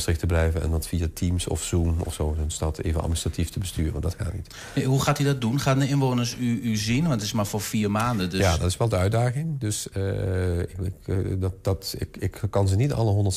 Maastricht 0.00 0.28
te 0.28 0.34
blijven... 0.34 0.62
en 0.62 0.70
dat 0.70 0.86
via 0.86 1.06
Teams 1.14 1.46
of 1.46 1.62
Zoom 1.62 1.96
of 2.04 2.14
zo 2.14 2.36
een 2.42 2.50
stad 2.50 2.78
even 2.78 3.00
administratief 3.00 3.50
te 3.50 3.58
besturen. 3.58 4.00
Dat 4.00 4.16
gaat 4.18 4.32
niet. 4.34 4.84
hoe 4.84 5.02
gaat 5.02 5.18
hij 5.18 5.26
dat 5.26 5.40
doen? 5.40 5.60
Gaan 5.60 5.78
de 5.78 5.88
inwoners 5.88 6.36
u, 6.40 6.60
u 6.62 6.76
zien? 6.76 7.00
Want 7.00 7.14
het 7.14 7.22
is 7.22 7.32
maar 7.32 7.46
voor 7.46 7.60
vier 7.60 7.90
maanden. 7.90 8.30
Dus... 8.30 8.40
Ja, 8.40 8.56
dat 8.56 8.66
is 8.66 8.76
wel 8.76 8.88
de 8.88 8.96
uitdaging. 8.96 9.58
Dus 9.58 9.86
ik, 9.86 11.40
dat, 11.40 11.64
dat, 11.64 11.94
ik, 11.98 12.16
ik 12.16 12.40
kan 12.50 12.68
ze 12.68 12.76
niet 12.76 12.92
alle 12.92 13.32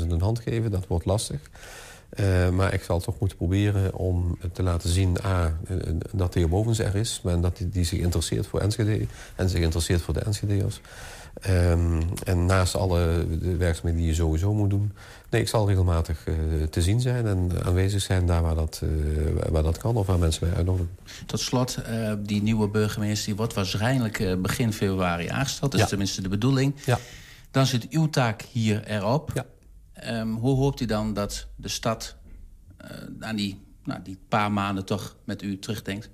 160.000 0.00 0.06
een 0.08 0.20
hand 0.20 0.40
geven. 0.40 0.70
Dat 0.70 0.86
wordt 0.86 1.04
lastig. 1.04 1.40
Uh, 2.20 2.48
maar 2.48 2.74
ik 2.74 2.82
zal 2.82 3.00
toch 3.00 3.18
moeten 3.18 3.36
proberen 3.38 3.94
om 3.94 4.38
te 4.52 4.62
laten 4.62 4.88
zien... 4.88 5.16
A, 5.24 5.58
dat 6.12 6.32
de 6.32 6.48
Bovens 6.48 6.78
er 6.78 6.94
is, 6.94 7.20
maar 7.24 7.40
dat 7.40 7.56
die, 7.56 7.68
die 7.68 7.84
zich 7.84 7.98
interesseert 7.98 8.46
voor 8.46 8.60
Enschede... 8.60 9.06
en 9.36 9.48
zich 9.48 9.60
interesseert 9.60 10.02
voor 10.02 10.14
de 10.14 10.20
Enschede'ers. 10.20 10.80
Um, 11.48 12.02
en 12.24 12.46
naast 12.46 12.76
alle 12.76 13.26
de 13.40 13.56
werkzaamheden 13.56 14.00
die 14.00 14.08
je 14.08 14.14
sowieso 14.14 14.54
moet 14.54 14.70
doen... 14.70 14.92
nee, 15.30 15.40
ik 15.40 15.48
zal 15.48 15.68
regelmatig 15.68 16.26
uh, 16.26 16.62
te 16.62 16.82
zien 16.82 17.00
zijn 17.00 17.26
en 17.26 17.50
aanwezig 17.64 18.02
zijn 18.02 18.26
daar 18.26 18.42
waar 18.42 18.54
dat, 18.54 18.80
uh, 18.84 18.90
waar 19.50 19.62
dat 19.62 19.78
kan... 19.78 19.96
of 19.96 20.06
waar 20.06 20.18
mensen 20.18 20.46
mij 20.46 20.56
uitnodigen. 20.56 20.90
Tot 21.26 21.40
slot, 21.40 21.78
die 22.18 22.42
nieuwe 22.42 22.68
burgemeester 22.68 23.26
die 23.26 23.36
wordt 23.36 23.54
waarschijnlijk 23.54 24.42
begin 24.42 24.72
februari 24.72 25.28
aangesteld. 25.28 25.72
Dat 25.72 25.80
is 25.80 25.88
tenminste 25.88 26.22
de 26.22 26.28
bedoeling. 26.28 26.74
Ja. 26.84 26.98
Dan 27.50 27.66
zit 27.66 27.88
uw 27.88 28.10
taak 28.10 28.42
hier 28.42 28.84
erop. 28.84 29.30
Ja. 29.34 29.44
Um, 30.20 30.34
hoe 30.34 30.56
hoopt 30.56 30.80
u 30.80 30.86
dan 30.86 31.14
dat 31.14 31.46
de 31.56 31.68
stad 31.68 32.16
aan 33.20 33.36
die, 33.36 33.60
nou, 33.84 34.00
die 34.02 34.18
paar 34.28 34.52
maanden 34.52 34.84
toch 34.84 35.16
met 35.24 35.42
u 35.42 35.58
terugdenkt? 35.58 36.10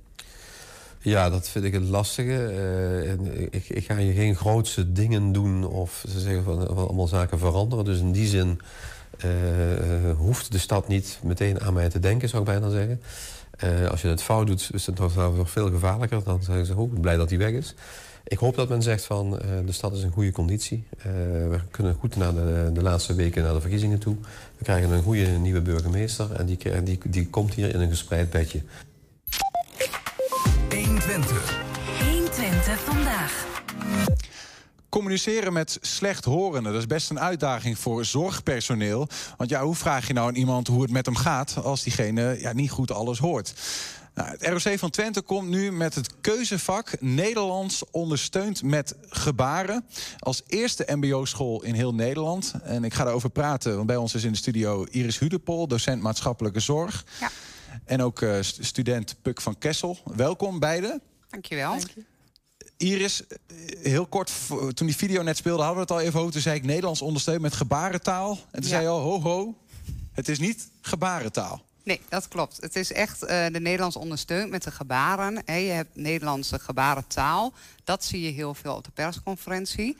Ja, 1.00 1.30
dat 1.30 1.48
vind 1.48 1.64
ik 1.64 1.72
het 1.72 1.88
lastige. 1.88 2.46
En 3.06 3.52
ik, 3.54 3.68
ik, 3.68 3.84
ga 3.84 3.96
hier 3.96 4.12
geen 4.12 4.36
grootse 4.36 4.92
dingen 4.92 5.32
doen 5.32 5.66
of 5.66 6.04
ze 6.08 6.20
zeggen 6.20 6.44
van, 6.44 6.76
allemaal 6.76 7.06
zaken 7.06 7.38
veranderen. 7.38 7.84
Dus 7.84 7.98
in 7.98 8.12
die 8.12 8.26
zin 8.26 8.60
uh, 9.24 9.30
hoeft 10.16 10.52
de 10.52 10.58
stad 10.58 10.88
niet 10.88 11.20
meteen 11.22 11.60
aan 11.60 11.74
mij 11.74 11.88
te 11.88 11.98
denken, 11.98 12.28
zou 12.28 12.42
ik 12.42 12.48
bijna 12.48 12.70
zeggen. 12.70 13.00
als 13.90 14.02
je 14.02 14.08
het 14.08 14.22
fout 14.22 14.46
doet, 14.46 14.70
is 14.72 14.86
het 14.86 14.98
nog 14.98 15.50
veel 15.50 15.70
gevaarlijker. 15.70 16.22
Dan 16.24 16.42
zeggen 16.42 16.66
ze, 16.66 16.76
oh, 16.76 17.00
blij 17.00 17.16
dat 17.16 17.28
hij 17.28 17.38
weg 17.38 17.52
is. 17.52 17.74
Ik 18.24 18.38
hoop 18.38 18.56
dat 18.56 18.68
men 18.68 18.82
zegt 18.82 19.04
van 19.04 19.30
de 19.66 19.72
stad 19.72 19.92
is 19.92 20.02
in 20.02 20.10
goede 20.10 20.32
conditie. 20.32 20.84
We 21.48 21.60
kunnen 21.70 21.94
goed 21.94 22.16
naar 22.16 22.34
de, 22.34 22.70
de, 22.72 22.82
laatste 22.82 23.14
weken 23.14 23.42
naar 23.42 23.54
de 23.54 23.60
verkiezingen 23.60 23.98
toe. 23.98 24.16
We 24.56 24.64
krijgen 24.64 24.90
een 24.90 25.02
goede 25.02 25.26
nieuwe 25.26 25.60
burgemeester 25.60 26.32
en 26.32 26.46
die, 26.46 26.82
die, 26.82 26.98
die 27.04 27.28
komt 27.28 27.54
hier 27.54 27.74
in 27.74 27.80
een 27.80 27.88
gespreid 27.88 28.30
bedje. 28.30 28.60
120. 30.70 31.58
120 32.00 32.80
vandaag. 32.80 33.46
Communiceren 34.88 35.52
met 35.52 35.78
slechthorenden, 35.80 36.72
dat 36.72 36.80
is 36.80 36.86
best 36.86 37.10
een 37.10 37.20
uitdaging 37.20 37.78
voor 37.78 38.04
zorgpersoneel. 38.04 39.08
Want 39.36 39.50
ja, 39.50 39.62
hoe 39.62 39.74
vraag 39.74 40.06
je 40.06 40.12
nou 40.12 40.28
aan 40.28 40.34
iemand 40.34 40.66
hoe 40.66 40.82
het 40.82 40.90
met 40.90 41.06
hem 41.06 41.16
gaat 41.16 41.56
als 41.62 41.82
diegene 41.82 42.36
ja, 42.40 42.52
niet 42.52 42.70
goed 42.70 42.90
alles 42.90 43.18
hoort? 43.18 43.54
Nou, 44.14 44.30
het 44.30 44.46
ROC 44.46 44.78
van 44.78 44.90
Twente 44.90 45.22
komt 45.22 45.48
nu 45.48 45.72
met 45.72 45.94
het 45.94 46.20
keuzevak 46.20 47.00
Nederlands 47.00 47.84
ondersteund 47.90 48.62
met 48.62 48.94
gebaren. 49.08 49.84
Als 50.18 50.42
eerste 50.46 50.86
mbo-school 50.94 51.62
in 51.62 51.74
heel 51.74 51.94
Nederland. 51.94 52.54
En 52.62 52.84
ik 52.84 52.94
ga 52.94 53.04
daarover 53.04 53.30
praten, 53.30 53.74
want 53.74 53.86
bij 53.86 53.96
ons 53.96 54.14
is 54.14 54.24
in 54.24 54.32
de 54.32 54.38
studio 54.38 54.84
Iris 54.84 55.18
Hudepol, 55.18 55.68
docent 55.68 56.02
maatschappelijke 56.02 56.60
zorg. 56.60 57.04
Ja. 57.20 57.30
En 57.84 58.02
ook 58.02 58.20
uh, 58.20 58.38
student 58.40 59.16
Puk 59.22 59.40
van 59.40 59.58
Kessel. 59.58 59.98
Welkom 60.04 60.58
beiden. 60.58 61.00
Dankjewel. 61.28 61.70
Dank 61.70 61.90
je. 61.90 62.04
Iris, 62.76 63.26
eh, 63.26 63.36
heel 63.82 64.06
kort, 64.06 64.32
toen 64.48 64.86
die 64.86 64.96
video 64.96 65.22
net 65.22 65.36
speelde, 65.36 65.62
hadden 65.62 65.86
we 65.86 65.92
het 65.92 66.00
al 66.02 66.06
even 66.06 66.20
over. 66.20 66.32
Toen 66.32 66.40
zei 66.40 66.56
ik 66.56 66.64
Nederlands 66.64 67.02
ondersteund 67.02 67.40
met 67.40 67.54
gebarentaal. 67.54 68.30
En 68.30 68.60
toen 68.60 68.70
zei 68.70 68.82
je 68.82 68.88
al, 68.88 69.00
ho 69.00 69.20
ho, 69.20 69.54
het 70.12 70.28
is 70.28 70.38
niet 70.38 70.68
gebarentaal. 70.80 71.66
Nee, 71.84 72.00
dat 72.08 72.28
klopt. 72.28 72.60
Het 72.60 72.76
is 72.76 72.92
echt 72.92 73.22
uh, 73.22 73.28
de 73.28 73.60
Nederlands 73.60 73.96
ondersteund 73.96 74.50
met 74.50 74.62
de 74.62 74.70
gebaren. 74.70 75.42
He, 75.44 75.54
je 75.54 75.70
hebt 75.70 75.96
Nederlandse 75.96 76.58
gebarentaal. 76.58 77.52
Dat 77.84 78.04
zie 78.04 78.20
je 78.20 78.30
heel 78.30 78.54
veel 78.54 78.74
op 78.74 78.84
de 78.84 78.90
persconferentie. 78.90 79.96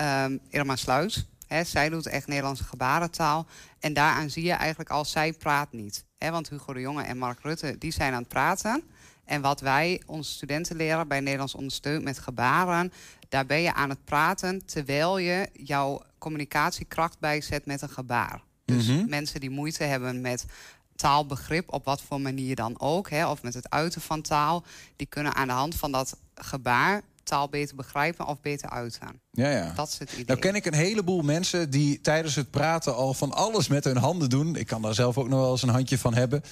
Um, 0.00 0.40
Irma 0.48 0.76
Sluis, 0.76 1.26
he, 1.46 1.64
zij 1.64 1.88
doet 1.88 2.06
echt 2.06 2.26
Nederlandse 2.26 2.64
gebarentaal. 2.64 3.46
En 3.78 3.92
daaraan 3.92 4.30
zie 4.30 4.44
je 4.44 4.52
eigenlijk 4.52 4.90
al, 4.90 5.04
zij 5.04 5.32
praat 5.32 5.72
niet. 5.72 6.04
He, 6.20 6.30
want 6.30 6.48
Hugo 6.48 6.72
de 6.72 6.80
Jonge 6.80 7.02
en 7.02 7.18
Mark 7.18 7.40
Rutte, 7.40 7.78
die 7.78 7.92
zijn 7.92 8.12
aan 8.12 8.18
het 8.18 8.28
praten. 8.28 8.82
En 9.24 9.40
wat 9.40 9.60
wij 9.60 10.02
onze 10.06 10.30
studenten 10.30 10.76
leren 10.76 11.08
bij 11.08 11.20
Nederlands 11.20 11.54
ondersteund 11.54 12.04
met 12.04 12.18
gebaren... 12.18 12.92
daar 13.28 13.46
ben 13.46 13.60
je 13.60 13.74
aan 13.74 13.88
het 13.88 14.04
praten 14.04 14.66
terwijl 14.66 15.18
je 15.18 15.48
jouw 15.52 16.02
communicatiekracht 16.18 17.18
bijzet 17.18 17.66
met 17.66 17.82
een 17.82 17.88
gebaar. 17.88 18.42
Dus 18.64 18.86
mm 18.86 18.98
-hmm. 18.98 19.08
mensen 19.08 19.40
die 19.40 19.50
moeite 19.50 19.84
hebben 19.84 20.20
met 20.20 20.46
taalbegrip, 20.96 21.72
op 21.72 21.84
wat 21.84 22.02
voor 22.02 22.20
manier 22.20 22.56
dan 22.56 22.80
ook, 22.80 23.10
hè, 23.10 23.28
of 23.28 23.42
met 23.42 23.54
het 23.54 23.70
uiten 23.70 24.00
van 24.00 24.22
taal, 24.22 24.64
die 24.96 25.06
kunnen 25.06 25.34
aan 25.34 25.48
de 25.48 25.54
hand 25.54 25.74
van 25.74 25.92
dat 25.92 26.16
gebaar 26.34 27.02
taal 27.30 27.48
beter 27.48 27.76
begrijpen 27.76 28.26
of 28.26 28.40
beter 28.40 28.70
uiten. 28.70 29.20
Ja, 29.30 29.50
ja. 29.50 29.72
Dat 29.76 29.88
is 29.88 29.98
het 29.98 30.12
idee. 30.12 30.24
Nou 30.24 30.38
ken 30.38 30.54
ik 30.54 30.66
een 30.66 30.74
heleboel 30.74 31.22
mensen 31.22 31.70
die 31.70 32.00
tijdens 32.00 32.34
het 32.34 32.50
praten 32.50 32.94
al 32.94 33.14
van 33.14 33.32
alles 33.32 33.68
met 33.68 33.84
hun 33.84 33.96
handen 33.96 34.30
doen. 34.30 34.56
Ik 34.56 34.66
kan 34.66 34.82
daar 34.82 34.94
zelf 34.94 35.18
ook 35.18 35.28
nog 35.28 35.40
wel 35.40 35.50
eens 35.50 35.62
een 35.62 35.68
handje 35.68 35.98
van 35.98 36.14
hebben. 36.14 36.42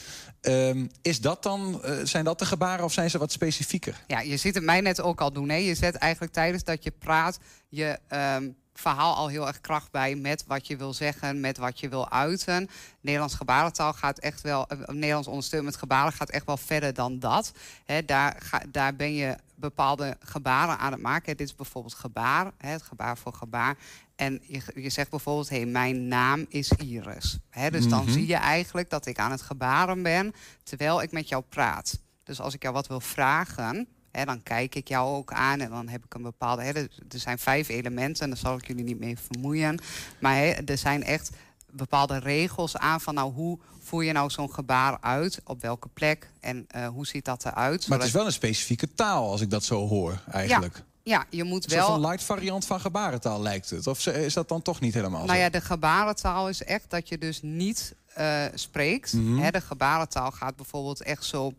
Um, 0.40 0.90
is 1.02 1.20
dat 1.20 1.42
dan, 1.42 1.80
uh, 1.84 1.90
zijn 2.04 2.24
dat 2.24 2.38
de 2.38 2.46
gebaren 2.46 2.84
of 2.84 2.92
zijn 2.92 3.10
ze 3.10 3.18
wat 3.18 3.32
specifieker? 3.32 4.04
Ja, 4.06 4.20
je 4.20 4.36
ziet 4.36 4.54
het 4.54 4.64
mij 4.64 4.80
net 4.80 5.00
ook 5.00 5.20
al 5.20 5.32
doen. 5.32 5.48
Hè. 5.48 5.56
Je 5.56 5.74
zet 5.74 5.94
eigenlijk 5.94 6.32
tijdens 6.32 6.64
dat 6.64 6.84
je 6.84 6.90
praat 6.90 7.38
je 7.68 7.98
um, 8.36 8.56
verhaal 8.80 9.14
al 9.14 9.28
heel 9.28 9.46
erg 9.46 9.60
kracht 9.60 9.90
bij 9.90 10.14
met 10.14 10.44
wat 10.46 10.66
je 10.66 10.76
wil 10.76 10.92
zeggen, 10.92 11.40
met 11.40 11.58
wat 11.58 11.80
je 11.80 11.88
wil 11.88 12.10
uiten. 12.10 12.68
Nederlands 13.00 13.34
gebarentaal 13.34 13.92
gaat 13.92 14.18
echt 14.18 14.40
wel, 14.40 14.66
uh, 14.72 14.86
Nederlands 14.86 15.28
ondersteunen 15.28 15.70
met 15.70 15.78
gebaren 15.78 16.12
gaat 16.12 16.30
echt 16.30 16.46
wel 16.46 16.56
verder 16.56 16.94
dan 16.94 17.18
dat. 17.18 17.52
He, 17.84 18.04
daar, 18.04 18.36
ga, 18.38 18.62
daar 18.68 18.96
ben 18.96 19.14
je 19.14 19.36
bepaalde 19.54 20.16
gebaren 20.20 20.78
aan 20.78 20.92
het 20.92 21.00
maken. 21.00 21.36
Dit 21.36 21.48
is 21.48 21.54
bijvoorbeeld 21.54 21.94
gebaar, 21.94 22.52
he, 22.58 22.68
het 22.68 22.82
gebaar 22.82 23.18
voor 23.18 23.32
gebaar. 23.32 23.76
En 24.16 24.42
je, 24.46 24.60
je 24.74 24.90
zegt 24.90 25.10
bijvoorbeeld, 25.10 25.48
hey, 25.48 25.66
mijn 25.66 26.08
naam 26.08 26.46
is 26.48 26.72
Iris. 26.72 27.38
He, 27.50 27.70
dus 27.70 27.84
mm 27.84 27.92
-hmm. 27.92 28.04
dan 28.04 28.12
zie 28.12 28.26
je 28.26 28.36
eigenlijk 28.36 28.90
dat 28.90 29.06
ik 29.06 29.18
aan 29.18 29.30
het 29.30 29.42
gebaren 29.42 30.02
ben 30.02 30.34
terwijl 30.62 31.02
ik 31.02 31.12
met 31.12 31.28
jou 31.28 31.42
praat. 31.48 31.98
Dus 32.24 32.40
als 32.40 32.54
ik 32.54 32.62
jou 32.62 32.74
wat 32.74 32.86
wil 32.86 33.00
vragen, 33.00 33.88
Hè, 34.10 34.24
dan 34.24 34.42
kijk 34.42 34.74
ik 34.74 34.88
jou 34.88 35.16
ook 35.16 35.32
aan 35.32 35.60
en 35.60 35.70
dan 35.70 35.88
heb 35.88 36.04
ik 36.04 36.14
een 36.14 36.22
bepaalde. 36.22 36.62
Hè, 36.62 36.72
er, 36.72 36.88
zijn 37.08 37.38
vijf 37.38 37.68
elementen, 37.68 38.22
en 38.22 38.28
daar 38.28 38.38
zal 38.38 38.56
ik 38.56 38.66
jullie 38.66 38.84
niet 38.84 38.98
mee 38.98 39.18
vermoeien. 39.18 39.80
Maar 40.20 40.34
hè, 40.34 40.50
er 40.50 40.78
zijn 40.78 41.02
echt 41.02 41.30
bepaalde 41.70 42.18
regels 42.18 42.76
aan 42.76 43.00
van 43.00 43.14
nou 43.14 43.32
hoe 43.32 43.58
voer 43.78 44.04
je 44.04 44.12
nou 44.12 44.30
zo'n 44.30 44.52
gebaar 44.52 44.98
uit, 45.00 45.40
op 45.44 45.60
welke 45.60 45.88
plek 45.88 46.30
en 46.40 46.66
uh, 46.76 46.86
hoe 46.86 47.06
ziet 47.06 47.24
dat 47.24 47.44
eruit. 47.44 47.88
Maar 47.88 47.98
het 47.98 48.06
is 48.06 48.12
wel 48.12 48.26
een 48.26 48.32
specifieke 48.32 48.94
taal 48.94 49.30
als 49.30 49.40
ik 49.40 49.50
dat 49.50 49.64
zo 49.64 49.88
hoor 49.88 50.22
eigenlijk. 50.30 50.76
Ja. 50.76 50.86
Ja, 51.02 51.24
je 51.30 51.44
moet 51.44 51.66
wel. 51.66 51.94
een 51.94 52.00
light 52.00 52.22
variant 52.22 52.66
van 52.66 52.80
gebarentaal 52.80 53.42
lijkt 53.42 53.70
het. 53.70 53.86
Of 53.86 54.06
is 54.06 54.34
dat 54.34 54.48
dan 54.48 54.62
toch 54.62 54.80
niet 54.80 54.94
helemaal 54.94 55.24
nou 55.24 55.38
ja, 55.38 55.48
de 55.48 55.60
gebarentaal 55.60 56.48
is 56.48 56.64
echt 56.64 56.90
dat 56.90 57.08
je 57.08 57.18
dus 57.18 57.42
niet 57.42 57.94
uh, 58.18 58.44
spreekt. 58.54 59.12
Mm 59.12 59.38
-hmm. 59.38 59.50
de 59.50 59.60
gebarentaal 59.60 60.30
gaat 60.30 60.56
bijvoorbeeld 60.56 61.02
echt 61.02 61.24
zo 61.24 61.52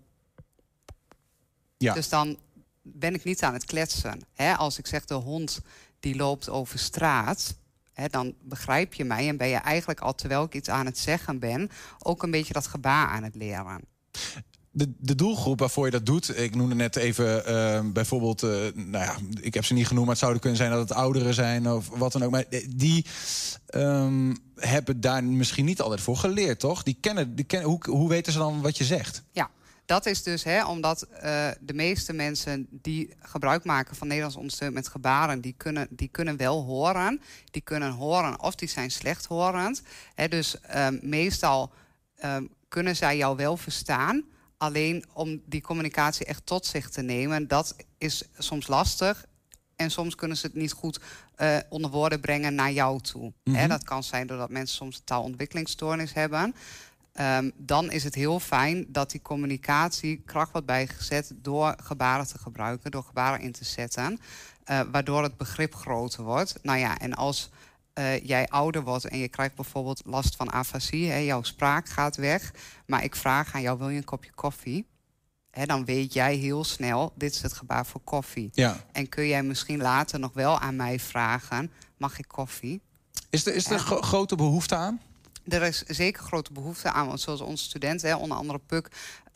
ja. 1.80 1.94
Dus 1.94 2.10
dan 2.10 2.38
ben 2.82 3.14
ik 3.14 3.24
niet 3.24 3.44
aan 3.44 3.54
het 3.54 3.66
kletsen. 3.66 4.22
Hè, 4.34 4.54
als 4.54 4.78
ik 4.78 4.88
zeg 4.88 5.06
de 5.06 5.14
hond 5.14 5.62
die 6.00 6.16
loopt 6.16 6.50
over 6.50 6.80
straat, 6.80 7.56
dan 8.08 8.34
begrijp 8.42 8.94
je 8.94 9.04
mij 9.04 9.28
en 9.28 9.38
ben 9.38 9.48
je 9.48 9.56
eigenlijk 9.56 10.00
al 10.00 10.16
terwijl 10.16 10.44
ik 10.44 10.54
iets 10.54 10.70
aan 10.70 10.86
het 10.86 10.98
zeggen 10.98 11.40
ben, 11.40 11.70
ook 12.00 12.24
een 12.24 12.32
beetje 12.32 12.54
dat 12.54 12.68
gebaar 12.68 13.08
aan 13.08 13.24
het 13.24 13.36
leren. 13.36 13.82
De, 14.72 14.94
de, 14.98 15.16
doelgroep 15.16 15.60
waarvoor 15.60 15.86
je 15.86 15.92
dat 15.92 16.06
doet, 16.06 16.40
ik 16.40 16.56
noemde 16.56 16.76
net 16.76 16.96
even 16.96 17.44
uh, 17.48 17.92
bijvoorbeeld, 17.92 18.44
uh, 18.44 18.50
nou 18.74 19.06
ja, 19.06 19.16
ik 19.42 19.54
heb 19.54 19.66
ze 19.66 19.74
niet 19.74 19.88
genoemd, 19.88 20.06
maar 20.06 20.16
het 20.16 20.24
zou 20.24 20.40
kunnen 20.40 20.58
zijn 20.58 20.72
dat 20.72 20.80
het 20.80 20.94
ouderen 20.94 21.34
zijn 21.34 21.72
of 21.72 21.90
wat 21.90 22.12
dan 22.12 22.24
ook. 22.24 22.32
Maar 22.32 22.46
die 22.70 23.06
um, 23.76 24.38
hebben 24.56 25.02
daar 25.02 25.24
misschien 25.24 25.66
niet 25.66 25.82
altijd 25.82 26.02
voor 26.02 26.18
geleerd, 26.18 26.60
toch? 26.60 26.84
Die 26.84 26.98
kennen, 27.00 27.36
die 27.36 27.46
kennen 27.46 27.70
hoe, 27.70 27.80
hoe 27.90 28.10
weten 28.10 28.34
ze 28.34 28.40
dan 28.40 28.62
wat 28.62 28.78
je 28.78 28.84
zegt? 28.84 29.24
Ja, 29.32 29.50
dat 29.90 30.06
is 30.06 30.24
dus 30.24 30.44
hè, 30.44 30.66
omdat 30.66 31.08
uh, 31.14 31.20
de 31.60 31.74
meeste 31.74 32.14
mensen 32.14 32.68
die 32.72 33.16
gebruik 33.20 33.64
maken 33.64 33.96
van 33.96 34.08
Nederlands 34.08 34.38
ondersteund 34.38 34.74
met 34.74 34.88
gebaren, 34.88 35.42
die 35.42 35.54
kunnen, 35.58 35.88
die 35.90 36.08
kunnen 36.08 36.38
wel 36.38 36.64
horen. 36.64 37.22
Die 37.52 37.62
kunnen 37.62 37.92
horen 37.92 38.42
of 38.42 38.56
die 38.56 38.68
zijn 38.68 38.92
slechthorend. 38.92 39.82
Hè, 40.16 40.28
dus 40.28 40.56
um, 40.76 41.00
meestal 41.02 41.72
um, 42.24 42.50
kunnen 42.68 42.96
zij 42.96 43.18
jou 43.18 43.36
wel 43.36 43.58
verstaan. 43.58 44.24
Alleen 44.58 45.06
om 45.14 45.42
die 45.46 45.62
communicatie 45.62 46.26
echt 46.26 46.46
tot 46.46 46.66
zich 46.66 46.90
te 46.90 47.02
nemen, 47.02 47.48
dat 47.48 47.76
is 47.98 48.24
soms 48.38 48.68
lastig. 48.68 49.26
En 49.76 49.92
soms 49.92 50.16
kunnen 50.16 50.38
ze 50.38 50.46
het 50.46 50.56
niet 50.56 50.72
goed 50.72 51.00
uh, 51.38 51.58
onder 51.70 51.92
woorden 51.92 52.20
brengen 52.20 52.56
naar 52.56 52.72
jou 52.72 53.02
toe. 53.02 53.22
Mm 53.22 53.34
-hmm. 53.44 53.56
Hè, 53.56 53.68
dat 53.68 53.84
kan 53.84 54.04
zijn 54.04 54.28
doordat 54.28 54.50
mensen 54.50 54.76
soms 54.76 54.98
een 54.98 55.04
taalontwikkelingsstoornis 55.04 56.14
hebben. 56.14 56.56
Um, 57.22 57.52
dan 57.58 57.92
is 57.92 58.04
het 58.04 58.16
heel 58.16 58.40
fijn 58.40 58.86
dat 58.88 59.12
die 59.12 59.22
communicatie 59.22 60.22
kracht 60.26 60.52
wordt 60.52 60.68
bijgezet 60.68 61.32
door 61.36 61.76
gebaren 61.84 62.28
te 62.28 62.38
gebruiken, 62.38 62.92
door 62.92 63.04
gebaren 63.04 63.40
in 63.40 63.52
te 63.52 63.66
zetten, 63.66 64.20
uh, 64.66 64.82
waardoor 64.92 65.24
het 65.24 65.38
begrip 65.38 65.76
groter 65.76 66.24
wordt. 66.24 66.60
Nou 66.62 66.80
ja, 66.80 66.98
en 66.98 67.14
als 67.14 67.50
uh, 67.94 68.26
jij 68.26 68.48
ouder 68.48 68.84
wordt 68.84 69.06
en 69.06 69.18
je 69.18 69.28
krijgt 69.28 69.56
bijvoorbeeld 69.56 70.02
last 70.06 70.36
van 70.36 70.52
afasie, 70.52 71.10
hè, 71.10 71.18
jouw 71.18 71.44
spraak 71.44 71.90
gaat 71.90 72.16
weg, 72.16 72.54
maar 72.86 73.04
ik 73.04 73.16
vraag 73.16 73.54
aan 73.54 73.62
jou: 73.62 73.78
wil 73.78 73.90
je 73.90 73.98
een 73.98 74.04
kopje 74.04 74.32
koffie? 74.36 74.88
Hè, 75.52 75.66
dan 75.66 75.86
weet 75.86 76.14
jij 76.14 76.36
heel 76.36 76.64
snel, 76.64 77.14
dit 77.16 77.34
is 77.34 77.42
het 77.42 77.54
gebaar 77.54 77.86
voor 77.86 78.02
koffie. 78.02 78.50
Ja. 78.54 78.86
En 78.92 79.10
kun 79.10 79.28
jij 79.28 79.44
misschien 79.44 79.82
later 79.82 80.20
nog 80.20 80.34
wel 80.34 80.60
aan 80.60 80.76
mij 80.76 81.00
vragen: 81.00 81.72
mag 81.98 82.20
ik 82.20 82.28
koffie? 82.28 82.82
Is 83.30 83.46
er, 83.46 83.56
is 83.56 83.70
er 83.70 83.80
grote 83.80 84.36
behoefte 84.36 84.76
aan? 84.76 85.02
Er 85.48 85.62
is 85.62 85.84
zeker 85.88 86.24
grote 86.24 86.54
behoefte 86.54 86.92
aan, 86.92 87.08
want 87.08 87.22
zoals 87.22 87.42
onze 87.42 87.64
studenten, 87.64 88.10
hè, 88.10 88.16
onder 88.16 88.38
andere 88.38 88.60
PUC, 88.66 88.88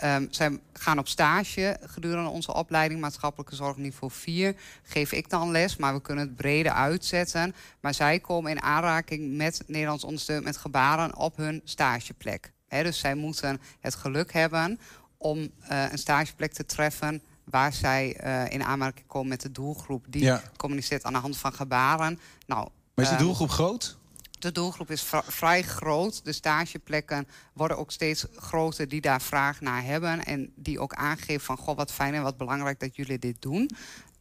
um, 0.04 0.28
zij 0.32 0.60
gaan 0.74 1.00
op 1.00 1.08
stage 1.08 1.78
gedurende 1.82 2.30
onze 2.30 2.54
opleiding 2.54 3.00
maatschappelijke 3.00 3.56
zorg 3.56 3.78
niveau 3.78 4.12
4. 4.12 4.56
Geef 4.84 5.12
ik 5.12 5.30
dan 5.30 5.52
les, 5.52 5.76
maar 5.76 5.94
we 5.94 6.02
kunnen 6.02 6.26
het 6.26 6.36
breder 6.36 6.72
uitzetten. 6.72 7.56
Maar 7.80 7.94
zij 7.94 8.20
komen 8.20 8.52
in 8.52 8.62
aanraking 8.62 9.36
met 9.36 9.64
Nederlands 9.68 10.04
ondersteund 10.04 10.44
met 10.44 10.58
gebaren 10.58 11.18
op 11.18 11.38
hun 11.38 11.62
stageplek. 11.64 12.54
He, 12.68 12.84
dus 12.84 13.00
zij 13.00 13.16
moeten 13.16 13.62
het 13.80 13.96
geluk 13.96 14.34
hebben 14.34 14.80
om 15.18 15.38
uh, 15.40 15.92
een 15.92 15.98
stageplek 15.98 16.54
te 16.54 16.66
treffen 16.66 17.22
waar 17.44 17.74
zij 17.74 18.18
uh, 18.24 18.52
in 18.52 18.64
aanmerking 18.64 19.08
komen 19.08 19.28
met 19.28 19.42
de 19.42 19.52
doelgroep 19.52 20.06
die 20.10 20.24
ja. 20.24 20.42
communiceert 20.58 21.04
aan 21.04 21.14
de 21.14 21.20
hand 21.20 21.38
van 21.38 21.54
gebaren. 21.54 22.20
Nou, 22.46 22.70
maar 22.94 23.06
is 23.06 23.12
de 23.12 23.18
doelgroep 23.18 23.50
groot? 23.50 23.98
De 24.44 24.52
doelgroep 24.52 24.92
is 24.92 25.06
vrij 25.28 25.62
groot. 25.62 26.26
De 26.26 26.32
stageplekken 26.32 27.28
worden 27.54 27.78
ook 27.78 27.92
steeds 27.92 28.26
groter 28.36 28.88
die 28.88 29.02
daar 29.02 29.22
vraag 29.22 29.62
naar 29.62 29.84
hebben. 29.84 30.26
En 30.26 30.52
die 30.56 30.80
ook 30.80 30.94
aangeven 30.94 31.46
van, 31.46 31.58
goh, 31.58 31.76
wat 31.76 31.92
fijn 31.92 32.14
en 32.14 32.22
wat 32.22 32.38
belangrijk 32.38 32.80
dat 32.80 32.96
jullie 32.96 33.20
dit 33.20 33.42
doen. 33.42 33.70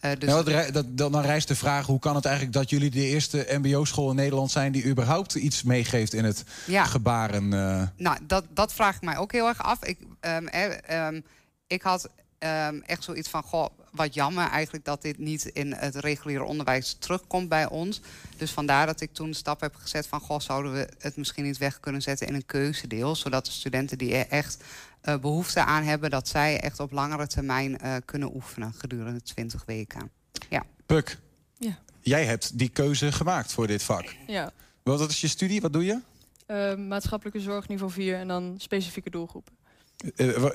Uh, 0.00 0.10
dus 0.19 0.44
ja, 0.46 0.70
dat, 0.70 0.96
dan 0.96 1.20
rijst 1.20 1.48
de 1.48 1.54
vraag, 1.54 1.86
hoe 1.86 1.98
kan 1.98 2.14
het 2.14 2.24
eigenlijk 2.24 2.54
dat 2.54 2.70
jullie 2.70 2.90
de 2.90 3.06
eerste 3.06 3.46
mbo-school 3.50 4.10
in 4.10 4.16
Nederland 4.16 4.50
zijn... 4.50 4.72
die 4.72 4.86
überhaupt 4.86 5.34
iets 5.34 5.62
meegeeft 5.62 6.12
in 6.12 6.24
het 6.24 6.44
ja. 6.66 6.84
gebaren? 6.84 7.52
Uh... 7.52 7.82
Nou, 7.96 8.19
dat, 8.26 8.44
dat 8.50 8.72
vraag 8.72 8.96
ik 8.96 9.02
mij 9.02 9.16
ook 9.16 9.32
heel 9.32 9.48
erg 9.48 9.62
af. 9.62 9.84
Ik, 9.84 9.98
um, 10.20 10.48
um, 10.90 11.24
ik 11.66 11.82
had 11.82 12.08
um, 12.38 12.82
echt 12.82 13.04
zoiets 13.04 13.28
van, 13.28 13.42
goh, 13.42 13.66
wat 13.92 14.14
jammer 14.14 14.48
eigenlijk 14.48 14.84
dat 14.84 15.02
dit 15.02 15.18
niet 15.18 15.44
in 15.44 15.72
het 15.72 15.94
reguliere 15.94 16.44
onderwijs 16.44 16.96
terugkomt 16.98 17.48
bij 17.48 17.68
ons. 17.68 18.00
Dus 18.36 18.50
vandaar 18.50 18.86
dat 18.86 19.00
ik 19.00 19.12
toen 19.12 19.30
de 19.30 19.36
stap 19.36 19.60
heb 19.60 19.74
gezet 19.74 20.06
van... 20.06 20.20
goh, 20.20 20.40
zouden 20.40 20.72
we 20.72 20.88
het 20.98 21.16
misschien 21.16 21.44
niet 21.44 21.58
weg 21.58 21.80
kunnen 21.80 22.02
zetten 22.02 22.26
in 22.26 22.34
een 22.34 22.46
keuzedeel... 22.46 23.16
zodat 23.16 23.46
de 23.46 23.52
studenten 23.52 23.98
die 23.98 24.14
er 24.14 24.28
echt 24.28 24.64
uh, 25.04 25.16
behoefte 25.18 25.64
aan 25.64 25.82
hebben... 25.82 26.10
dat 26.10 26.28
zij 26.28 26.60
echt 26.60 26.80
op 26.80 26.92
langere 26.92 27.26
termijn 27.26 27.78
uh, 27.84 27.96
kunnen 28.04 28.34
oefenen 28.34 28.72
gedurende 28.72 29.22
20 29.22 29.64
weken. 29.64 30.10
Ja. 30.48 30.64
Puk, 30.86 31.18
ja. 31.58 31.78
jij 32.00 32.24
hebt 32.24 32.58
die 32.58 32.68
keuze 32.68 33.12
gemaakt 33.12 33.52
voor 33.52 33.66
dit 33.66 33.82
vak. 33.82 34.14
Ja. 34.26 34.52
Wat 34.82 35.10
is 35.10 35.20
je 35.20 35.28
studie? 35.28 35.60
Wat 35.60 35.72
doe 35.72 35.84
je? 35.84 35.98
Uh, 36.46 36.74
maatschappelijke 36.88 37.40
zorg 37.40 37.68
niveau 37.68 37.92
4 37.92 38.18
en 38.18 38.28
dan 38.28 38.54
specifieke 38.58 39.10
doelgroepen. 39.10 39.52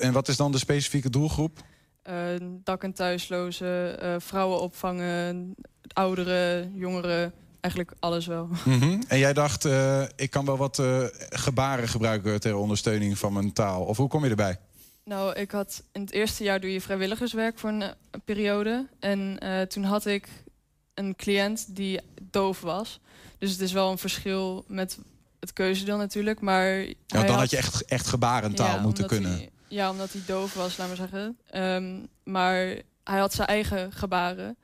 en 0.00 0.12
wat 0.12 0.28
is 0.28 0.36
dan 0.36 0.52
de 0.52 0.58
specifieke 0.58 1.10
doelgroep? 1.10 1.62
Uh, 2.08 2.14
dak- 2.40 2.82
en 2.82 2.92
thuislozen, 2.92 4.04
uh, 4.04 4.14
vrouwen 4.18 4.60
opvangen, 4.60 5.54
ouderen, 5.92 6.72
jongeren, 6.74 7.32
eigenlijk 7.60 7.94
alles 7.98 8.26
wel. 8.26 8.48
Mm 8.64 8.80
-hmm. 8.80 9.02
En 9.08 9.18
jij 9.18 9.32
dacht, 9.32 9.64
uh, 9.64 10.02
ik 10.16 10.30
kan 10.30 10.44
wel 10.44 10.56
wat 10.56 10.82
gebaren 11.30 11.88
gebruiken 11.88 12.40
ter 12.40 12.56
ondersteuning 12.56 13.18
van 13.18 13.32
mijn 13.32 13.52
taal. 13.52 13.84
Of 13.84 13.96
hoe 13.96 14.08
kom 14.08 14.24
je 14.24 14.30
erbij? 14.30 14.58
Nou, 15.04 15.34
ik 15.34 15.50
had 15.50 15.82
in 15.92 16.00
het 16.00 16.12
eerste 16.12 16.44
jaar 16.44 16.60
doe 16.60 16.72
je 16.72 16.80
vrijwilligerswerk 16.80 17.58
voor 17.58 17.70
een, 17.70 17.82
een 18.10 18.22
periode. 18.24 18.86
En 18.98 19.38
toen 19.68 19.84
had 19.84 20.06
ik 20.06 20.28
een 20.94 21.16
cliënt 21.16 21.76
die 21.76 22.00
doof 22.30 22.60
was. 22.60 23.00
Dus 23.38 23.50
het 23.50 23.60
is 23.60 23.72
wel 23.72 23.90
een 23.90 23.98
verschil 23.98 24.64
met 24.68 24.98
het 25.40 25.52
keuzedeel 25.52 25.96
natuurlijk. 25.96 26.40
Maar 26.40 26.80
ja, 26.80 26.94
dan 27.06 27.26
had, 27.26 27.38
had 27.38 27.50
je 27.50 27.56
echt, 27.56 27.84
echt 27.84 28.06
gebarentaal 28.06 28.76
ja, 28.76 28.82
moeten 28.82 29.06
kunnen. 29.06 29.32
Hij, 29.32 29.50
ja, 29.68 29.90
omdat 29.90 30.12
hij 30.12 30.22
doof 30.26 30.54
was, 30.54 30.76
laat 30.76 30.86
maar 30.86 30.96
zeggen. 30.96 31.38
Um, 31.54 32.08
maar 32.24 32.56
hij 33.04 33.18
had 33.18 33.34
zijn 33.34 33.48
eigen 33.48 33.92
gebaren. 33.92 34.56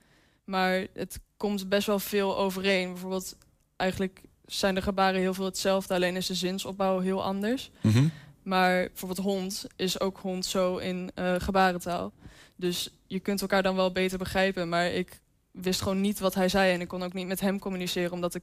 Maar 0.45 0.87
het 0.93 1.21
komt 1.37 1.69
best 1.69 1.87
wel 1.87 1.99
veel 1.99 2.39
overeen. 2.39 2.93
Bijvoorbeeld, 2.93 3.37
eigenlijk 3.77 4.23
zijn 4.47 4.75
de 4.75 4.83
gebaren 4.83 5.21
heel 5.21 5.35
veel 5.35 5.45
hetzelfde. 5.45 5.95
Alleen 5.95 6.17
is 6.17 6.27
de 6.27 6.35
zinsopbouw 6.35 6.99
heel 7.01 7.23
anders. 7.23 7.71
Mm 7.81 7.93
-hmm. 7.93 8.13
Maar 8.43 8.87
bijvoorbeeld 8.87 9.27
hond 9.27 9.67
is 9.77 10.01
ook 10.01 10.19
hond 10.19 10.47
zo 10.47 10.77
in 10.77 11.11
uh, 11.15 11.35
gebarentaal. 11.39 12.13
Dus 12.57 12.91
je 13.07 13.21
kunt 13.21 13.41
elkaar 13.41 13.63
dan 13.63 13.77
wel 13.77 13.93
beter 13.93 14.19
begrijpen. 14.19 14.69
Maar 14.69 14.87
ik 14.87 15.21
wist 15.51 15.83
gewoon 15.83 16.01
niet 16.01 16.19
wat 16.19 16.35
hij 16.35 16.49
zei. 16.49 16.73
En 16.73 16.81
ik 16.81 16.89
kon 16.89 17.03
ook 17.03 17.13
niet 17.13 17.27
met 17.27 17.41
hem 17.41 17.59
communiceren, 17.59 18.13
omdat 18.13 18.35
ik 18.35 18.43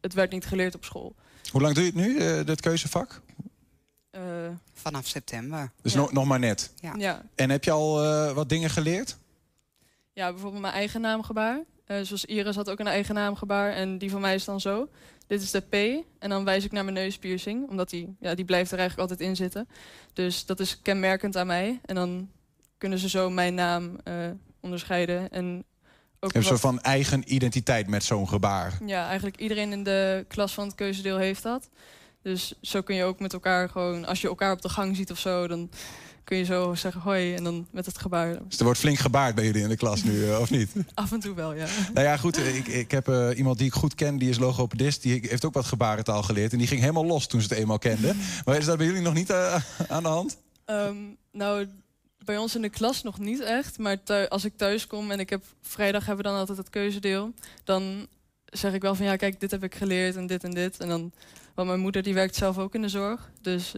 het 0.00 0.14
werd 0.14 0.30
niet 0.30 0.46
geleerd 0.46 0.74
op 0.74 0.84
school. 0.84 1.14
Hoe 1.50 1.60
lang 1.60 1.74
doe 1.74 1.84
je 1.84 1.90
het 1.90 1.98
nu, 1.98 2.14
uh, 2.14 2.44
dit 2.44 2.60
keuzevak? 2.60 3.22
Uh, 4.18 4.24
Vanaf 4.72 5.06
september. 5.06 5.72
Dus 5.82 5.92
ja. 5.92 5.98
nog, 5.98 6.12
nog 6.12 6.24
maar 6.24 6.38
net? 6.38 6.72
Ja. 6.80 6.94
ja. 6.96 7.22
En 7.34 7.50
heb 7.50 7.64
je 7.64 7.70
al 7.70 8.04
uh, 8.04 8.32
wat 8.32 8.48
dingen 8.48 8.70
geleerd? 8.70 9.16
Ja, 10.12 10.30
bijvoorbeeld 10.30 10.62
mijn 10.62 10.74
eigen 10.74 11.00
naamgebaar. 11.00 11.60
Uh, 11.86 12.00
zoals 12.02 12.24
Iris 12.24 12.56
had 12.56 12.70
ook 12.70 12.78
een 12.78 12.86
eigen 12.86 13.14
naamgebaar. 13.14 13.72
En 13.72 13.98
die 13.98 14.10
van 14.10 14.20
mij 14.20 14.34
is 14.34 14.44
dan 14.44 14.60
zo. 14.60 14.88
Dit 15.26 15.42
is 15.42 15.50
de 15.50 15.60
P. 15.60 16.04
En 16.18 16.30
dan 16.30 16.44
wijs 16.44 16.64
ik 16.64 16.72
naar 16.72 16.84
mijn 16.84 16.96
neuspiercing. 16.96 17.68
Omdat 17.68 17.90
die, 17.90 18.16
ja, 18.20 18.34
die 18.34 18.44
blijft 18.44 18.72
er 18.72 18.78
eigenlijk 18.78 19.10
altijd 19.10 19.28
in 19.28 19.36
zitten. 19.36 19.68
Dus 20.12 20.46
dat 20.46 20.60
is 20.60 20.82
kenmerkend 20.82 21.36
aan 21.36 21.46
mij. 21.46 21.80
En 21.84 21.94
dan 21.94 22.30
kunnen 22.78 22.98
ze 22.98 23.08
zo 23.08 23.30
mijn 23.30 23.54
naam 23.54 23.96
onderscheiden. 24.60 25.30
En 25.30 25.64
ook 26.20 26.34
een 26.34 26.44
soort 26.44 26.60
van 26.60 26.80
eigen 26.80 27.34
identiteit 27.34 27.86
met 27.86 28.04
zo'n 28.04 28.28
gebaar. 28.28 28.78
Ja, 28.86 29.06
eigenlijk 29.06 29.40
iedereen 29.40 29.72
in 29.72 29.82
de 29.82 30.24
klas 30.28 30.54
van 30.54 30.66
het 30.66 30.74
keuzedeel 30.74 31.18
heeft 31.18 31.42
dat. 31.42 31.68
Dus 32.28 32.52
zo 32.60 32.82
kun 32.82 32.94
je 32.94 33.04
ook 33.04 33.20
met 33.20 33.32
elkaar 33.32 33.68
gewoon... 33.68 34.04
als 34.04 34.20
je 34.20 34.28
elkaar 34.28 34.52
op 34.52 34.62
de 34.62 34.68
gang 34.68 34.96
ziet 34.96 35.10
of 35.10 35.18
zo... 35.18 35.46
dan 35.46 35.70
kun 36.24 36.36
je 36.36 36.44
zo 36.44 36.74
zeggen 36.74 37.00
hoi 37.00 37.34
en 37.34 37.44
dan 37.44 37.66
met 37.70 37.86
het 37.86 37.98
gebaar. 37.98 38.38
Dus 38.48 38.58
er 38.58 38.64
wordt 38.64 38.78
flink 38.78 38.98
gebaard 38.98 39.34
bij 39.34 39.44
jullie 39.44 39.62
in 39.62 39.68
de 39.68 39.76
klas 39.76 40.02
nu, 40.02 40.12
uh, 40.12 40.40
of 40.40 40.50
niet? 40.50 40.72
Af 40.94 41.12
en 41.12 41.20
toe 41.20 41.34
wel, 41.34 41.54
ja. 41.54 41.66
Nou 41.94 42.06
ja, 42.06 42.16
goed, 42.16 42.38
ik, 42.38 42.66
ik 42.66 42.90
heb 42.90 43.08
uh, 43.08 43.28
iemand 43.36 43.58
die 43.58 43.66
ik 43.66 43.72
goed 43.72 43.94
ken, 43.94 44.18
die 44.18 44.28
is 44.28 44.38
logopedist. 44.38 45.02
Die 45.02 45.26
heeft 45.28 45.44
ook 45.44 45.54
wat 45.54 45.64
gebarentaal 45.64 46.22
geleerd. 46.22 46.52
En 46.52 46.58
die 46.58 46.66
ging 46.66 46.80
helemaal 46.80 47.06
los 47.06 47.26
toen 47.26 47.40
ze 47.40 47.48
het 47.48 47.58
eenmaal 47.58 47.78
kenden. 47.78 48.16
Maar 48.44 48.56
is 48.56 48.64
dat 48.64 48.76
bij 48.76 48.86
jullie 48.86 49.02
nog 49.02 49.14
niet 49.14 49.30
uh, 49.30 49.54
aan 49.88 50.02
de 50.02 50.08
hand? 50.08 50.36
Um, 50.66 51.16
nou, 51.32 51.68
bij 52.24 52.36
ons 52.36 52.54
in 52.54 52.62
de 52.62 52.68
klas 52.68 53.02
nog 53.02 53.18
niet 53.18 53.40
echt. 53.40 53.78
Maar 53.78 54.02
thuis, 54.02 54.28
als 54.28 54.44
ik 54.44 54.56
thuis 54.56 54.86
kom 54.86 55.10
en 55.10 55.20
ik 55.20 55.30
heb 55.30 55.44
vrijdag 55.62 56.06
hebben 56.06 56.24
we 56.24 56.30
dan 56.30 56.40
altijd 56.40 56.58
het 56.58 56.70
keuzedeel... 56.70 57.32
dan 57.64 58.06
zeg 58.50 58.72
ik 58.72 58.82
wel 58.82 58.94
van 58.94 59.06
ja, 59.06 59.16
kijk, 59.16 59.40
dit 59.40 59.50
heb 59.50 59.62
ik 59.62 59.74
geleerd 59.74 60.16
en 60.16 60.26
dit 60.26 60.44
en 60.44 60.50
dit. 60.50 60.80
En 60.80 60.88
dan 60.88 61.12
want 61.58 61.70
mijn 61.70 61.80
moeder 61.80 62.02
die 62.02 62.14
werkt 62.14 62.36
zelf 62.36 62.58
ook 62.58 62.74
in 62.74 62.82
de 62.82 62.88
zorg. 62.88 63.30
Dus 63.40 63.74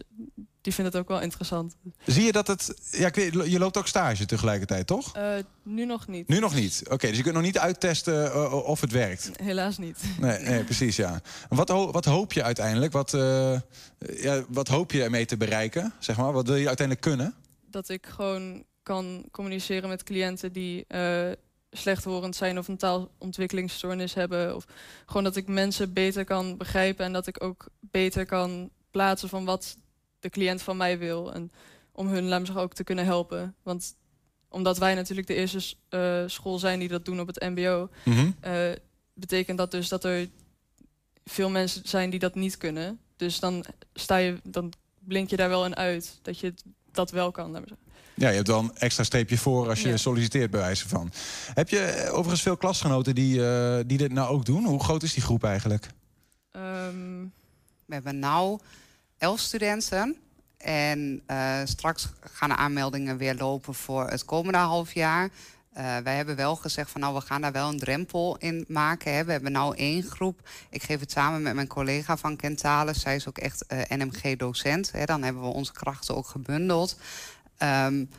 die 0.61 0.73
vindt 0.73 0.93
het 0.93 1.01
ook 1.01 1.07
wel 1.07 1.21
interessant. 1.21 1.75
Zie 2.05 2.23
je 2.23 2.31
dat 2.31 2.47
het... 2.47 2.73
Ja, 2.91 3.09
je 3.45 3.59
loopt 3.59 3.77
ook 3.77 3.87
stage 3.87 4.25
tegelijkertijd, 4.25 4.87
toch? 4.87 5.17
Uh, 5.17 5.33
nu 5.63 5.85
nog 5.85 6.07
niet. 6.07 6.27
Nu 6.27 6.39
nog 6.39 6.55
niet? 6.55 6.81
Oké, 6.83 6.93
okay, 6.93 7.09
dus 7.09 7.17
je 7.17 7.23
kunt 7.23 7.35
nog 7.35 7.43
niet 7.43 7.57
uittesten 7.57 8.25
uh, 8.25 8.53
of 8.53 8.81
het 8.81 8.91
werkt? 8.91 9.31
Helaas 9.43 9.77
niet. 9.77 9.97
Nee, 10.19 10.39
nee 10.39 10.63
precies, 10.63 10.95
ja. 10.95 11.21
Wat, 11.49 11.69
ho 11.69 11.91
wat 11.91 12.05
hoop 12.05 12.33
je 12.33 12.43
uiteindelijk? 12.43 12.91
Wat, 12.91 13.13
uh, 13.13 13.59
ja, 14.15 14.43
wat 14.49 14.67
hoop 14.67 14.91
je 14.91 15.03
ermee 15.03 15.25
te 15.25 15.37
bereiken? 15.37 15.93
Zeg 15.99 16.17
maar? 16.17 16.31
Wat 16.31 16.47
wil 16.47 16.55
je 16.55 16.67
uiteindelijk 16.67 17.07
kunnen? 17.07 17.35
Dat 17.69 17.89
ik 17.89 18.05
gewoon 18.05 18.63
kan 18.83 19.25
communiceren 19.31 19.89
met 19.89 20.03
cliënten 20.03 20.51
die 20.51 20.85
slechthorend 21.71 22.35
zijn 22.35 22.57
of 22.57 22.67
een 22.67 22.77
taalontwikkelingsstoornis 22.77 24.13
hebben. 24.13 24.55
Of 24.55 24.65
gewoon 25.05 25.23
dat 25.23 25.35
ik 25.35 25.47
mensen 25.47 25.93
beter 25.93 26.25
kan 26.25 26.57
begrijpen 26.57 27.05
en 27.05 27.13
dat 27.13 27.27
ik 27.27 27.43
ook 27.43 27.67
beter 27.79 28.25
kan 28.25 28.69
plaatsen 28.91 29.29
van 29.29 29.45
wat 29.45 29.77
de 30.19 30.29
cliënt 30.29 30.61
van 30.61 30.77
mij 30.77 30.97
wil. 30.97 31.33
En 31.33 31.51
om 31.91 32.07
hun, 32.07 32.27
laat 32.27 32.47
me 32.47 32.59
ook 32.59 32.73
te 32.73 32.83
kunnen 32.83 33.05
helpen. 33.05 33.55
Want 33.63 33.95
omdat 34.49 34.77
wij 34.77 34.95
natuurlijk 34.95 35.27
de 35.27 35.33
eerste 35.33 35.75
uh, 35.89 36.23
school 36.27 36.59
zijn 36.59 36.79
die 36.79 36.87
dat 36.87 37.05
doen 37.05 37.19
op 37.19 37.27
het 37.27 37.39
mbo... 37.39 37.89
Mm 38.03 38.13
-hmm. 38.13 38.35
uh, 38.45 38.71
betekent 39.13 39.57
dat 39.57 39.71
dus 39.71 39.89
dat 39.89 40.03
er 40.03 40.29
veel 41.23 41.49
mensen 41.49 41.81
zijn 41.87 42.09
die 42.09 42.19
dat 42.19 42.35
niet 42.35 42.57
kunnen. 42.57 42.99
Dus 43.15 43.39
dan, 43.39 43.65
sta 43.93 44.17
je, 44.17 44.37
dan 44.43 44.73
blink 44.99 45.29
je 45.29 45.37
daar 45.37 45.49
wel 45.49 45.65
in 45.65 45.75
uit 45.75 46.19
dat 46.21 46.39
je 46.39 46.53
dat 46.91 47.11
wel 47.11 47.31
kan. 47.31 47.51
Laat. 47.51 47.63
Ja, 48.21 48.29
je 48.29 48.35
hebt 48.35 48.47
dan 48.47 48.65
een 48.65 48.77
extra 48.77 49.03
streepje 49.03 49.37
voor 49.37 49.69
als 49.69 49.81
je 49.81 49.89
ja. 49.89 49.97
solliciteert, 49.97 50.51
bij 50.51 50.59
wijze 50.59 50.87
van. 50.87 51.11
Heb 51.53 51.69
je 51.69 52.07
overigens 52.11 52.41
veel 52.41 52.57
klasgenoten 52.57 53.15
die, 53.15 53.37
uh, 53.37 53.79
die 53.85 53.97
dit 53.97 54.11
nou 54.11 54.29
ook 54.29 54.45
doen? 54.45 54.65
Hoe 54.65 54.83
groot 54.83 55.03
is 55.03 55.13
die 55.13 55.23
groep 55.23 55.43
eigenlijk? 55.43 55.87
Um... 56.51 57.33
We 57.85 57.93
hebben 57.93 58.19
nu 58.19 58.57
elf 59.17 59.39
studenten. 59.39 60.15
En 60.57 61.21
uh, 61.27 61.59
straks 61.63 62.09
gaan 62.19 62.49
de 62.49 62.55
aanmeldingen 62.55 63.17
weer 63.17 63.35
lopen 63.35 63.73
voor 63.73 64.09
het 64.09 64.25
komende 64.25 64.57
half 64.57 64.93
jaar. 64.93 65.23
Uh, 65.23 65.97
wij 65.97 66.15
hebben 66.15 66.35
wel 66.35 66.55
gezegd 66.55 66.91
van 66.91 67.01
nou, 67.01 67.13
we 67.13 67.21
gaan 67.21 67.41
daar 67.41 67.51
wel 67.51 67.69
een 67.69 67.79
drempel 67.79 68.37
in 68.37 68.65
maken. 68.67 69.13
Hè. 69.13 69.23
We 69.23 69.31
hebben 69.31 69.51
nou 69.51 69.75
één 69.75 70.03
groep. 70.03 70.49
Ik 70.69 70.83
geef 70.83 70.99
het 70.99 71.11
samen 71.11 71.41
met 71.41 71.53
mijn 71.53 71.67
collega 71.67 72.17
van 72.17 72.35
Kentales. 72.35 73.01
Zij 73.01 73.15
is 73.15 73.27
ook 73.27 73.37
echt 73.37 73.65
NMG-docent. 73.87 74.91
Dan 75.05 75.23
hebben 75.23 75.41
we 75.41 75.47
onze 75.47 75.73
krachten 75.73 76.15
ook 76.15 76.27
gebundeld. 76.27 76.97
Um, 77.63 78.09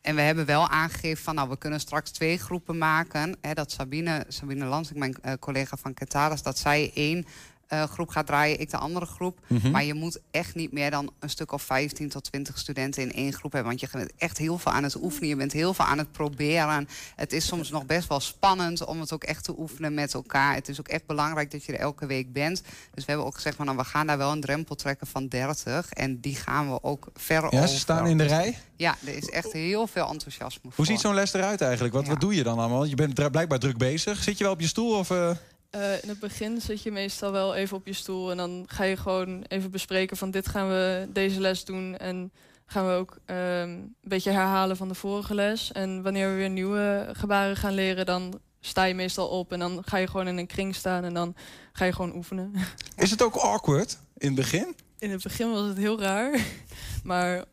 en 0.00 0.14
we 0.14 0.20
hebben 0.20 0.46
wel 0.46 0.68
aangegeven 0.68 1.24
van, 1.24 1.34
nou, 1.34 1.48
we 1.48 1.58
kunnen 1.58 1.80
straks 1.80 2.10
twee 2.10 2.38
groepen 2.38 2.78
maken. 2.78 3.36
Hè, 3.40 3.54
dat 3.54 3.72
Sabine, 3.72 4.24
Sabine 4.28 4.64
Lansing, 4.64 4.98
mijn 4.98 5.16
uh, 5.24 5.32
collega 5.40 5.76
van 5.76 5.94
Ketaris, 5.94 6.42
dat 6.42 6.58
zij 6.58 6.90
één 6.94 7.26
uh, 7.72 7.82
groep 7.82 8.08
gaat 8.08 8.26
draaien, 8.26 8.60
ik 8.60 8.70
de 8.70 8.76
andere 8.76 9.06
groep. 9.06 9.38
Mhm. 9.46 9.70
Maar 9.70 9.84
je 9.84 9.94
moet 9.94 10.20
echt 10.30 10.54
niet 10.54 10.72
meer 10.72 10.90
dan 10.90 11.10
een 11.18 11.30
stuk 11.30 11.52
of 11.52 11.62
15 11.62 12.08
tot 12.08 12.24
20 12.24 12.58
studenten 12.58 13.02
in 13.02 13.12
één 13.12 13.32
groep 13.32 13.52
hebben. 13.52 13.70
Want 13.70 13.80
je 13.80 13.88
bent 13.92 14.12
echt 14.16 14.38
heel 14.38 14.58
veel 14.58 14.72
aan 14.72 14.82
het 14.82 15.02
oefenen. 15.02 15.28
Je 15.28 15.36
bent 15.36 15.52
heel 15.52 15.74
veel 15.74 15.84
aan 15.84 15.98
het 15.98 16.12
proberen. 16.12 16.88
Het 17.16 17.32
is 17.32 17.46
soms 17.46 17.70
nog 17.70 17.86
best 17.86 18.08
wel 18.08 18.20
spannend 18.20 18.84
om 18.84 19.00
het 19.00 19.12
ook 19.12 19.24
echt 19.24 19.44
te 19.44 19.58
oefenen 19.58 19.94
met 19.94 20.14
elkaar. 20.14 20.54
Het 20.54 20.68
is 20.68 20.80
ook 20.80 20.88
echt 20.88 21.06
belangrijk 21.06 21.50
dat 21.50 21.64
je 21.64 21.72
er 21.72 21.78
elke 21.78 22.06
week 22.06 22.32
bent. 22.32 22.62
Dus 22.94 23.04
we 23.04 23.10
hebben 23.10 23.26
ook 23.26 23.34
gezegd, 23.34 23.56
van, 23.56 23.64
nou, 23.64 23.78
we 23.78 23.84
gaan 23.84 24.06
daar 24.06 24.18
wel 24.18 24.32
een 24.32 24.40
drempel 24.40 24.74
trekken 24.74 25.06
van 25.06 25.28
30. 25.28 25.92
En 25.92 26.20
die 26.20 26.34
gaan 26.34 26.70
we 26.70 26.82
ook 26.82 27.08
ver 27.14 27.54
ja, 27.54 27.66
Ze 27.66 27.78
staan 27.78 28.06
in 28.06 28.18
de 28.18 28.24
rij? 28.24 28.58
Ja, 28.76 28.96
er 29.06 29.16
is 29.16 29.28
echt 29.28 29.52
heel 29.52 29.86
veel 29.86 30.08
enthousiasme 30.08 30.70
Hoe 30.74 30.86
ziet 30.86 31.00
zo'n 31.00 31.14
les 31.14 31.32
eruit 31.32 31.60
eigenlijk? 31.60 31.94
Wat, 31.94 32.06
wat 32.06 32.20
doe 32.20 32.34
je 32.34 32.42
dan 32.42 32.58
allemaal? 32.58 32.84
Je 32.84 32.94
bent 32.94 33.30
blijkbaar 33.30 33.58
druk 33.58 33.78
bezig. 33.78 34.22
Zit 34.22 34.38
je 34.38 34.44
wel 34.44 34.52
op 34.52 34.60
je 34.60 34.66
stoel? 34.66 34.98
Of, 34.98 35.10
uh... 35.10 35.30
Uh, 35.74 36.02
in 36.02 36.08
het 36.08 36.18
begin 36.18 36.60
zit 36.60 36.82
je 36.82 36.90
meestal 36.90 37.32
wel 37.32 37.54
even 37.54 37.76
op 37.76 37.86
je 37.86 37.92
stoel 37.92 38.30
en 38.30 38.36
dan 38.36 38.64
ga 38.66 38.84
je 38.84 38.96
gewoon 38.96 39.42
even 39.48 39.70
bespreken 39.70 40.16
van 40.16 40.30
dit 40.30 40.48
gaan 40.48 40.68
we 40.68 41.08
deze 41.12 41.40
les 41.40 41.64
doen 41.64 41.96
en 41.96 42.32
gaan 42.66 42.86
we 42.86 42.92
ook 42.92 43.18
um, 43.26 43.36
een 43.36 43.94
beetje 44.00 44.30
herhalen 44.30 44.76
van 44.76 44.88
de 44.88 44.94
vorige 44.94 45.34
les. 45.34 45.72
En 45.72 46.02
wanneer 46.02 46.28
we 46.28 46.34
weer 46.34 46.50
nieuwe 46.50 47.08
gebaren 47.12 47.56
gaan 47.56 47.74
leren, 47.74 48.06
dan 48.06 48.40
sta 48.60 48.84
je 48.84 48.94
meestal 48.94 49.28
op 49.28 49.52
en 49.52 49.58
dan 49.58 49.82
ga 49.84 49.96
je 49.96 50.06
gewoon 50.06 50.28
in 50.28 50.36
een 50.36 50.46
kring 50.46 50.74
staan 50.74 51.04
en 51.04 51.14
dan 51.14 51.34
ga 51.72 51.84
je 51.84 51.92
gewoon 51.92 52.14
oefenen. 52.16 52.52
Is 52.96 53.10
het 53.10 53.22
ook 53.22 53.34
awkward 53.34 53.98
in 54.16 54.26
het 54.26 54.36
begin? 54.36 54.74
In 54.98 55.10
het 55.10 55.22
begin 55.22 55.50
was 55.50 55.68
het 55.68 55.76
heel 55.76 56.00
raar, 56.00 56.40
maar 57.04 57.44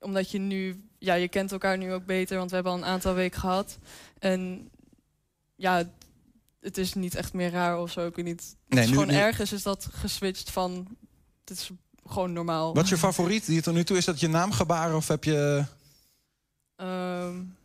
omdat 0.00 0.30
je 0.30 0.38
nu, 0.38 0.88
ja, 0.98 1.14
je 1.14 1.28
kent 1.28 1.52
elkaar 1.52 1.78
nu 1.78 1.92
ook 1.92 2.06
beter, 2.06 2.36
want 2.36 2.48
we 2.48 2.54
hebben 2.54 2.72
al 2.72 2.78
een 2.78 2.84
aantal 2.84 3.14
weken 3.14 3.40
gehad. 3.40 3.78
En 4.18 4.70
ja, 5.54 5.84
het 6.62 6.78
is 6.78 6.94
niet 6.94 7.14
echt 7.14 7.32
meer 7.32 7.50
raar 7.50 7.78
of 7.78 7.90
zo. 7.90 8.06
Ik 8.06 8.16
weet 8.16 8.24
niet. 8.24 8.56
Nee, 8.66 8.80
het 8.80 8.88
is 8.88 8.94
gewoon 8.94 9.14
ergens 9.14 9.52
is 9.52 9.62
dat 9.62 9.88
geswitcht 9.92 10.50
van. 10.50 10.96
Het 11.44 11.58
is 11.58 11.70
gewoon 12.06 12.32
normaal. 12.32 12.74
Wat 12.74 12.84
is 12.84 12.90
je 12.90 12.96
favoriet 12.96 13.46
die 13.46 13.62
tot 13.62 13.74
nu 13.74 13.84
toe 13.84 13.96
is? 13.96 14.04
Dat 14.04 14.20
je 14.20 14.28
naamgebaar 14.28 14.94
of 14.94 15.08
heb 15.08 15.24
je. 15.24 15.64
Um, 16.76 17.56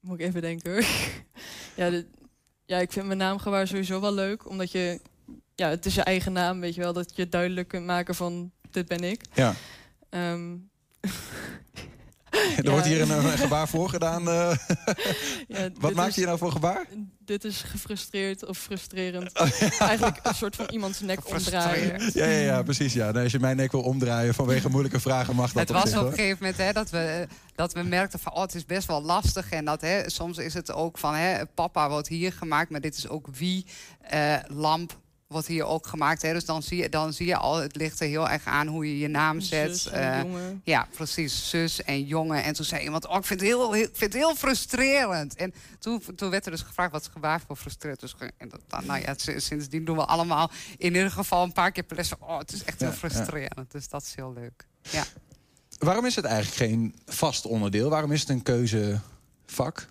moet 0.00 0.20
ik 0.20 0.26
even 0.26 0.40
denken 0.40 0.72
ja, 1.76 1.90
de, 1.90 2.06
ja, 2.64 2.78
ik 2.78 2.92
vind 2.92 3.06
mijn 3.06 3.18
naamgebaar 3.18 3.66
sowieso 3.66 4.00
wel 4.00 4.14
leuk. 4.14 4.48
Omdat 4.48 4.72
je. 4.72 5.00
Ja, 5.54 5.68
het 5.68 5.86
is 5.86 5.94
je 5.94 6.02
eigen 6.02 6.32
naam, 6.32 6.60
weet 6.60 6.74
je 6.74 6.80
wel. 6.80 6.92
Dat 6.92 7.16
je 7.16 7.28
duidelijk 7.28 7.68
kunt 7.68 7.86
maken 7.86 8.14
van 8.14 8.52
dit 8.70 8.88
ben 8.88 9.04
ik. 9.04 9.22
Ja. 9.34 9.54
Um, 10.10 10.70
er 12.64 12.70
wordt 12.70 12.86
hier 12.86 13.00
een, 13.00 13.38
gebaar 13.38 13.68
voor 13.68 13.88
gedaan. 13.88 14.28
Uh. 14.28 14.50
Ja, 15.48 15.68
Wat 15.78 15.94
maak 15.94 16.10
je 16.10 16.24
nou 16.26 16.38
voor 16.38 16.52
gebaar? 16.52 16.86
Dit 17.24 17.44
is 17.44 17.62
gefrustreerd 17.62 18.46
of 18.46 18.58
frustrerend. 18.58 19.38
Oh, 19.38 19.48
Eigenlijk 19.88 20.20
een 20.22 20.34
soort 20.34 20.56
van 20.56 20.66
iemands 20.70 21.00
nek 21.00 21.28
omdraaien. 21.28 22.10
Ja, 22.14 22.26
ja, 22.26 22.40
ja 22.40 22.62
precies. 22.62 22.92
Ja. 22.92 23.10
als 23.10 23.32
je 23.32 23.38
mijn 23.38 23.56
nek 23.56 23.72
wil 23.72 23.82
omdraaien 23.82 24.34
vanwege 24.34 24.68
moeilijke 24.68 25.00
vragen, 25.00 25.34
mag 25.34 25.52
dat 25.52 25.68
Het 25.68 25.82
was 25.82 25.94
op 25.96 26.06
een 26.06 26.12
gegeven 26.12 26.36
moment 26.40 26.56
hè, 26.56 26.72
dat, 26.72 26.90
we, 26.90 27.26
dat 27.54 27.72
we 27.72 27.82
merkten 27.82 28.18
van 28.18 28.32
oh, 28.32 28.42
het 28.42 28.54
is 28.54 28.66
best 28.66 28.86
wel 28.86 29.02
lastig. 29.02 29.50
En 29.50 29.64
dat 29.64 29.80
hè, 29.80 30.10
soms 30.10 30.38
is 30.38 30.54
het 30.54 30.72
ook 30.72 30.98
van 30.98 31.14
hè, 31.14 31.46
papa 31.46 31.88
wordt 31.88 32.08
hier 32.08 32.32
gemaakt, 32.32 32.70
maar 32.70 32.80
dit 32.80 32.96
is 32.96 33.08
ook 33.08 33.26
wie, 33.32 33.66
uh, 34.14 34.36
lamp, 34.46 34.98
wat 35.32 35.46
hier 35.46 35.64
ook 35.64 35.86
gemaakt. 35.86 36.22
Hè? 36.22 36.32
Dus 36.32 36.44
dan 36.44 36.62
zie, 36.62 36.82
je, 36.82 36.88
dan 36.88 37.12
zie 37.12 37.26
je 37.26 37.36
al, 37.36 37.56
het 37.56 37.76
ligt 37.76 38.00
er 38.00 38.06
heel 38.06 38.28
erg 38.28 38.44
aan 38.44 38.66
hoe 38.66 38.88
je 38.88 38.98
je 38.98 39.08
naam 39.08 39.40
zet. 39.40 39.90
Uh, 39.94 40.20
ja, 40.64 40.88
precies. 40.94 41.48
Zus 41.48 41.82
en 41.82 42.04
jongen. 42.04 42.42
En 42.42 42.52
toen 42.54 42.64
zei 42.64 42.82
iemand, 42.82 43.06
oh, 43.06 43.16
ik 43.16 43.24
vind 43.24 43.40
het 43.40 43.48
heel, 43.48 43.72
heel, 43.72 43.88
vind 43.92 44.12
het 44.12 44.22
heel 44.22 44.34
frustrerend. 44.34 45.34
En 45.34 45.54
toen, 45.78 46.02
toen 46.16 46.30
werd 46.30 46.44
er 46.44 46.50
dus 46.50 46.62
gevraagd, 46.62 46.92
wat 46.92 47.00
is 47.00 47.08
gewaar 47.12 47.40
voor 47.46 47.56
frustrerend? 47.56 48.00
Dus 48.00 48.14
en 48.36 48.48
dat, 48.48 48.84
nou 48.84 49.00
ja, 49.00 49.14
sindsdien 49.36 49.84
doen 49.84 49.96
we 49.96 50.04
allemaal 50.04 50.50
in 50.78 50.94
ieder 50.94 51.10
geval 51.10 51.42
een 51.42 51.52
paar 51.52 51.72
keer 51.72 51.82
per 51.82 51.96
les. 51.96 52.12
Oh, 52.18 52.38
het 52.38 52.52
is 52.52 52.64
echt 52.64 52.80
heel 52.80 52.92
frustrerend. 52.92 53.70
Dus 53.72 53.88
dat 53.88 54.02
is 54.02 54.14
heel 54.14 54.32
leuk. 54.32 54.66
Ja. 54.90 55.04
Waarom 55.78 56.06
is 56.06 56.16
het 56.16 56.24
eigenlijk 56.24 56.56
geen 56.56 56.94
vast 57.06 57.46
onderdeel? 57.46 57.90
Waarom 57.90 58.12
is 58.12 58.20
het 58.20 58.28
een 58.28 58.42
keuzevak? 58.42 59.88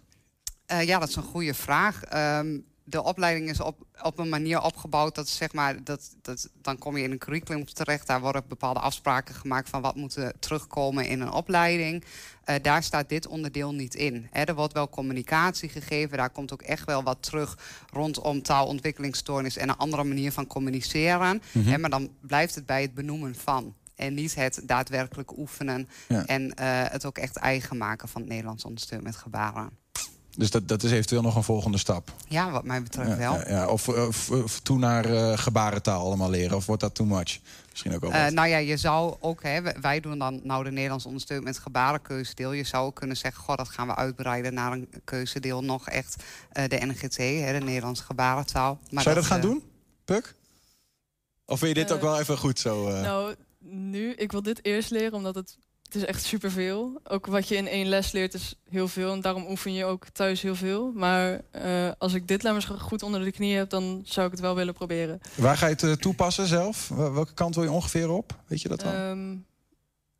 Uh, 0.71 0.83
ja, 0.83 0.99
dat 0.99 1.09
is 1.09 1.15
een 1.15 1.23
goede 1.23 1.53
vraag. 1.53 2.01
Um, 2.39 2.65
de 2.89 3.03
opleiding 3.03 3.49
is 3.49 3.59
op, 3.59 3.85
op 4.01 4.19
een 4.19 4.29
manier 4.29 4.61
opgebouwd 4.61 5.15
dat 5.15 5.27
zeg 5.27 5.53
maar 5.53 5.83
dat, 5.83 6.15
dat 6.21 6.49
dan 6.61 6.77
kom 6.77 6.97
je 6.97 7.03
in 7.03 7.11
een 7.11 7.17
curriculum 7.17 7.65
terecht. 7.65 8.07
Daar 8.07 8.21
worden 8.21 8.43
bepaalde 8.47 8.79
afspraken 8.79 9.35
gemaakt 9.35 9.69
van 9.69 9.81
wat 9.81 9.95
moet 9.95 10.15
er 10.15 10.33
terugkomen 10.39 11.07
in 11.07 11.21
een 11.21 11.31
opleiding. 11.31 12.03
Uh, 12.45 12.55
daar 12.61 12.83
staat 12.83 13.09
dit 13.09 13.27
onderdeel 13.27 13.73
niet 13.73 13.95
in. 13.95 14.27
Er 14.31 14.55
wordt 14.55 14.73
wel 14.73 14.89
communicatie 14.89 15.69
gegeven. 15.69 16.17
Daar 16.17 16.29
komt 16.29 16.53
ook 16.53 16.61
echt 16.61 16.85
wel 16.85 17.03
wat 17.03 17.23
terug 17.23 17.57
rondom 17.93 18.41
taalontwikkelingsstoornis 18.41 19.57
en 19.57 19.69
een 19.69 19.77
andere 19.77 20.03
manier 20.03 20.31
van 20.31 20.47
communiceren. 20.47 21.41
Mm 21.51 21.67
hè, 21.69 21.77
maar 21.77 21.89
dan 21.89 22.09
blijft 22.21 22.55
het 22.55 22.65
bij 22.65 22.81
het 22.81 22.93
benoemen 22.93 23.35
van. 23.35 23.75
En 23.95 24.13
niet 24.13 24.35
het 24.35 24.61
daadwerkelijk 24.63 25.37
oefenen. 25.37 25.89
En 26.25 26.43
uh, 26.43 26.51
het 26.83 27.05
ook 27.05 27.17
echt 27.17 27.35
eigen 27.35 27.77
maken 27.77 28.07
van 28.07 28.21
het 28.21 28.29
Nederlands 28.29 28.63
ondersteunen 28.63 29.07
met 29.07 29.15
gebaren. 29.15 29.69
Dus 30.39 30.51
dat, 30.51 30.67
dat 30.67 30.83
is 30.83 30.91
eventueel 30.91 31.21
nog 31.21 31.35
een 31.35 31.43
volgende 31.43 31.77
stap. 31.77 32.13
Ja, 32.27 32.51
wat 32.51 32.63
mij 32.63 32.83
betreft 32.83 33.17
wel. 33.17 33.33
Ja, 33.33 33.49
ja. 33.49 33.67
Of, 33.67 33.87
of, 33.87 34.31
of, 34.31 34.59
toen 34.59 34.79
naar 34.79 35.09
uh, 35.09 35.37
gebarentaal 35.37 36.05
allemaal 36.05 36.29
leren. 36.29 36.57
Of 36.57 36.65
wordt 36.65 36.81
dat 36.81 36.95
too 36.95 37.05
much? 37.05 37.39
Misschien 37.69 37.95
ook 37.95 38.01
wel 38.01 38.11
uh, 38.11 38.27
Nou 38.27 38.47
ja, 38.47 38.57
je 38.57 38.77
zou 38.77 39.15
ook... 39.19 39.43
Hè, 39.43 39.61
wij 39.81 39.99
doen 39.99 40.19
dan 40.19 40.39
nou 40.43 40.63
de 40.63 40.71
Nederlands 40.71 41.05
ondersteuning 41.05 41.47
met 41.49 41.59
gebarenkeuzedeel. 41.59 42.51
Je 42.51 42.63
zou 42.63 42.85
ook 42.85 42.95
kunnen 42.95 43.17
zeggen... 43.17 43.43
Goh, 43.43 43.55
dat 43.55 43.69
gaan 43.69 43.87
we 43.87 43.95
uitbreiden 43.95 44.53
naar 44.53 44.71
een 44.71 44.89
keuzedeel. 45.03 45.63
Nog 45.63 45.89
echt 45.89 46.23
uh, 46.53 46.63
de 46.67 46.85
NGT, 46.85 47.17
hè, 47.17 47.59
de 47.59 47.65
Nederlandse 47.65 48.03
gebarentaal. 48.03 48.79
Maar 48.89 49.03
zou 49.03 49.15
je 49.15 49.21
dat, 49.21 49.31
gaan 49.31 49.41
doen, 49.41 49.63
Puk? 50.05 50.35
Of 51.45 51.59
wil 51.59 51.69
je 51.69 51.75
dit 51.75 51.91
ook 51.91 52.01
wel 52.01 52.19
even 52.19 52.37
goed 52.37 52.59
zo... 52.59 52.89
Nou, 53.01 53.35
nu... 53.59 54.13
Ik 54.13 54.31
wil 54.31 54.41
dit 54.41 54.65
eerst 54.65 54.89
leren, 54.89 55.13
omdat 55.13 55.35
het 55.35 55.57
het 55.89 56.01
is 56.01 56.05
echt 56.05 56.23
superveel. 56.23 56.99
Ook 57.03 57.25
wat 57.25 57.47
je 57.47 57.55
in 57.55 57.67
één 57.67 57.87
les 57.87 58.11
leert 58.11 58.33
is 58.33 58.55
heel 58.69 58.87
veel. 58.87 59.11
En 59.11 59.21
daarom 59.21 59.45
oefen 59.49 59.73
je 59.73 59.85
ook 59.85 60.05
thuis 60.09 60.41
heel 60.41 60.55
veel. 60.55 60.91
Maar 60.95 61.41
uh, 61.65 61.91
als 61.97 62.13
ik 62.13 62.27
dit 62.27 62.43
lammers 62.43 62.65
goed 62.65 63.03
onder 63.03 63.23
de 63.23 63.31
knie 63.31 63.55
heb... 63.55 63.69
dan 63.69 64.01
zou 64.05 64.25
ik 64.25 64.31
het 64.31 64.41
wel 64.41 64.55
willen 64.55 64.73
proberen. 64.73 65.19
Waar 65.35 65.57
ga 65.57 65.65
je 65.65 65.73
het 65.73 65.83
uh, 65.83 65.91
toepassen 65.91 66.47
zelf? 66.47 66.87
Welke 66.89 67.33
kant 67.33 67.55
wil 67.55 67.63
je 67.63 67.71
ongeveer 67.71 68.09
op? 68.09 68.39
Weet 68.47 68.61
je 68.61 68.67
dat 68.67 68.79
dan? 68.79 68.95
Um, 68.95 69.45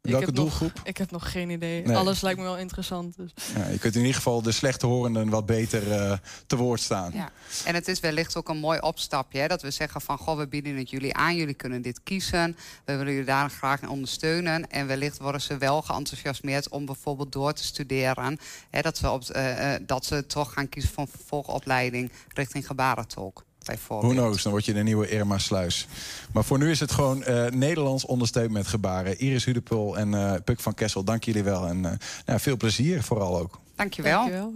Welke 0.02 0.32
doelgroep? 0.32 0.82
ik 0.84 0.98
heb 0.98 1.12
nog 1.12 1.32
geen 1.32 1.50
idee. 1.50 1.96
Alles 1.96 2.22
lijkt 2.22 2.40
me 2.40 2.46
wel 2.46 2.58
interessant. 2.58 3.16
Dus. 3.18 3.32
Ja, 3.56 3.68
je 3.68 3.80
kunt 3.80 3.94
in 3.94 4.00
ieder 4.00 4.16
geval 4.16 4.42
de 4.42 4.52
slechthorenden 4.52 5.30
wat 5.30 5.46
beter 5.46 5.88
uh, 5.88 6.14
te 6.48 6.56
woord 6.56 6.80
staan. 6.80 7.12
Ja. 7.14 7.30
En 7.66 7.74
het 7.76 7.88
is 7.88 8.00
wellicht 8.00 8.36
ook 8.36 8.50
een 8.50 8.58
mooi 8.58 8.80
opstapje. 8.80 9.40
Hè, 9.40 9.48
dat 9.48 9.62
we 9.62 9.72
zeggen 9.72 10.02
van, 10.02 10.18
goh, 10.18 10.38
we 10.38 10.48
bieden 10.48 10.78
het 10.78 10.90
jullie 10.90 11.14
aan. 11.14 11.36
Jullie 11.36 11.54
kunnen 11.54 11.82
dit 11.82 12.04
kiezen. 12.04 12.58
We 12.86 12.96
willen 12.96 13.12
jullie 13.12 13.28
daar 13.28 13.50
graag 13.50 13.82
in 13.82 13.90
ondersteunen. 13.90 14.70
En 14.70 14.88
wellicht 14.88 15.18
worden 15.18 15.42
ze 15.42 15.58
wel 15.58 15.82
geenthousiasmeerd 15.82 16.70
om 16.70 16.86
bijvoorbeeld 16.86 17.32
door 17.32 17.54
te 17.54 17.64
studeren. 17.64 18.38
Hè, 18.70 18.82
dat, 18.82 18.98
ze 18.98 19.10
op, 19.10 19.24
uh, 19.36 19.74
dat 19.82 20.06
ze 20.06 20.26
toch 20.26 20.54
gaan 20.54 20.70
kiezen 20.70 20.92
voor 20.92 21.04
een 21.04 21.10
vervolgopleiding 21.10 22.12
richting 22.28 22.68
gebarentolk. 22.68 23.48
Who 23.88 24.10
knows, 24.10 24.44
dan 24.44 24.52
word 24.52 24.66
je 24.66 24.74
de 24.74 24.84
nieuwe 24.84 25.10
Irma 25.10 25.38
Sluis. 25.38 25.88
Maar 26.34 26.44
voor 26.44 26.58
nu 26.58 26.70
is 26.70 26.80
het 26.80 26.92
gewoon 26.92 27.24
uh, 27.28 27.46
Nederlands 27.46 28.06
ondersteund 28.06 28.52
met 28.52 28.68
gebaren. 28.68 29.20
Iris 29.20 29.46
Hudepul 29.46 29.98
en 29.98 30.12
uh, 30.12 30.34
Puk 30.44 30.60
van 30.60 30.74
Kessel, 30.74 31.04
dank 31.04 31.24
jullie 31.24 31.44
wel. 31.44 31.68
En 31.68 31.78
uh, 31.78 31.92
nou, 32.26 32.40
veel 32.40 32.58
plezier 32.58 33.04
vooral 33.04 33.40
ook. 33.40 33.60
Dankjewel. 33.76 34.20
Dankjewel. 34.20 34.54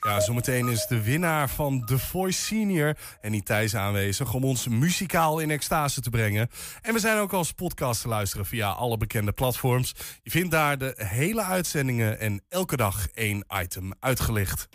Ja, 0.00 0.20
zometeen 0.20 0.68
is 0.68 0.86
de 0.86 1.02
winnaar 1.02 1.50
van 1.50 1.84
The 1.84 1.98
Voice 1.98 2.42
Senior 2.42 2.96
en 3.20 3.30
niet 3.30 3.46
Thijs 3.46 3.74
aanwezig 3.74 4.34
om 4.34 4.44
ons 4.44 4.68
muzikaal 4.68 5.38
in 5.38 5.50
extase 5.50 6.00
te 6.00 6.10
brengen. 6.10 6.50
En 6.82 6.92
we 6.92 6.98
zijn 7.00 7.18
ook 7.18 7.32
als 7.32 7.52
podcast 7.52 8.02
te 8.02 8.08
luisteren 8.08 8.46
via 8.46 8.68
alle 8.70 8.96
bekende 8.96 9.32
platforms. 9.32 9.94
Je 10.22 10.30
vindt 10.30 10.50
daar 10.50 10.78
de 10.78 10.94
hele 10.96 11.42
uitzendingen 11.42 12.20
en 12.20 12.42
elke 12.48 12.76
dag 12.76 13.08
één 13.14 13.44
item 13.62 13.92
uitgelicht. 14.00 14.68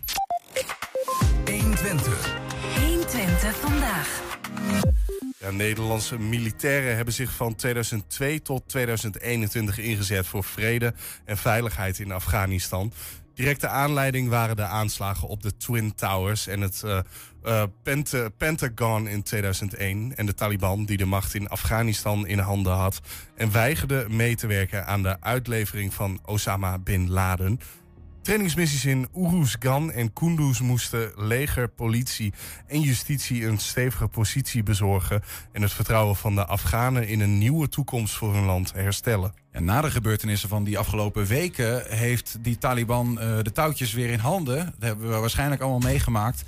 120. 1.46 2.43
Twente 3.08 3.52
vandaag. 3.52 4.22
Ja, 5.40 5.52
Nederlandse 5.52 6.20
militairen 6.20 6.96
hebben 6.96 7.14
zich 7.14 7.32
van 7.32 7.56
2002 7.56 8.42
tot 8.42 8.68
2021 8.68 9.78
ingezet 9.78 10.28
voor 10.28 10.44
vrede 10.44 10.94
en 11.26 11.38
veiligheid 11.38 12.00
in 12.00 12.12
Afghanistan. 12.12 12.94
Directe 13.34 13.68
aanleiding 13.68 14.30
waren 14.30 14.56
de 14.56 14.64
aanslagen 14.64 15.28
op 15.28 15.42
de 15.42 15.58
Twin 15.58 15.96
Towers 15.96 16.48
en 16.48 16.62
het 16.62 16.82
uh, 16.86 17.00
uh, 17.44 18.28
Pentagon 18.38 19.08
in 19.08 19.24
2001 19.24 20.16
en 20.16 20.26
de 20.26 20.34
Taliban 20.34 20.86
die 20.86 20.98
de 20.98 21.06
macht 21.06 21.34
in 21.34 21.48
Afghanistan 21.48 22.28
in 22.28 22.40
handen 22.40 22.74
had 22.74 23.00
en 23.36 23.52
weigerde 23.52 24.06
mee 24.10 24.36
te 24.36 24.48
werken 24.48 24.86
aan 24.86 25.04
de 25.04 25.22
uitlevering 25.22 25.94
van 25.94 26.20
Osama 26.26 26.78
bin 26.78 27.10
Laden. 27.10 27.60
Trainingsmissies 28.24 28.86
in 28.86 29.08
Uruzgan 29.16 29.92
en 29.92 30.14
Kunduz 30.14 30.60
moesten 30.60 31.12
leger, 31.16 31.68
politie 31.70 32.34
en 32.68 32.82
justitie 32.82 33.46
een 33.46 33.58
stevige 33.58 34.08
positie 34.08 34.64
bezorgen 34.64 35.22
en 35.52 35.62
het 35.62 35.74
vertrouwen 35.74 36.16
van 36.16 36.36
de 36.36 36.46
Afghanen 36.46 37.08
in 37.08 37.20
een 37.20 37.38
nieuwe 37.38 37.70
toekomst 37.70 38.16
voor 38.16 38.34
hun 38.34 38.46
land 38.46 38.74
herstellen. 38.74 39.34
En 39.52 39.66
na 39.66 39.82
de 39.82 39.92
gebeurtenissen 39.92 40.50
van 40.50 40.64
die 40.64 40.78
afgelopen 40.78 41.26
weken 41.26 41.84
heeft 41.88 42.38
die 42.42 42.58
Taliban 42.58 43.12
uh, 43.12 43.38
de 43.42 43.52
touwtjes 43.52 43.94
weer 43.94 44.10
in 44.10 44.20
handen. 44.20 44.66
Dat 44.66 44.88
hebben 44.88 45.10
we 45.10 45.16
waarschijnlijk 45.16 45.62
allemaal 45.62 45.92
meegemaakt. 45.92 46.44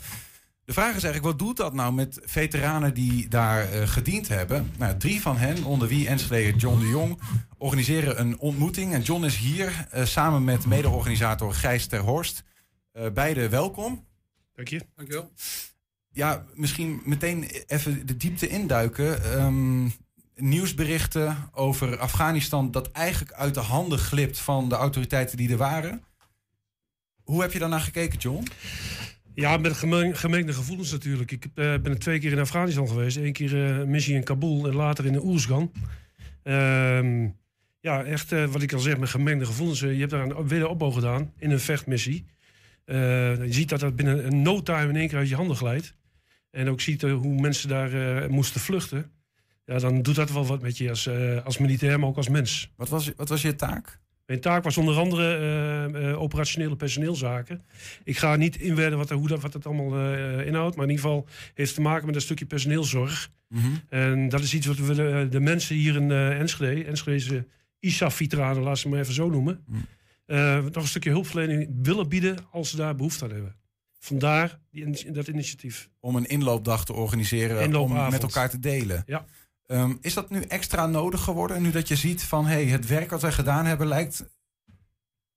De 0.66 0.74
vraag 0.74 0.96
is 0.96 1.04
eigenlijk, 1.04 1.24
wat 1.24 1.40
doet 1.48 1.58
dat 1.58 1.74
nou 1.74 1.94
met 1.94 2.20
veteranen 2.24 2.94
die 2.94 3.28
daar 3.28 3.74
uh, 3.74 3.88
gediend 3.88 4.28
hebben? 4.28 4.72
Nou, 4.78 4.98
drie 4.98 5.22
van 5.22 5.38
hen, 5.38 5.64
onder 5.64 5.88
wie 5.88 6.08
Enschede 6.08 6.58
John 6.58 6.80
de 6.80 6.88
Jong, 6.88 7.20
organiseren 7.58 8.20
een 8.20 8.40
ontmoeting. 8.40 8.94
En 8.94 9.02
John 9.02 9.24
is 9.24 9.38
hier 9.38 9.88
uh, 9.94 10.06
samen 10.06 10.44
met 10.44 10.66
mede-organisator 10.66 11.54
Gijs 11.54 11.88
ter 11.88 12.00
Horst. 12.00 12.44
Uh, 12.94 13.10
beide 13.14 13.50
welkom. 13.50 14.06
Dank 14.54 14.68
je. 14.68 14.82
Dank 14.96 15.08
je 15.08 15.14
wel. 15.14 15.32
Ja, 16.10 16.46
misschien 16.54 17.02
meteen 17.04 17.44
even 17.68 18.06
de 18.06 18.18
diepte 18.18 18.48
induiken. 18.48 19.42
Um, 19.42 19.94
nieuwsberichten 20.36 21.50
over 21.54 21.98
Afghanistan 21.98 22.72
dat 22.72 22.92
eigenlijk 22.92 23.34
uit 23.34 23.54
de 23.54 23.60
handen 23.60 24.00
glipt 24.00 24.40
van 24.40 24.70
de 24.70 24.76
autoriteiten 24.76 25.38
die 25.38 25.52
er 25.52 25.58
waren. 25.58 26.04
Hoe 27.24 27.42
heb 27.42 27.52
je 27.52 27.60
daarnaar 27.60 27.80
gekeken, 27.80 28.20
John? 28.20 28.48
Ja, 29.36 29.58
met 29.58 29.74
gemengde 30.14 30.54
gevoelens 30.54 30.92
natuurlijk. 30.92 31.32
Ik 31.32 31.46
uh, 31.46 31.78
ben 31.78 32.00
twee 32.00 32.20
keer 32.20 32.32
in 32.32 32.40
Afghanistan 32.40 32.88
geweest. 32.88 33.18
Eén 33.18 33.34
keer 33.34 33.80
uh, 33.80 33.86
missie 33.86 34.16
in 34.16 34.24
Kabul 34.24 34.68
en 34.68 34.76
later 34.76 35.06
in 35.06 35.14
de 35.14 35.24
Oersgan. 35.24 35.72
Uh, 36.44 37.28
ja, 37.80 38.04
echt 38.04 38.32
uh, 38.32 38.46
wat 38.46 38.62
ik 38.62 38.74
al 38.74 38.80
zeg, 38.80 38.98
met 38.98 39.10
gemengde 39.10 39.46
gevoelens. 39.46 39.80
je 39.80 39.88
hebt 39.88 40.12
daar 40.12 40.24
een 40.30 40.48
wederopbouw 40.48 40.90
gedaan 40.90 41.34
in 41.38 41.52
een 41.52 41.60
vechtmissie. 41.60 42.26
je 42.86 43.48
ziet 43.50 43.70
dat 43.70 43.80
dat 43.80 43.96
binnen 43.96 44.26
een 44.26 44.42
no 44.42 44.62
time 44.62 44.90
in 44.90 44.96
één 44.96 45.08
keer 45.08 45.18
uit 45.18 45.30
je 45.30 45.36
handen 45.36 45.56
glijdt. 45.56 45.94
En 46.52 46.70
ook 46.70 46.82
ziet 46.82 47.02
hoe 47.02 47.42
mensen 47.42 47.70
daar 47.70 48.30
moesten 48.30 48.62
vluchten. 48.62 49.12
Ja, 49.66 49.80
dan 49.80 50.02
doet 50.02 50.16
dat 50.16 50.32
wel 50.32 50.46
wat 50.46 50.62
met 50.62 50.78
je 50.78 50.90
als, 50.90 51.10
als 51.44 51.58
militair, 51.58 52.00
maar 52.00 52.10
ook 52.10 52.18
als 52.18 52.30
mens. 52.30 52.72
Wat 52.76 52.90
was, 52.90 53.12
wat 53.16 53.30
was 53.30 53.42
je 53.42 53.56
taak? 53.56 54.00
Mijn 54.26 54.40
taak 54.40 54.64
was 54.64 54.78
onder 54.78 54.98
andere 54.98 55.40
uh, 55.94 56.02
uh, 56.02 56.22
operationele 56.22 56.76
personeelzaken. 56.76 57.62
Ik 58.04 58.18
ga 58.18 58.36
niet 58.36 58.58
inwerden 58.58 58.98
wat, 58.98 59.10
hoe 59.10 59.28
dat, 59.28 59.42
wat 59.42 59.54
het 59.54 59.66
allemaal 59.66 59.98
uh, 59.98 60.46
inhoudt. 60.48 60.76
Maar 60.76 60.86
in 60.86 60.92
ieder 60.92 61.06
geval 61.06 61.28
heeft 61.54 61.70
het 61.70 61.74
te 61.74 61.82
maken 61.82 62.06
met 62.06 62.16
een 62.16 62.22
stukje 62.22 62.46
personeelzorg. 62.46 63.32
Mm 63.48 63.62
-hmm. 63.62 63.82
En 63.90 64.30
dat 64.30 64.42
is 64.42 64.54
iets 64.54 64.66
wat 64.66 64.78
we 64.78 65.28
de 65.30 65.40
mensen 65.40 65.76
hier 65.76 65.96
in 65.96 66.12
Enschede... 66.12 66.84
Enschedeze 66.84 67.48
ISAF-veteranen, 67.80 68.64
laat 68.64 68.78
ze 68.78 68.90
maar 68.90 69.00
even 69.00 69.14
zo 69.14 69.30
noemen... 69.30 69.64
Mm. 69.68 69.86
nog 70.64 70.76
een 70.76 70.88
stukje 70.88 71.10
hulpverlening 71.10 71.70
willen 71.82 72.10
bieden 72.10 72.38
als 72.52 72.70
ze 72.70 72.76
daar 72.76 72.96
behoefte 72.96 73.24
aan 73.24 73.32
hebben. 73.32 73.56
Vandaar 74.00 74.60
die, 74.72 75.12
dat 75.12 75.28
initiatief. 75.28 75.90
Om 76.00 76.16
een 76.16 76.26
inloopdag 76.26 76.86
te 76.86 76.94
organiseren, 76.94 77.76
om 77.76 78.10
met 78.10 78.22
elkaar 78.22 78.50
te 78.50 78.60
delen. 78.60 79.04
Ja. 79.06 79.26
Um, 79.68 79.98
is 80.02 80.14
dat 80.14 80.30
nu 80.30 80.42
extra 80.42 80.88
nodig 80.88 81.22
geworden? 81.22 81.62
Nu 81.62 81.72
dat 81.72 81.88
je 81.88 81.96
ziet 81.96 82.24
van 82.24 82.46
hey, 82.46 82.66
het 82.66 82.88
werk 82.88 83.10
wat 83.10 83.22
wij 83.22 83.32
gedaan 83.32 83.66
hebben 83.66 83.88
lijkt 83.88 84.26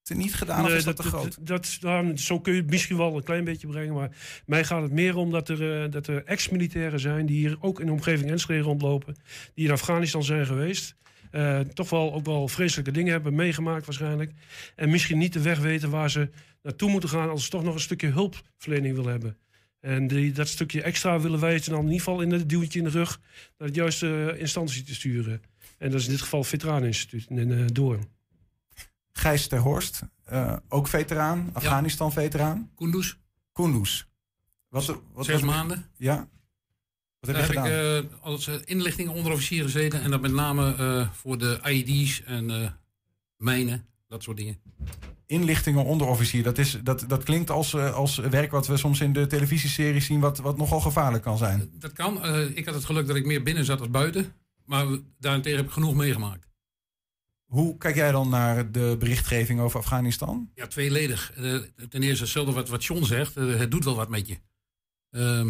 te 0.08 0.14
niet 0.14 0.34
gedaan 0.34 0.62
nee, 0.62 0.70
of 0.70 0.78
is 0.78 0.84
dat, 0.84 0.96
dat 0.96 1.06
te 1.06 1.12
groot? 1.12 1.46
Dat, 1.46 1.78
dat, 1.80 2.20
zo 2.20 2.40
kun 2.40 2.52
je 2.52 2.60
het 2.60 2.70
misschien 2.70 2.96
wel 2.96 3.16
een 3.16 3.22
klein 3.22 3.44
beetje 3.44 3.66
brengen. 3.66 3.94
Maar 3.94 4.10
mij 4.46 4.64
gaat 4.64 4.82
het 4.82 4.92
meer 4.92 5.16
om 5.16 5.30
dat 5.30 5.48
er, 5.48 5.84
uh, 5.84 5.90
dat 5.90 6.06
er 6.06 6.24
ex-militairen 6.24 7.00
zijn 7.00 7.26
die 7.26 7.38
hier 7.38 7.56
ook 7.60 7.80
in 7.80 7.86
de 7.86 7.92
omgeving 7.92 8.30
Enschede 8.30 8.62
rondlopen. 8.62 9.16
Die 9.54 9.66
in 9.66 9.72
Afghanistan 9.72 10.24
zijn 10.24 10.46
geweest. 10.46 10.96
Uh, 11.32 11.60
toch 11.60 11.90
wel 11.90 12.14
ook 12.14 12.24
wel 12.24 12.48
vreselijke 12.48 12.90
dingen 12.90 13.12
hebben 13.12 13.34
meegemaakt 13.34 13.86
waarschijnlijk. 13.86 14.32
En 14.76 14.90
misschien 14.90 15.18
niet 15.18 15.32
de 15.32 15.42
weg 15.42 15.58
weten 15.58 15.90
waar 15.90 16.10
ze 16.10 16.30
naartoe 16.62 16.90
moeten 16.90 17.08
gaan 17.08 17.30
als 17.30 17.44
ze 17.44 17.50
toch 17.50 17.62
nog 17.62 17.74
een 17.74 17.80
stukje 17.80 18.08
hulpverlening 18.08 18.94
willen 18.94 19.10
hebben. 19.10 19.36
En 19.80 20.06
die, 20.06 20.32
dat 20.32 20.48
stukje 20.48 20.82
extra 20.82 21.20
willen 21.20 21.40
wij 21.40 21.60
dan 21.64 21.78
in 21.78 21.82
ieder 21.82 21.98
geval 21.98 22.20
in 22.20 22.32
het 22.32 22.48
duwtje 22.48 22.78
in 22.78 22.84
de 22.84 22.90
rug 22.90 23.20
naar 23.58 23.68
de 23.68 23.74
juiste 23.74 24.34
instantie 24.38 24.82
te 24.82 24.94
sturen. 24.94 25.42
En 25.78 25.90
dat 25.90 26.00
is 26.00 26.06
in 26.06 26.12
dit 26.12 26.20
geval 26.20 26.40
het 26.40 26.48
Veteraneninstituut 26.48 27.26
in 27.30 27.50
uh, 27.50 27.66
Doorn. 27.72 28.08
Gijs 29.12 29.46
ter 29.46 29.58
Horst, 29.58 30.02
uh, 30.32 30.56
ook 30.68 30.88
veteraan, 30.88 31.50
Afghanistan-veteraan. 31.52 32.70
Kunduz. 32.76 33.14
Kunduz. 33.52 34.04
Wat, 34.68 35.00
wat 35.12 35.24
Zes 35.24 35.42
maanden. 35.42 35.86
Ja. 35.96 36.28
Wat 37.20 37.36
heb 37.36 37.36
je 37.36 37.42
gedaan? 37.42 37.66
heb 37.70 38.04
ik 38.04 38.10
uh, 38.10 38.16
als 38.20 38.48
inlichting 38.48 39.08
onderofficier 39.08 39.62
gezeten. 39.62 40.02
En 40.02 40.10
dat 40.10 40.20
met 40.20 40.32
name 40.32 41.08
voor 41.12 41.38
de 41.38 41.60
IED's 41.64 42.22
en 42.22 42.78
mijnen, 43.36 43.86
dat 44.08 44.22
soort 44.22 44.36
dingen 44.36 44.60
inlichtingen 45.28 45.84
onderofficier. 45.84 46.42
Dat, 46.42 46.58
is, 46.58 46.78
dat, 46.82 47.04
dat 47.08 47.22
klinkt 47.22 47.50
als, 47.50 47.72
uh, 47.72 47.94
als 47.94 48.16
werk 48.16 48.50
wat 48.50 48.66
we 48.66 48.76
soms 48.76 49.00
in 49.00 49.12
de 49.12 49.26
televisieseries 49.26 50.06
zien, 50.06 50.20
wat, 50.20 50.38
wat 50.38 50.56
nogal 50.56 50.80
gevaarlijk 50.80 51.22
kan 51.22 51.38
zijn. 51.38 51.70
Dat 51.72 51.92
kan. 51.92 52.26
Uh, 52.26 52.56
ik 52.56 52.64
had 52.64 52.74
het 52.74 52.84
geluk 52.84 53.06
dat 53.06 53.16
ik 53.16 53.26
meer 53.26 53.42
binnen 53.42 53.64
zat 53.64 53.78
als 53.78 53.90
buiten. 53.90 54.32
Maar 54.64 54.86
daarentegen 55.18 55.58
heb 55.58 55.66
ik 55.66 55.72
genoeg 55.72 55.94
meegemaakt. 55.94 56.46
Hoe 57.44 57.76
kijk 57.76 57.94
jij 57.94 58.12
dan 58.12 58.28
naar 58.28 58.72
de 58.72 58.96
berichtgeving 58.98 59.60
over 59.60 59.78
Afghanistan? 59.78 60.50
Ja, 60.54 60.66
tweeledig. 60.66 61.32
Uh, 61.38 61.58
ten 61.88 62.02
eerste 62.02 62.22
hetzelfde 62.22 62.52
wat, 62.52 62.68
wat 62.68 62.84
John 62.84 63.04
zegt. 63.04 63.34
het 63.34 63.70
doet 63.70 63.84
wel 63.84 63.96
wat 63.96 64.08
met 64.08 64.28
je. 64.28 64.38
Ehm, 65.10 65.46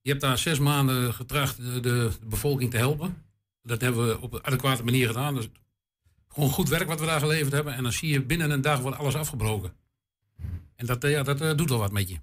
je 0.00 0.10
hebt 0.10 0.20
daar 0.20 0.38
zes 0.38 0.58
maanden 0.58 1.14
getracht 1.14 1.56
de, 1.56 1.80
de, 1.80 2.10
bevolking 2.24 2.70
te 2.70 2.76
helpen. 2.76 3.24
Dat 3.62 3.80
hebben 3.80 4.06
we 4.06 4.20
op 4.20 4.32
een 4.32 4.44
adequate 4.44 4.84
manier 4.84 5.06
gedaan. 5.06 5.34
Dus 5.34 5.48
gewoon 6.32 6.50
goed 6.50 6.68
werk 6.68 6.88
wat 6.88 7.00
we 7.00 7.06
daar 7.06 7.20
geleverd 7.20 7.52
hebben. 7.52 7.74
En 7.74 7.82
dan 7.82 7.92
zie 7.92 8.08
je 8.08 8.22
binnen 8.22 8.50
een 8.50 8.60
dag 8.60 8.80
wordt 8.80 8.98
alles 8.98 9.14
afgebroken. 9.14 9.72
En 10.76 10.86
dat, 10.86 11.02
ja, 11.02 11.22
dat 11.22 11.40
uh, 11.40 11.54
doet 11.56 11.68
wel 11.68 11.78
wat 11.78 11.92
met 11.92 12.08
je. 12.08 12.16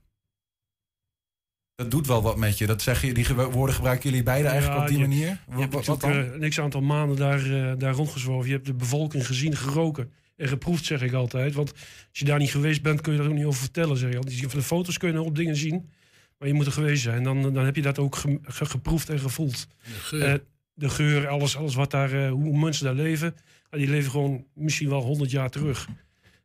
Dat 1.75 1.91
doet 1.91 2.07
wel 2.07 2.21
wat 2.21 2.37
met 2.37 2.57
je. 2.57 2.65
Dat 2.65 2.81
zeg 2.81 3.01
je, 3.01 3.13
die 3.13 3.33
woorden 3.33 3.75
gebruiken 3.75 4.09
jullie 4.09 4.23
beide 4.23 4.47
eigenlijk 4.47 4.81
op 4.81 4.87
die 4.87 4.99
manier? 4.99 5.27
Je 5.49 5.55
hebt 5.55 5.85
wat, 5.85 6.01
dan? 6.01 6.13
Uh, 6.13 6.35
niks 6.35 6.59
aantal 6.59 6.81
maanden 6.81 7.17
daar, 7.17 7.45
uh, 7.45 7.73
daar 7.77 7.93
rondgezworven. 7.93 8.47
Je 8.47 8.53
hebt 8.53 8.65
de 8.65 8.73
bevolking 8.73 9.25
gezien, 9.25 9.55
geroken 9.55 10.11
en 10.35 10.47
geproefd, 10.47 10.85
zeg 10.85 11.01
ik 11.01 11.13
altijd. 11.13 11.53
Want 11.53 11.71
als 11.73 12.19
je 12.19 12.25
daar 12.25 12.39
niet 12.39 12.51
geweest 12.51 12.81
bent, 12.81 13.01
kun 13.01 13.13
je 13.13 13.19
er 13.19 13.27
ook 13.27 13.33
niet 13.33 13.45
over 13.45 13.59
vertellen. 13.59 13.97
Zeg 13.97 14.13
je. 14.13 14.19
Dus 14.19 14.39
van 14.39 14.59
de 14.59 14.65
foto's 14.65 14.97
kun 14.97 15.07
je 15.07 15.15
nog 15.15 15.25
op 15.25 15.35
dingen 15.35 15.55
zien. 15.55 15.89
Maar 16.37 16.47
je 16.47 16.53
moet 16.53 16.65
er 16.65 16.71
geweest 16.71 17.03
zijn. 17.03 17.23
Dan, 17.23 17.53
dan 17.53 17.65
heb 17.65 17.75
je 17.75 17.81
dat 17.81 17.99
ook 17.99 18.15
ge, 18.15 18.39
ge, 18.43 18.65
geproefd 18.65 19.09
en 19.09 19.19
gevoeld. 19.19 19.67
De 19.83 19.89
geur, 19.89 20.43
de 20.73 20.89
geur 20.89 21.27
alles, 21.27 21.57
alles 21.57 21.75
wat 21.75 21.91
daar, 21.91 22.29
hoe 22.29 22.57
mensen 22.57 22.85
daar 22.85 22.93
leven 22.93 23.35
die 23.69 23.87
leven 23.87 24.11
gewoon 24.11 24.45
misschien 24.53 24.89
wel 24.89 25.01
100 25.01 25.31
jaar 25.31 25.49
terug. 25.49 25.87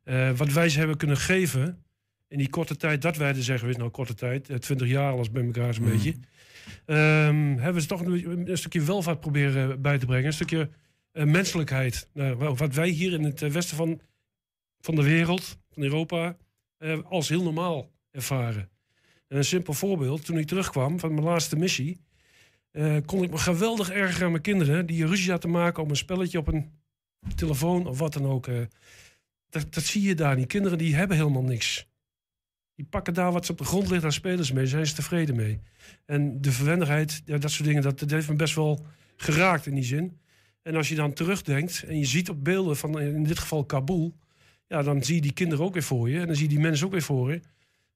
Uh, 0.05 0.37
wat 0.37 0.53
wij 0.53 0.69
ze 0.69 0.79
hebben 0.79 0.97
kunnen 0.97 1.17
geven 1.17 1.85
in 2.29 2.39
die 2.39 2.51
korte 2.51 2.77
tijd 2.77 3.03
dat 3.03 3.17
wij 3.17 3.29
er 3.29 3.43
zijn 3.43 3.59
geweest, 3.59 3.79
nou 3.79 3.91
korte 3.91 4.15
tijd, 4.15 4.61
20 4.61 4.89
jaar 4.89 5.13
alles 5.13 5.31
bij 5.31 5.45
elkaar 5.45 5.75
zo'n 5.75 5.85
mm. 5.85 5.91
beetje, 5.91 6.15
um, 6.87 7.59
hebben 7.59 7.83
ze 7.83 7.89
toch 7.89 8.01
een, 8.01 8.51
een, 8.51 8.59
stukje 8.59 8.83
welvaart 8.83 9.21
proberen 9.21 9.83
bij 9.83 9.99
te 9.99 10.07
brengen, 10.07 10.27
een 10.27 10.33
stukje 10.33 10.71
uh, 11.13 11.25
menselijkheid. 11.25 12.09
Nou, 12.13 12.55
wat 12.55 12.75
wij 12.75 12.89
hier 12.89 13.13
in 13.13 13.25
het 13.25 13.43
eh, 13.43 13.51
westen 13.51 13.77
van, 13.77 14.01
van 14.81 14.95
de 14.95 15.03
wereld, 15.03 15.59
van 15.71 15.83
Europa, 15.83 16.37
uh, 16.79 16.99
als 17.09 17.29
heel 17.29 17.43
normaal 17.43 17.91
ervaren. 18.11 18.69
En 19.29 19.37
een 19.37 19.45
simpel 19.45 19.73
voorbeeld, 19.73 20.25
toen 20.25 20.39
ik 20.39 20.47
terugkwam 20.47 21.01
van 21.01 21.15
mijn 21.15 21.27
laatste 21.27 21.57
missie, 21.57 22.01
kon 23.05 23.23
ik 23.23 23.31
me 23.31 23.39
geweldig 23.39 23.91
ergeren 23.91 24.25
aan 24.25 24.31
mijn 24.31 24.43
kinderen 24.43 24.87
die 24.87 25.07
ruzie 25.07 25.31
hadden 25.31 25.51
te 25.51 25.57
maken 25.57 25.83
om 25.83 25.91
een 25.91 25.97
spelletje 25.97 26.39
op 26.39 26.47
een 26.47 26.73
telefoon 27.35 27.87
of 27.87 27.99
wat 27.99 28.13
dan 28.13 28.27
ook. 28.27 28.47
Uh, 28.47 28.61
dat, 29.49 29.75
dat 29.75 29.85
zie 29.85 30.03
je 30.03 30.15
daar 30.15 30.37
niet. 30.37 30.47
Kinderen 30.47 30.79
die 30.79 30.95
hebben 30.95 31.17
helemaal 31.17 31.43
niks. 31.43 31.87
Die 32.75 32.87
pakken 32.87 33.15
daar 33.15 33.33
wat 33.33 33.47
ze 33.47 33.53
op 33.53 33.59
de 33.59 33.65
grond 33.65 33.91
ligt, 33.91 34.03
daar 34.03 34.13
spelen 34.13 34.45
ze 34.45 34.55
mee, 34.55 34.67
zijn 34.67 34.87
ze 34.87 34.95
tevreden 34.95 35.37
mee. 35.37 35.61
En 36.05 36.41
de 36.41 36.53
verwendigheid, 36.53 37.23
ja, 37.25 37.39
dat 37.39 37.51
soort 37.51 37.69
dingen, 37.69 37.83
dat, 37.83 37.99
dat 37.99 38.11
heeft 38.11 38.29
me 38.29 38.37
best 38.37 38.55
wel 38.55 38.87
geraakt 39.17 39.67
in 39.67 39.75
die 39.75 39.85
zin. 39.85 40.19
En 40.63 40.77
als 40.77 40.89
je 40.89 40.95
dan 40.95 41.13
terugdenkt 41.13 41.83
en 41.83 41.99
je 41.99 42.05
ziet 42.05 42.29
op 42.29 42.45
beelden 42.45 42.77
van 42.77 43.01
in 43.01 43.25
dit 43.25 43.39
geval 43.39 43.65
Kabul, 43.65 44.15
ja, 44.67 44.83
dan 44.83 45.05
zie 45.05 45.15
je 45.15 45.21
die 45.21 45.33
kinderen 45.33 45.65
ook 45.65 45.73
weer 45.73 45.83
voor 45.83 46.11
je. 46.11 46.21
En 46.21 46.27
dan 46.27 46.35
zie 46.35 46.45
je 46.45 46.55
die 46.55 46.61
mensen 46.61 46.87
ook 46.87 46.93
weer 46.93 47.03
voor 47.03 47.33
je. 47.33 47.41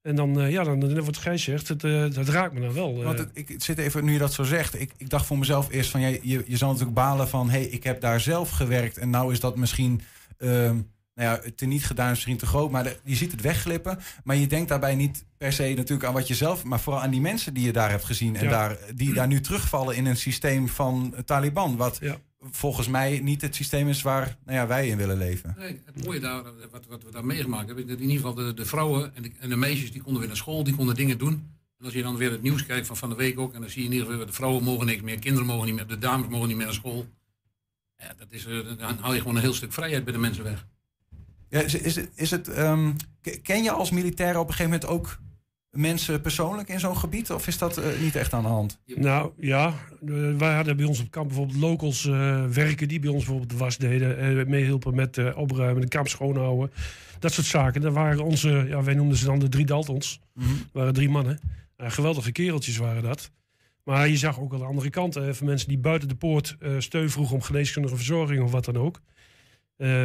En 0.03 0.17
dan, 0.17 0.41
uh, 0.41 0.51
ja, 0.51 0.65
dan, 0.65 0.81
dan 0.81 1.05
wat 1.05 1.17
Gijs 1.17 1.43
zegt, 1.43 1.69
het, 1.69 1.83
uh, 1.83 2.11
dat 2.13 2.29
raakt 2.29 2.55
me 2.55 2.61
dan 2.61 2.73
wel. 2.73 2.99
Uh. 2.99 3.05
Want 3.05 3.19
het, 3.19 3.31
ik 3.33 3.55
zit 3.57 3.79
even, 3.79 4.05
nu 4.05 4.13
je 4.13 4.19
dat 4.19 4.33
zo 4.33 4.43
zegt, 4.43 4.81
ik, 4.81 4.93
ik 4.97 5.11
dacht 5.11 5.27
voor 5.27 5.39
mezelf 5.39 5.71
eerst 5.71 5.91
van, 5.91 6.01
je, 6.01 6.21
je, 6.23 6.45
je 6.47 6.57
zal 6.57 6.69
natuurlijk 6.69 6.97
balen 6.97 7.29
van, 7.29 7.51
hé, 7.51 7.59
hey, 7.59 7.69
ik 7.69 7.85
heb 7.85 8.01
daar 8.01 8.21
zelf 8.21 8.51
gewerkt 8.51 8.99
en 8.99 9.11
nou 9.11 9.33
is 9.33 9.41
dat 9.41 9.57
misschien, 9.57 10.01
ehm, 10.39 10.77
nou 11.19 11.41
ja, 11.45 11.51
te 11.57 11.67
niet 11.67 11.87
gedaan 11.87 12.07
is 12.07 12.13
misschien 12.13 12.37
te 12.37 12.47
groot, 12.47 12.71
maar 12.71 12.85
de, 12.85 12.99
je 13.05 13.15
ziet 13.15 13.33
het 13.33 13.41
wegglippen. 13.41 13.99
Maar 14.25 14.37
je 14.37 14.47
denkt 14.47 14.69
daarbij 14.69 14.95
niet 14.95 15.25
per 15.37 15.53
se 15.53 15.73
natuurlijk 15.77 16.09
aan 16.09 16.15
wat 16.15 16.29
je 16.29 16.35
zelf, 16.35 16.65
maar 16.65 16.81
vooral 16.81 17.03
aan 17.03 17.11
die 17.11 17.21
mensen 17.21 17.55
die 17.55 17.65
je 17.65 17.73
daar 17.73 17.91
hebt 17.91 18.05
gezien 18.05 18.37
en 18.37 18.49
daar, 18.49 18.79
die 18.95 19.13
daar 19.13 19.27
nu 19.27 19.41
terugvallen 19.41 19.97
in 19.97 20.07
een 20.07 20.17
systeem 20.17 20.69
van 20.69 21.15
Taliban, 21.25 21.77
wat 21.77 21.99
ja 22.01 22.19
volgens 22.41 22.89
mij 22.89 23.21
niet 23.21 23.43
het 23.43 23.55
systeem 23.55 23.89
is 23.89 24.03
waar 24.03 24.37
nou 24.45 24.59
ja, 24.59 24.67
wij 24.67 24.89
in 24.89 24.97
willen 24.97 25.17
leven. 25.17 25.55
Nee, 25.59 25.81
het 25.85 26.05
mooie 26.05 26.21
daar, 26.21 26.43
wat, 26.71 26.87
wat 26.87 27.03
we 27.03 27.11
daar 27.11 27.25
meegemaakt 27.25 27.67
hebben, 27.67 27.87
dat 27.87 27.97
in 27.97 28.11
ieder 28.11 28.17
geval 28.17 28.35
de, 28.35 28.55
de 28.55 28.65
vrouwen 28.65 29.15
en 29.15 29.23
de, 29.23 29.31
en 29.39 29.49
de, 29.49 29.57
meisjes 29.57 29.93
die 29.93 30.03
konden 30.03 30.19
weer 30.19 30.29
naar 30.29 30.37
school, 30.37 30.65
die 30.65 30.75
konden 30.75 30.95
dingen 30.95 31.19
doen. 31.19 31.57
En 31.79 31.85
als 31.85 31.95
je 31.95 32.03
dan 32.03 32.17
weer 32.17 32.31
het 32.31 32.43
nieuws 32.43 32.67
kijkt 32.67 32.87
van 32.87 32.97
van 32.97 33.09
de 33.09 33.15
week 33.15 33.39
ook, 33.39 33.55
en 33.55 33.61
dan 33.61 33.71
zie 33.71 33.83
je 33.83 33.89
in 33.89 33.93
ieder 33.93 34.11
geval, 34.11 34.27
de 34.27 34.33
vrouwen 34.33 34.63
mogen 34.63 34.87
niks 34.87 35.03
meer, 35.03 35.19
kinderen 35.19 35.47
mogen 35.47 35.67
niet 35.67 35.75
meer, 35.75 35.87
de 35.87 35.99
dames 35.99 36.29
mogen 36.29 36.49
niet 36.49 36.57
meer 36.57 36.67
naar 36.67 36.75
school. 36.75 37.07
Ja, 37.97 38.15
dat 38.19 38.27
is, 38.31 38.47
eh, 38.47 38.59
dan 38.79 38.99
haal 38.99 39.15
je 39.15 39.21
gewoon 39.21 39.37
een 39.37 39.43
heel 39.43 39.55
stuk 39.55 39.73
vrijheid 39.73 40.05
bij 40.05 40.13
de 40.13 40.19
mensen 40.19 40.45
weg. 40.45 40.67
Ja, 41.51 41.61
is, 41.61 41.75
is 41.75 41.97
het, 41.97 42.11
is 42.15 42.31
het, 42.31 42.49
ehm, 42.49 42.91
ken 43.43 43.63
je 43.63 43.71
als 43.71 43.91
militair 43.91 44.39
op 44.39 44.49
een 44.49 44.55
gegeven 44.55 44.71
moment 44.71 44.87
ook 44.91 45.19
mensen 45.71 46.21
persoonlijk 46.21 46.69
in 46.69 46.81
zo'n 46.81 46.97
gebied? 46.97 47.31
Of 47.31 47.47
is 47.47 47.59
dat 47.59 47.77
eh, 47.77 48.01
niet 48.01 48.17
echt 48.17 48.33
aan 48.33 48.43
de 48.43 48.49
hand? 48.49 48.79
Nou 48.85 49.33
ja, 49.37 49.75
wij 50.39 50.55
hadden 50.55 50.77
bij 50.77 50.87
ons 50.87 51.01
op 51.01 51.11
kamp 51.11 51.29
bijvoorbeeld 51.29 51.59
locals 51.59 52.05
uh, 52.05 52.45
werken 52.45 52.89
die 52.89 53.01
bij 53.01 53.11
ons 53.11 53.25
bijvoorbeeld 53.25 53.51
de 53.51 53.57
was 53.57 53.79
deden. 53.79 54.49
Meehielpen 54.49 54.95
met 54.95 55.35
opruimen, 55.35 55.81
de 55.81 55.89
kamp 55.89 56.09
schoonhouden. 56.09 56.71
Dat 57.19 57.33
soort 57.33 57.47
zaken. 57.47 57.81
Dat 57.81 57.93
waren 57.93 58.25
onze, 58.25 58.67
ja, 58.69 58.83
wij 58.83 58.95
noemden 58.95 59.17
ze 59.17 59.25
dan 59.25 59.39
de 59.39 59.49
drie 59.49 59.67
Daltons. 59.67 60.21
Mm 60.35 60.45
-hmm. 60.45 60.57
waren 60.73 60.93
drie 60.93 61.09
mannen. 61.09 61.41
geweldige 61.77 62.33
kereltjes 62.33 62.77
waren 62.77 63.03
dat. 63.03 63.31
Maar 63.85 64.09
je 64.09 64.17
zag 64.17 64.41
ook 64.41 64.53
aan 64.53 64.59
de 64.59 64.65
andere 64.65 64.91
kant 64.91 65.15
van 65.15 65.47
mensen 65.47 65.69
die 65.69 65.79
buiten 65.79 66.09
de 66.09 66.15
poort 66.15 66.57
steun 66.79 67.11
vroegen 67.11 67.35
om 67.35 67.43
geneeskundige 67.43 67.97
verzorging 67.97 68.43
of 68.43 68.51
wat 68.51 68.65
dan 68.65 68.77
ook. 68.77 69.01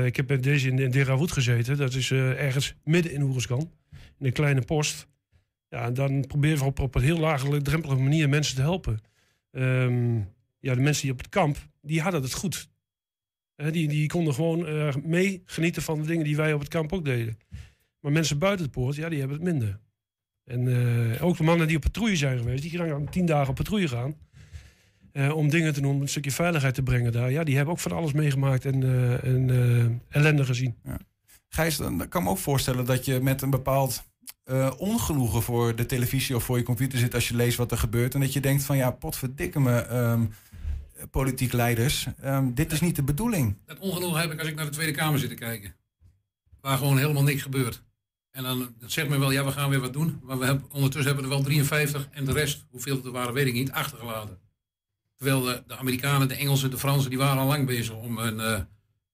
Ik 0.05 0.15
heb 0.15 0.27
bij 0.27 0.39
deze 0.39 0.67
in, 0.67 0.79
in 0.79 0.91
Derawood 0.91 1.31
gezeten. 1.31 1.77
Dat 1.77 1.93
is 1.93 2.11
ergens 2.11 2.75
midden 2.83 3.11
in 3.11 3.21
Oeriskan. 3.21 3.71
In 3.91 4.25
een 4.25 4.31
kleine 4.31 4.61
post. 4.61 5.07
Ja, 5.69 5.91
dan 5.91 6.27
proberen 6.27 6.57
we 6.57 6.63
op, 6.63 6.79
op 6.79 6.95
een 6.95 7.01
heel 7.01 7.19
laagdrempelige 7.19 8.01
manier 8.01 8.29
mensen 8.29 8.55
te 8.55 8.61
helpen. 8.61 8.99
Um, 9.51 10.29
ja, 10.59 10.75
de 10.75 10.81
mensen 10.81 11.01
die 11.01 11.11
op 11.11 11.17
het 11.17 11.29
kamp, 11.29 11.57
die 11.81 12.01
hadden 12.01 12.21
het 12.21 12.33
goed. 12.33 12.69
die, 13.55 13.87
die 13.87 14.07
konden 14.07 14.33
gewoon 14.33 14.69
uh, 14.69 14.95
mee 14.95 15.41
genieten 15.45 15.81
van 15.81 16.01
de 16.01 16.07
dingen 16.07 16.23
die 16.23 16.35
wij 16.35 16.53
op 16.53 16.59
het 16.59 16.69
kamp 16.69 16.93
ook 16.93 17.05
deden. 17.05 17.37
Maar 17.99 18.11
mensen 18.11 18.37
buiten 18.37 18.65
de 18.65 18.71
poort, 18.71 18.95
ja, 18.95 19.09
die 19.09 19.19
hebben 19.19 19.37
het 19.37 19.45
minder. 19.45 19.79
En 20.43 21.19
ook 21.19 21.37
de 21.37 21.43
mannen 21.43 21.67
die 21.67 21.75
op 21.75 21.81
patrouille 21.81 22.15
zijn 22.15 22.37
geweest, 22.37 22.61
die 22.61 22.71
gaan 22.71 23.09
tien 23.09 23.25
dagen 23.25 23.49
op 23.49 23.55
patrouille 23.55 23.87
gaan. 23.87 24.15
Uh, 25.13 25.35
om 25.35 25.49
dingen 25.49 25.73
te 25.73 25.81
doen, 25.81 25.95
om 25.95 26.01
een 26.01 26.07
stukje 26.07 26.31
veiligheid 26.31 26.73
te 26.73 26.83
brengen 26.83 27.11
daar. 27.11 27.31
Ja, 27.31 27.43
die 27.43 27.55
hebben 27.55 27.73
ook 27.73 27.79
van 27.79 27.91
alles 27.91 28.13
meegemaakt 28.13 28.65
en, 28.65 28.83
en 29.23 30.01
ellende 30.09 30.45
gezien. 30.45 30.75
Ja. 30.83 30.97
Gijs, 31.49 31.77
dan 31.77 31.97
kan 31.97 32.21
ik 32.21 32.27
me 32.27 32.33
ook 32.33 32.37
voorstellen 32.37 32.85
dat 32.85 33.05
je 33.05 33.19
met 33.19 33.41
een 33.41 33.49
bepaald 33.49 34.03
uh, 34.45 34.71
ongenoegen 34.77 35.41
voor 35.41 35.75
de 35.75 35.85
televisie 35.85 36.35
of 36.35 36.43
voor 36.43 36.57
je 36.57 36.63
computer 36.63 36.99
zit 36.99 37.13
als 37.13 37.27
je 37.27 37.35
leest 37.35 37.57
wat 37.57 37.71
er 37.71 37.77
gebeurt. 37.77 38.13
En 38.13 38.19
dat 38.19 38.33
je 38.33 38.39
denkt 38.39 38.63
van 38.63 38.77
ja, 38.77 38.91
potverdikke 38.91 39.59
me, 39.59 39.87
um, 39.97 40.33
politiek 41.11 41.53
leiders, 41.53 42.07
um, 42.25 42.53
dit 42.53 42.71
is 42.71 42.81
niet 42.81 42.95
de 42.95 43.03
bedoeling. 43.03 43.57
Dat 43.65 43.79
ongenoegen 43.79 44.21
heb 44.21 44.31
ik 44.31 44.39
als 44.39 44.47
ik 44.47 44.55
naar 44.55 44.65
de 44.65 44.71
Tweede 44.71 44.91
Kamer 44.91 45.19
zit 45.19 45.29
te 45.29 45.35
kijken. 45.35 45.75
Waar 46.61 46.77
gewoon 46.77 46.97
helemaal 46.97 47.23
niks 47.23 47.41
gebeurt. 47.41 47.83
En 48.31 48.43
dan 48.43 48.75
zegt 48.85 49.09
men 49.09 49.19
wel, 49.19 49.31
ja, 49.31 49.45
we 49.45 49.51
gaan 49.51 49.69
weer 49.69 49.79
wat 49.79 49.93
doen. 49.93 50.19
Maar 50.23 50.39
we 50.39 50.45
hebben, 50.45 50.65
ondertussen 50.71 51.13
hebben 51.13 51.29
we 51.29 51.35
er 51.35 51.43
wel 51.43 51.51
53 51.51 52.07
en 52.11 52.25
de 52.25 52.31
rest, 52.31 52.65
hoeveel 52.69 52.95
het 52.95 53.05
er 53.05 53.11
waren, 53.11 53.33
weet 53.33 53.47
ik 53.47 53.53
niet, 53.53 53.71
achtergelaten. 53.71 54.37
Terwijl 55.23 55.43
de, 55.43 55.63
de 55.67 55.77
Amerikanen, 55.77 56.27
de 56.27 56.35
Engelsen, 56.35 56.71
de 56.71 56.77
Fransen, 56.77 57.09
die 57.09 57.19
waren 57.19 57.37
al 57.37 57.47
lang 57.47 57.65
bezig 57.65 57.95
om 57.95 58.17
een, 58.17 58.35
uh, 58.35 58.59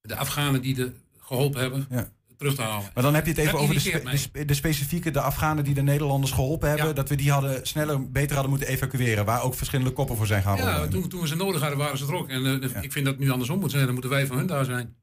de 0.00 0.16
Afghanen 0.16 0.62
die 0.62 0.74
de, 0.74 0.92
geholpen 1.18 1.60
hebben, 1.60 1.86
ja 1.90 2.10
terug 2.40 2.54
te 2.54 2.62
halen. 2.62 2.90
Maar 2.94 3.02
dan 3.02 3.14
heb 3.14 3.24
je 3.24 3.30
het 3.30 3.40
even 3.40 3.58
over 3.58 3.74
de, 4.32 4.44
de, 4.44 4.54
specifieke, 4.54 5.10
de 5.10 5.20
Afghanen 5.20 5.64
die 5.64 5.74
de 5.74 5.82
Nederlanders 5.82 6.32
geholpen 6.32 6.68
hebben. 6.68 6.94
Dat 6.94 7.08
we 7.08 7.14
die 7.14 7.30
hadden 7.30 7.66
sneller, 7.66 8.10
beter 8.10 8.32
hadden 8.32 8.50
moeten 8.50 8.68
evacueren. 8.68 9.24
Waar 9.24 9.42
ook 9.42 9.54
verschillende 9.54 9.90
koppen 9.90 10.16
voor 10.16 10.26
zijn 10.26 10.42
gehaald. 10.42 10.60
Ja, 10.60 10.88
toen, 10.88 11.08
toen 11.08 11.20
we 11.20 11.26
ze 11.26 11.36
nodig 11.36 11.60
hadden, 11.60 11.78
waren 11.78 11.98
ze 11.98 12.06
er 12.06 12.14
ook. 12.14 12.28
En 12.28 12.44
uh, 12.44 12.82
ik 12.82 12.92
vind 12.92 13.04
dat 13.04 13.14
het 13.14 13.18
nu 13.18 13.30
andersom 13.30 13.58
moet 13.58 13.70
zijn. 13.70 13.84
Dan 13.84 13.92
moeten 13.92 14.10
wij 14.10 14.26
van 14.26 14.36
hun 14.36 14.46
daar 14.46 14.64
zijn. 14.64 14.96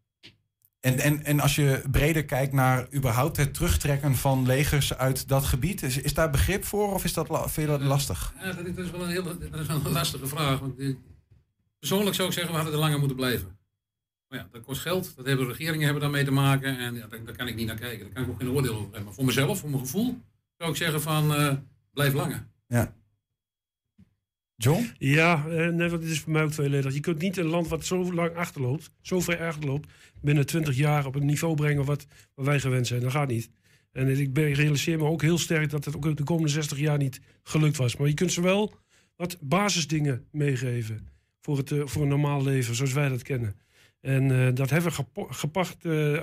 En, 0.79 0.99
en, 0.99 1.23
en 1.23 1.39
als 1.39 1.55
je 1.55 1.81
breder 1.91 2.25
kijkt 2.25 2.53
naar 2.53 2.87
überhaupt 2.93 3.37
het 3.37 3.53
terugtrekken 3.53 4.15
van 4.15 4.45
legers 4.45 4.97
uit 4.97 5.27
dat 5.27 5.45
gebied, 5.45 5.83
is, 5.83 5.97
is 5.97 6.13
daar 6.13 6.29
begrip 6.29 6.65
voor 6.65 6.93
of 6.93 7.03
is 7.03 7.13
dat 7.13 7.51
veel 7.51 7.79
lastig? 7.79 8.33
Ja, 8.41 8.53
dat, 8.53 8.77
is 8.77 8.91
wel 8.91 9.03
een 9.03 9.09
heel 9.09 9.23
dat 9.23 9.59
is 9.59 9.67
wel 9.67 9.85
een 9.85 9.91
lastige 9.91 10.27
vraag. 10.27 10.59
Want, 10.59 10.79
eh, 10.79 10.95
persoonlijk 11.79 12.15
zou 12.15 12.27
ik 12.27 12.33
zeggen, 12.33 12.51
we 12.51 12.57
hadden 12.57 12.75
er 12.75 12.83
langer 12.83 12.99
moeten 12.99 13.17
blijven. 13.17 13.57
Maar 14.27 14.39
ja, 14.39 14.47
dat 14.51 14.63
kost 14.63 14.81
geld. 14.81 15.15
Dat 15.15 15.25
hebben 15.25 15.47
regeringen 15.47 15.83
hebben 15.83 16.01
daarmee 16.01 16.25
te 16.25 16.31
maken. 16.31 16.77
En 16.77 16.95
ja, 16.95 17.07
daar, 17.07 17.23
daar, 17.23 17.35
kan 17.35 17.47
ik 17.47 17.55
niet 17.55 17.67
naar 17.67 17.79
kijken. 17.79 18.05
Daar 18.05 18.13
kan 18.13 18.23
ik 18.23 18.29
ook 18.29 18.39
geen 18.39 18.49
oordeel 18.49 18.71
over 18.73 18.83
hebben. 18.83 19.03
Maar 19.03 19.13
voor 19.13 19.25
mezelf, 19.25 19.59
voor 19.59 19.69
mijn 19.69 19.81
gevoel, 19.81 20.21
zou 20.57 20.69
ik 20.71 20.77
zeggen 20.77 21.01
van 21.01 21.31
uh, 21.31 21.53
blijf 21.93 22.13
langer. 22.13 22.47
Ja. 22.67 22.93
John? 24.59 24.91
Ja, 24.97 25.45
eh, 25.47 25.67
nee, 25.67 25.89
dat 25.89 26.03
is 26.03 26.19
voor 26.19 26.31
mij 26.31 26.43
ook 26.43 26.51
tweeledig. 26.51 26.93
Je 26.93 26.99
kunt 26.99 27.21
niet 27.21 27.37
een 27.37 27.45
land 27.45 27.67
wat 27.67 27.85
zo 27.85 28.13
lang 28.13 28.35
achterloopt, 28.35 28.91
zo 29.01 29.19
ver 29.19 29.47
achterloopt, 29.47 29.89
binnen 30.21 30.45
20 30.45 30.75
jaar 30.75 31.05
op 31.05 31.15
een 31.15 31.25
niveau 31.25 31.55
brengen 31.55 31.85
wat, 31.85 32.05
wat 32.35 32.45
wij 32.45 32.59
gewend 32.59 32.87
zijn. 32.87 33.01
Dat 33.01 33.11
gaat 33.11 33.27
niet. 33.27 33.49
En 33.91 34.19
ik 34.19 34.37
realiseer 34.37 34.97
me 34.97 35.03
ook 35.03 35.21
heel 35.21 35.37
sterk 35.37 35.69
dat 35.69 35.85
het 35.85 35.95
ook 35.95 36.17
de 36.17 36.23
komende 36.23 36.49
60 36.49 36.77
jaar 36.77 36.97
niet 36.97 37.21
gelukt 37.43 37.77
was. 37.77 37.97
Maar 37.97 38.07
je 38.07 38.13
kunt 38.13 38.31
ze 38.31 38.41
wel 38.41 38.73
wat 39.15 39.37
basisdingen 39.41 40.25
meegeven 40.31 41.07
voor, 41.41 41.57
het, 41.57 41.71
eh, 41.71 41.81
voor 41.85 42.01
een 42.01 42.07
normaal 42.07 42.43
leven, 42.43 42.75
zoals 42.75 42.93
wij 42.93 43.09
dat 43.09 43.21
kennen. 43.21 43.55
En 44.01 44.29
uh, 44.29 44.49
dat 44.53 44.69
hebben 44.69 44.91
we 44.91 45.25
gepacht, 45.29 45.77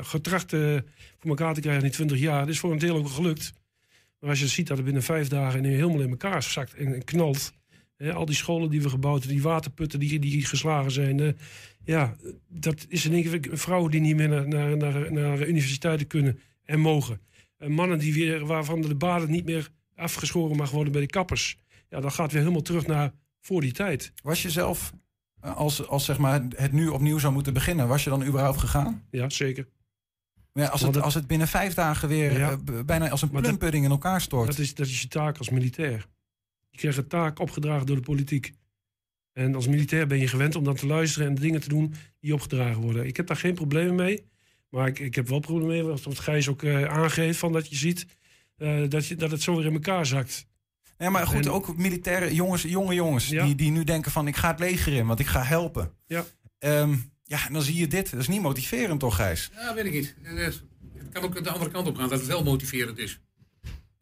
getracht 0.07 0.53
uh, 0.53 0.79
voor 1.19 1.31
elkaar 1.31 1.55
te 1.55 1.61
krijgen 1.61 1.83
in 1.83 1.89
die 1.89 1.97
20 1.97 2.19
jaar. 2.19 2.41
Dat 2.41 2.49
is 2.49 2.59
voor 2.59 2.73
een 2.73 2.79
deel 2.79 2.97
ook 2.97 3.09
gelukt. 3.09 3.53
Maar 4.21 4.31
als 4.31 4.41
je 4.41 4.49
ziet 4.49 4.67
dat 4.67 4.77
het 4.77 4.85
binnen 4.85 5.03
vijf 5.03 5.29
dagen 5.29 5.63
nu 5.63 5.75
helemaal 5.75 6.01
in 6.01 6.11
elkaar 6.11 6.43
zakt 6.43 6.75
en 6.75 7.05
knalt. 7.05 7.53
Al 7.99 8.25
die 8.25 8.35
scholen 8.35 8.71
die 8.71 8.83
we 8.83 8.89
gebouwd 8.89 9.19
hebben, 9.19 9.37
die 9.37 9.47
waterputten 9.49 10.01
die, 10.01 10.19
die 10.19 10.45
geslagen 10.45 10.91
zijn. 10.91 11.37
ja, 11.85 12.17
dat 12.49 12.87
is 12.89 13.05
in 13.05 13.13
één 13.13 13.41
keer 13.41 13.59
vrouwen 13.59 13.91
die 13.91 14.01
niet 14.01 14.17
meer 14.17 14.29
naar, 14.29 14.49
naar, 14.49 14.77
naar, 14.77 15.13
naar 15.13 15.47
universiteiten 15.47 16.07
kunnen 16.07 16.39
en 16.65 16.81
mogen. 16.81 17.21
En 17.59 17.73
mannen 17.73 17.99
die 17.99 18.15
weer, 18.15 18.47
waarvan 18.47 18.81
de 18.81 18.95
baden 18.95 19.31
niet 19.31 19.45
meer 19.45 19.71
afgeschoren 19.95 20.57
mag 20.57 20.71
worden 20.71 20.93
bij 20.93 21.01
de 21.01 21.07
kappers. 21.07 21.57
Ja, 21.89 22.01
dat 22.01 22.13
gaat 22.13 22.33
weer 22.33 22.41
helemaal 22.41 22.63
terug 22.63 22.87
naar 22.87 23.13
voor 23.41 23.61
die 23.61 23.73
tijd. 23.73 24.13
Was 24.23 24.43
je 24.43 24.51
zelf 24.51 24.93
als, 25.41 25.87
als 25.87 26.05
zeg 26.05 26.19
maar 26.19 26.43
het 26.57 26.73
nu 26.73 26.89
opnieuw 26.89 27.19
zou 27.19 27.33
moeten 27.33 27.53
beginnen, 27.53 27.89
was 27.89 28.05
je 28.05 28.11
dan 28.11 28.25
überhaupt 28.25 28.59
gegaan? 28.59 29.07
Ja, 29.11 29.29
zeker. 29.29 29.69
Maar 30.53 30.65
ja, 30.65 30.71
als, 30.71 30.81
het, 30.81 31.01
als 31.01 31.15
het 31.15 31.27
binnen 31.27 31.49
vijf 31.49 31.75
dagen 31.75 32.09
weer 32.09 32.39
ja. 32.39 32.59
uh, 32.71 32.81
bijna 32.87 33.09
als 33.09 33.23
een 33.23 33.31
plumpudding 33.31 33.85
in 33.85 33.91
elkaar 33.91 34.21
stort. 34.21 34.47
Dat 34.47 34.59
is, 34.59 34.75
dat 34.75 34.87
is 34.87 35.03
je 35.03 35.09
taak 35.09 35.39
als 35.39 35.51
militair. 35.51 36.07
Je 36.75 36.81
krijgt 36.81 36.99
een 36.99 37.07
taak 37.07 37.39
opgedragen 37.39 37.87
door 37.87 37.97
de 37.97 38.03
politiek. 38.03 38.53
En 39.33 39.55
als 39.55 39.67
militair 39.67 40.07
ben 40.07 40.19
je 40.19 40.29
gewend 40.29 40.57
om 40.57 40.65
dan 40.65 40.75
te 40.75 40.87
luisteren 40.87 41.29
en 41.29 41.35
dingen 41.35 41.61
te 41.61 41.69
doen 41.69 41.95
die 42.21 42.35
opgedragen 42.35 42.83
worden. 42.83 43.07
Ik 43.07 43.17
heb 43.17 43.27
daar 43.27 43.37
geen 43.37 43.55
problemen 43.55 43.95
mee. 43.95 44.27
Maar 44.69 44.87
ik, 44.87 44.99
ik 44.99 45.15
heb 45.15 45.29
wel 45.29 45.41
problemen 45.41 45.69
mee, 45.69 45.83
wat 45.83 46.19
Gijs 46.19 46.49
ook 46.49 46.63
uh, 46.63 46.85
aangeeft, 46.85 47.39
van 47.39 47.53
dat 47.53 47.69
je 47.69 47.77
ziet 47.77 48.07
uh, 48.59 48.89
dat, 48.89 49.07
je, 49.07 49.17
dat 49.17 49.31
het 49.31 49.43
zo 49.43 49.57
weer 49.57 49.67
in 49.67 49.73
elkaar 49.73 50.07
zakt. 50.07 50.47
Ja, 50.99 51.11
maar 51.11 51.27
goed, 51.27 51.49
ook 51.49 51.77
militaire 51.77 52.35
jongens, 52.35 52.63
jonge 52.63 52.95
jongens 52.95 53.29
die, 53.29 53.55
die 53.55 53.71
nu 53.71 53.85
denken 53.85 54.11
van 54.11 54.27
ik 54.27 54.37
ga 54.37 54.51
het 54.51 54.59
leger 54.59 54.93
in, 54.93 55.07
want 55.07 55.21
ik 55.21 55.27
ga 55.27 55.43
helpen. 55.43 55.93
Ja. 56.07 56.25
Um, 56.59 57.13
ja, 57.23 57.47
en 57.47 57.53
dan 57.53 57.63
zie 57.63 57.77
je 57.77 57.87
dit. 57.87 58.11
Dat 58.11 58.21
is 58.21 58.29
niet 58.29 58.41
motiverend 58.41 59.01
toch, 59.01 59.17
Gijs? 59.17 59.51
Ja, 59.55 59.75
weet 59.75 59.85
ik 59.85 59.93
niet. 59.93 60.15
Het 60.23 60.63
kan 61.13 61.23
ook 61.23 61.45
de 61.45 61.51
andere 61.51 61.71
kant 61.71 61.87
op 61.87 61.97
gaan, 61.97 62.09
dat 62.09 62.19
het 62.19 62.29
wel 62.29 62.45
motiverend 62.45 62.99
is. 62.99 63.21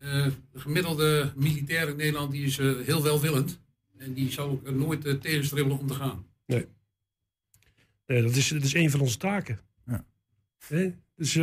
Uh, 0.03 0.27
de 0.53 0.61
gemiddelde 0.61 1.33
militair 1.37 1.89
in 1.89 1.97
Nederland 1.97 2.33
die 2.33 2.45
is 2.45 2.59
uh, 2.59 2.87
heel 2.87 3.03
welwillend. 3.03 3.61
En 3.99 4.13
die 4.13 4.31
zou 4.33 4.51
ook 4.51 4.71
nooit 4.71 5.07
uh, 5.07 5.15
tegenstribbelen 5.15 5.79
om 5.79 5.87
te 5.87 5.95
gaan. 5.95 6.27
Nee. 6.47 6.67
Nee, 8.07 8.23
dat 8.23 8.37
is, 8.37 8.49
dat 8.49 8.63
is 8.63 8.75
een 8.75 8.91
van 8.91 9.01
onze 9.01 9.17
taken. 9.17 9.61
Ja. 9.87 10.05
Nee? 10.69 10.95
Dus 11.15 11.35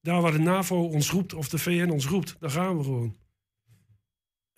daar 0.00 0.20
waar 0.20 0.32
de 0.32 0.38
NAVO 0.38 0.82
ons 0.82 1.10
roept 1.10 1.34
of 1.34 1.48
de 1.48 1.58
VN 1.58 1.90
ons 1.90 2.06
roept, 2.06 2.36
daar 2.40 2.50
gaan 2.50 2.76
we 2.76 2.84
gewoon. 2.84 3.16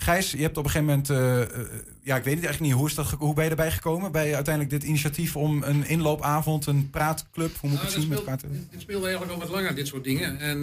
Gijs, 0.02 0.30
je 0.30 0.42
hebt 0.42 0.56
op 0.56 0.64
een 0.64 0.70
gegeven 0.70 0.94
moment, 0.94 1.11
uh, 1.11 1.58
uh, 1.58 1.66
ja, 2.02 2.16
ik 2.16 2.24
weet 2.24 2.34
het 2.34 2.44
eigenlijk 2.44 2.61
niet, 2.61 2.72
hoe, 2.72 2.87
is 2.87 2.94
dat, 2.94 3.11
hoe 3.11 3.34
ben 3.34 3.44
je 3.44 3.50
erbij 3.50 3.70
gekomen? 3.70 4.12
Bij 4.12 4.34
uiteindelijk 4.34 4.80
dit 4.80 4.88
initiatief 4.88 5.37
om 5.37 5.62
een 5.62 5.87
inloopavond, 5.87 6.66
een 6.66 6.90
praatclub, 6.90 7.56
hoe 7.56 7.70
moet 7.70 7.78
ik 7.78 7.84
nou, 7.84 7.94
het 7.94 8.02
zien? 8.02 8.12
Speelt, 8.12 8.26
met 8.26 8.42
het 8.70 8.80
speelde 8.80 9.06
eigenlijk 9.06 9.34
al 9.34 9.40
wat 9.40 9.48
langer, 9.48 9.74
dit 9.74 9.87
soort 9.87 10.04
dingen. 10.04 10.38
En 10.38 10.56
uh, 10.56 10.62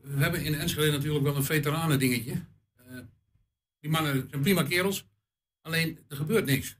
we 0.00 0.22
hebben 0.22 0.44
in 0.44 0.54
Enschede 0.54 0.90
natuurlijk 0.90 1.24
wel 1.24 1.36
een 1.36 1.44
veteranen 1.44 1.98
dingetje. 1.98 2.32
die 3.80 3.90
mannen 3.90 4.26
zijn 4.30 4.42
prima 4.42 4.62
kerels, 4.62 5.06
alleen 5.62 5.98
er 6.08 6.16
gebeurt 6.16 6.44
niks. 6.44 6.76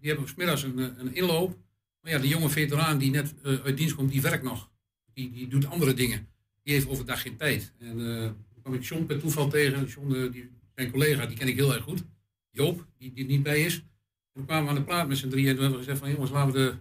die 0.00 0.10
hebben 0.10 0.28
smiddags 0.28 0.62
een, 0.62 0.78
een 0.78 1.14
inloop. 1.14 1.56
Maar 2.00 2.12
ja, 2.12 2.18
de 2.18 2.28
jonge 2.28 2.48
veteraan 2.48 2.98
die 2.98 3.10
net 3.10 3.34
uit 3.42 3.76
dienst 3.76 3.94
komt, 3.94 4.10
die 4.10 4.22
werkt 4.22 4.42
nog. 4.42 4.70
Die, 5.14 5.32
die 5.32 5.48
doet 5.48 5.66
andere 5.66 5.94
dingen. 5.94 6.28
Die 6.62 6.74
heeft 6.74 6.88
overdag 6.88 7.22
geen 7.22 7.36
tijd. 7.36 7.72
En 7.78 7.98
dan 7.98 8.36
kwam 8.62 8.74
ik 8.74 8.84
John 8.84 9.06
per 9.06 9.18
toeval 9.20 9.48
tegen. 9.48 9.86
John, 9.86 10.30
die 10.32 10.50
mijn 10.80 10.92
collega, 10.92 11.26
die 11.26 11.36
ken 11.36 11.48
ik 11.48 11.56
heel 11.56 11.74
erg 11.74 11.82
goed. 11.82 12.04
Joop, 12.50 12.86
die, 12.98 13.12
die 13.12 13.26
niet 13.26 13.42
bij 13.42 13.60
is. 13.60 13.74
En 14.32 14.40
we 14.40 14.46
kwamen 14.46 14.68
aan 14.68 14.74
de 14.74 14.82
praat 14.82 15.08
met 15.08 15.18
z'n 15.18 15.28
drieën 15.28 15.48
en 15.48 15.54
toen 15.54 15.62
hebben 15.62 15.80
we 15.80 15.84
gezegd 15.84 16.04
van 16.04 16.12
jongens, 16.12 16.30
laten 16.30 16.52
we 16.52 16.58
de 16.58 16.74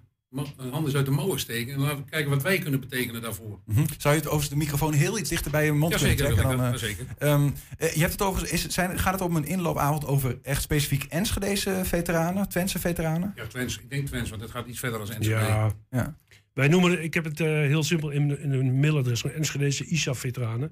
eh, 0.57 0.71
handen 0.71 0.95
uit 0.95 1.05
de 1.05 1.12
mouwen 1.12 1.39
steken 1.39 1.73
en 1.73 1.79
laten 1.79 1.97
we 1.97 2.09
kijken 2.09 2.29
wat 2.29 2.43
wij 2.43 2.59
kunnen 2.59 2.79
betekenen 2.79 3.21
daarvoor. 3.21 3.59
Mm 3.65 3.75
-hmm. 3.75 3.85
Zou 3.97 4.15
je 4.15 4.21
het 4.21 4.29
over 4.29 4.49
de 4.49 4.55
microfoon 4.55 4.93
heel 4.93 5.17
iets 5.17 5.29
dichter 5.29 5.51
bij 5.51 5.65
je 5.65 5.71
mond 5.71 5.93
ja, 5.93 5.97
kunnen 5.99 6.17
trekken? 6.17 6.57
Dan, 6.57 6.59
uh, 6.59 6.73
zeker. 6.73 7.05
Um, 7.19 7.53
je 7.77 7.99
hebt 7.99 8.12
het 8.12 8.21
over, 8.21 8.51
is, 8.53 8.67
zijn, 8.67 8.99
gaat 8.99 9.13
het 9.13 9.21
om 9.21 9.35
een 9.35 9.45
inloopavond 9.45 10.05
over 10.05 10.39
echt 10.41 10.62
specifiek 10.62 11.03
Enschedeze 11.03 11.81
veteranen, 11.83 12.49
Twentse 12.49 12.79
veteranen? 12.79 13.33
Ja, 13.35 13.47
Twents, 13.47 13.79
ik 13.79 13.89
denk 13.89 14.07
Twents, 14.07 14.29
want 14.29 14.41
het 14.41 14.51
gaat 14.51 14.67
iets 14.67 14.79
verder 14.79 14.99
als 14.99 15.09
Enschede. 15.09 15.39
Ja. 15.39 15.71
ja. 15.89 16.17
Wij 16.53 16.67
noemen, 16.67 17.03
ik 17.03 17.13
heb 17.13 17.23
het 17.23 17.39
heel 17.39 17.83
simpel 17.83 18.09
in, 18.09 18.41
in 18.41 18.51
een 18.51 18.79
mailadres, 18.79 19.23
Enschedeze 19.23 19.85
ISAF-veteranen. 19.85 20.71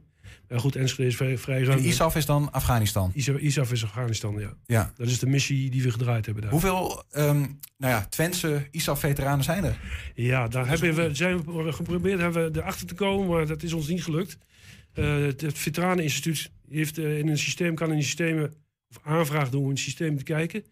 Ja, 0.49 0.57
goed, 0.57 0.75
Enschede 0.75 1.10
is 1.10 1.15
vrij, 1.15 1.38
vrij 1.38 1.63
ruim. 1.63 1.77
En 1.77 1.86
ISAF 1.86 2.15
is 2.15 2.25
dan 2.25 2.51
Afghanistan? 2.51 3.12
ISAF, 3.13 3.71
is 3.71 3.83
Afghanistan, 3.83 4.39
ja. 4.39 4.53
ja. 4.65 4.93
Dat 4.95 5.07
is 5.07 5.19
de 5.19 5.27
missie 5.27 5.69
die 5.69 5.83
we 5.83 5.91
gedraaid 5.91 6.25
hebben 6.25 6.43
daar. 6.43 6.51
Hoeveel 6.51 7.03
um, 7.17 7.60
nou 7.77 7.93
ja, 7.93 8.05
Twentse 8.05 8.67
ISAF-veteranen 8.71 9.43
zijn 9.43 9.63
er? 9.63 9.79
Ja, 10.13 10.47
daar 10.47 10.67
hebben 10.67 10.95
we, 10.95 11.15
zijn 11.15 11.43
we 11.43 11.71
geprobeerd 11.71 12.19
hebben 12.19 12.51
we 12.51 12.60
erachter 12.60 12.88
te 12.88 12.93
komen, 12.93 13.27
maar 13.27 13.47
dat 13.47 13.63
is 13.63 13.73
ons 13.73 13.88
niet 13.88 14.03
gelukt. 14.03 14.38
Uh, 14.95 15.25
het 15.25 15.43
Veteraneninstituut 15.47 16.51
heeft 16.69 16.97
uh, 16.97 17.17
in 17.17 17.27
een 17.27 17.38
systeem, 17.38 17.75
kan 17.75 17.91
in 17.91 18.03
systemen, 18.03 18.53
of 18.89 18.99
aanvraag 19.03 19.49
doen 19.49 19.60
om 19.60 19.65
in 19.65 19.71
een 19.71 19.77
systeem 19.77 20.17
te 20.17 20.23
kijken. 20.23 20.63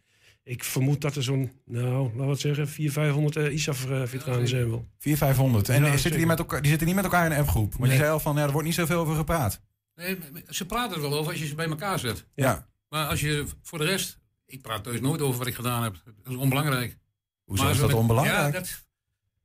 Ik 0.48 0.64
vermoed 0.64 1.02
dat 1.02 1.16
er 1.16 1.24
zo'n, 1.24 1.52
nou, 1.66 2.12
laten 2.16 2.28
we 2.28 2.36
zeggen, 2.36 2.68
400, 2.68 2.94
500 2.94 3.36
uh, 3.36 3.54
ISAF-veteranen 3.54 4.48
zijn 4.48 4.70
wel. 4.70 4.88
400, 4.98 5.18
500. 5.18 5.70
En 5.70 6.00
zitten 6.00 6.20
die, 6.20 6.26
met 6.26 6.40
elkaar, 6.40 6.62
die 6.62 6.70
zitten 6.70 6.88
niet 6.88 6.96
met 6.96 7.06
elkaar 7.06 7.26
in 7.26 7.32
een 7.32 7.38
appgroep? 7.38 7.74
Want 7.76 7.92
je 7.92 7.98
zei 7.98 8.10
al 8.10 8.20
van, 8.20 8.36
ja, 8.36 8.44
er 8.44 8.52
wordt 8.52 8.68
niet 8.68 8.76
zoveel 8.76 9.00
over 9.00 9.16
gepraat. 9.16 9.62
Nee, 9.96 10.18
ze 10.50 10.66
praten 10.66 10.96
er 10.96 11.02
wel 11.02 11.14
over 11.14 11.32
als 11.32 11.42
je 11.42 11.48
ze 11.48 11.56
bij 11.56 11.68
elkaar 11.68 12.00
zet. 12.00 12.26
Ja. 12.36 12.68
Maar 12.90 13.08
als 13.08 13.22
je 13.22 13.46
voor 13.62 13.78
de 13.78 13.86
rest... 13.86 14.20
Ik 14.46 14.62
praat 14.62 14.84
dus 14.84 15.02
nooit 15.02 15.22
over 15.22 15.38
wat 15.38 15.48
ik 15.48 15.56
gedaan 15.56 15.84
heb. 15.84 16.02
Dat 16.06 16.34
is 16.34 16.36
onbelangrijk. 16.36 16.98
Hoezo 17.44 17.70
is 17.70 17.78
dat 17.78 17.94
onbelangrijk? 17.94 18.54
Ja, 18.54 18.60
dat, 18.60 18.86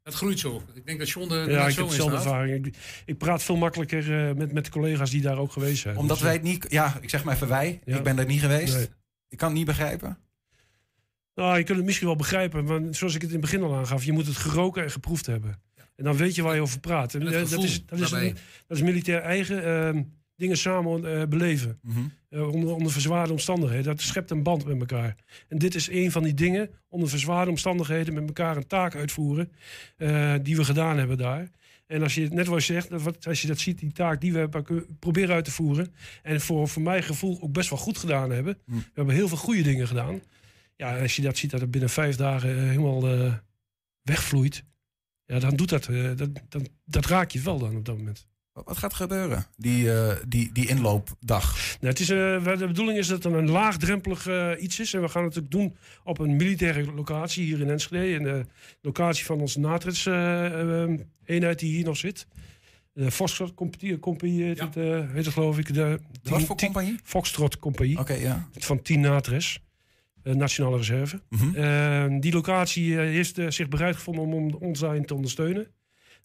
dat 0.03 0.15
groeit 0.15 0.39
zo. 0.39 0.63
Ik 0.75 0.87
denk 0.87 0.99
dat 0.99 1.09
John 1.09 1.29
de, 1.29 1.45
ja, 1.49 1.69
ik 1.69 1.77
heb 1.77 1.89
dezelfde 1.89 2.17
ervaring. 2.17 2.67
Ik, 2.67 2.77
ik, 3.05 3.19
praat 3.19 3.43
veel 3.43 3.57
makkelijker 3.57 4.29
uh, 4.29 4.37
met, 4.37 4.53
met 4.53 4.69
collega's 4.69 5.11
die 5.11 5.23
daar 5.23 5.39
ook 5.39 5.53
geweest 5.53 5.83
zijn. 5.83 5.97
Omdat 5.97 6.17
dus, 6.17 6.27
wij 6.27 6.33
het 6.33 6.43
niet... 6.43 6.67
Ja, 6.69 6.99
ik 7.01 7.11
zeg 7.11 7.25
maar 7.25 7.35
even 7.35 7.49
wij. 7.49 7.81
Ja. 7.85 7.97
Ik 7.97 8.03
ben 8.03 8.17
daar 8.17 8.27
niet 8.27 8.41
geweest. 8.41 8.75
Nee. 8.75 8.89
Ik 9.29 9.39
kan 9.39 9.49
het 9.49 9.57
niet 9.57 9.67
begrijpen. 9.67 10.19
Nou, 11.35 11.59
je 11.59 11.65
kunt 11.65 11.77
het 11.77 11.87
misschien 11.87 12.07
wel 12.07 12.17
begrijpen, 12.17 12.65
maar 12.65 12.81
zoals 12.91 13.15
ik 13.15 13.21
het 13.21 13.31
in 13.31 13.37
het 13.37 13.51
begin 13.51 13.63
al 13.63 13.75
aangaf, 13.75 14.05
je 14.05 14.13
moet 14.13 14.27
het 14.27 14.37
geroken 14.37 14.83
en 14.83 14.91
geproefd 14.91 15.27
hebben. 15.27 15.61
En 15.97 16.05
dan 16.05 16.17
weet 16.17 16.35
je 16.35 16.43
waar 16.43 16.55
je 16.55 16.61
over 16.61 16.81
praat. 16.81 17.15
En, 17.15 17.21
dat, 17.21 17.33
is, 17.33 17.51
dat, 17.51 17.63
is, 17.63 17.85
dat 18.67 18.77
is 18.77 18.83
militair 18.83 19.21
eigen. 19.21 19.95
Uh, 19.97 20.03
dingen 20.37 20.57
samen 20.57 21.05
uh, 21.05 21.23
beleven. 21.25 21.79
Mm 21.83 22.13
onder, 22.31 22.75
onder 22.75 22.93
verzwaarde 22.93 23.33
omstandigheden. 23.33 23.85
Dat 23.85 24.01
schept 24.01 24.31
een 24.31 24.43
band 24.43 24.65
met 24.65 24.81
elkaar. 24.81 25.17
En 25.49 25.59
dit 25.59 25.75
is 25.75 25.91
een 25.91 26.11
van 26.11 26.23
die 26.23 26.35
dingen. 26.35 26.71
Onder 26.89 27.09
verzwaarde 27.09 27.51
omstandigheden 27.51 28.15
met 28.15 28.27
elkaar 28.27 28.57
een 28.57 28.67
taak 28.67 28.95
uitvoeren. 28.95 29.53
Uh, 29.99 30.35
die 30.43 30.57
we 30.57 30.65
gedaan 30.65 30.99
hebben 30.99 31.19
daar. 31.19 31.51
En 31.87 32.03
als 32.03 32.15
je 32.15 32.29
net 32.29 32.47
wat 32.47 32.65
je 32.65 32.73
zegt, 32.73 33.27
als 33.27 33.43
je 33.43 33.49
dat 33.49 33.59
ziet, 33.59 33.79
die 33.79 33.93
taak 33.93 34.21
die 34.21 34.33
we 34.33 34.49
proberen 34.99 35.35
uit 35.35 35.45
te 35.45 35.51
voeren. 35.51 35.95
En 36.23 36.41
voor, 36.41 36.69
voor 36.69 36.83
mijn 36.83 37.03
gevoel 37.03 37.39
ook 37.41 37.53
best 37.53 37.71
wel 37.71 37.79
goed 37.79 37.99
gedaan 37.99 38.31
hebben. 38.31 38.59
Mhm. 38.65 38.79
We 38.79 38.85
hebben 38.95 39.15
heel 39.15 39.29
veel 39.29 39.37
goede 39.37 39.63
dingen 39.63 39.87
gedaan. 39.87 40.21
Ja, 40.81 41.01
als 41.01 41.17
je 41.17 41.23
dat 41.23 41.37
ziet 41.37 41.51
dat 41.51 41.61
het 41.61 41.71
binnen 41.71 41.91
vijf 41.91 42.17
dagen 42.17 42.69
helemaal 42.69 43.33
wegvloeit. 44.03 44.65
Ja, 45.25 45.39
dan 45.39 45.57
doet 45.57 45.69
dat, 45.69 45.89
dat, 46.17 46.29
dan, 46.49 46.67
dat 46.85 47.07
raak 47.07 47.31
je 47.31 47.41
wel 47.41 47.59
dan 47.59 47.77
op 47.77 47.85
dat 47.85 47.97
moment. 47.97 48.29
Wat 48.53 48.79
gaat 48.79 48.95
gebeuren, 48.95 49.47
die, 49.57 49.85
uh, 49.85 50.13
die, 50.29 50.53
die 50.53 50.69
inloopdag? 50.69 51.57
Nou, 51.81 51.93
het 51.93 52.01
is, 52.01 52.11
uh, 52.11 52.45
de 52.59 52.67
bedoeling 52.67 52.99
is 52.99 53.07
dat 53.07 53.25
het 53.25 53.33
een 53.33 53.51
laagdrempelig 53.51 54.27
uh, 54.27 54.51
iets 54.59 54.81
is. 54.81 54.95
En 54.95 55.01
we 55.01 55.09
gaan 55.09 55.25
het 55.25 55.39
ook 55.39 55.51
doen 55.51 55.77
op 56.05 56.19
een 56.19 56.37
militaire 56.37 56.93
locatie 56.93 57.45
hier 57.45 57.61
in 57.61 57.71
Enschede. 57.71 58.13
In 58.13 58.23
de 58.23 58.47
locatie 58.81 59.25
van 59.25 59.41
onze 59.41 59.61
NATRIS-eenheid 59.61 61.59
die 61.59 61.73
hier 61.73 61.85
nog 61.85 61.97
zit. 61.97 62.27
De 62.93 63.11
Foxtrot 63.11 63.55
Compagnie, 63.55 63.99
compagnie 63.99 64.43
heet, 64.43 64.61
het, 64.61 64.75
heet 64.75 65.25
het 65.25 65.35
geloof 65.35 65.59
ik. 65.59 65.67
De, 65.67 66.01
de 66.23 66.31
Wat 66.31 66.43
voor 66.43 66.57
compagnie? 66.57 66.99
Foxtrot 67.05 67.59
Compagnie. 67.59 67.99
Oké, 67.99 68.13
okay, 68.13 68.23
ja. 68.23 68.49
Van 68.53 68.83
10 68.83 69.01
NATRIS. 69.01 69.61
Nationale 70.23 70.77
Reserve. 70.77 71.21
Mm 71.29 71.39
-hmm. 71.39 72.21
die 72.21 72.33
locatie 72.33 72.97
heeft 72.97 73.41
zich 73.49 73.69
bereid 73.69 73.97
gevonden 73.97 74.25
om 74.25 74.55
ons 74.55 74.81
daarin 74.81 75.05
te 75.05 75.15
ondersteunen. 75.15 75.67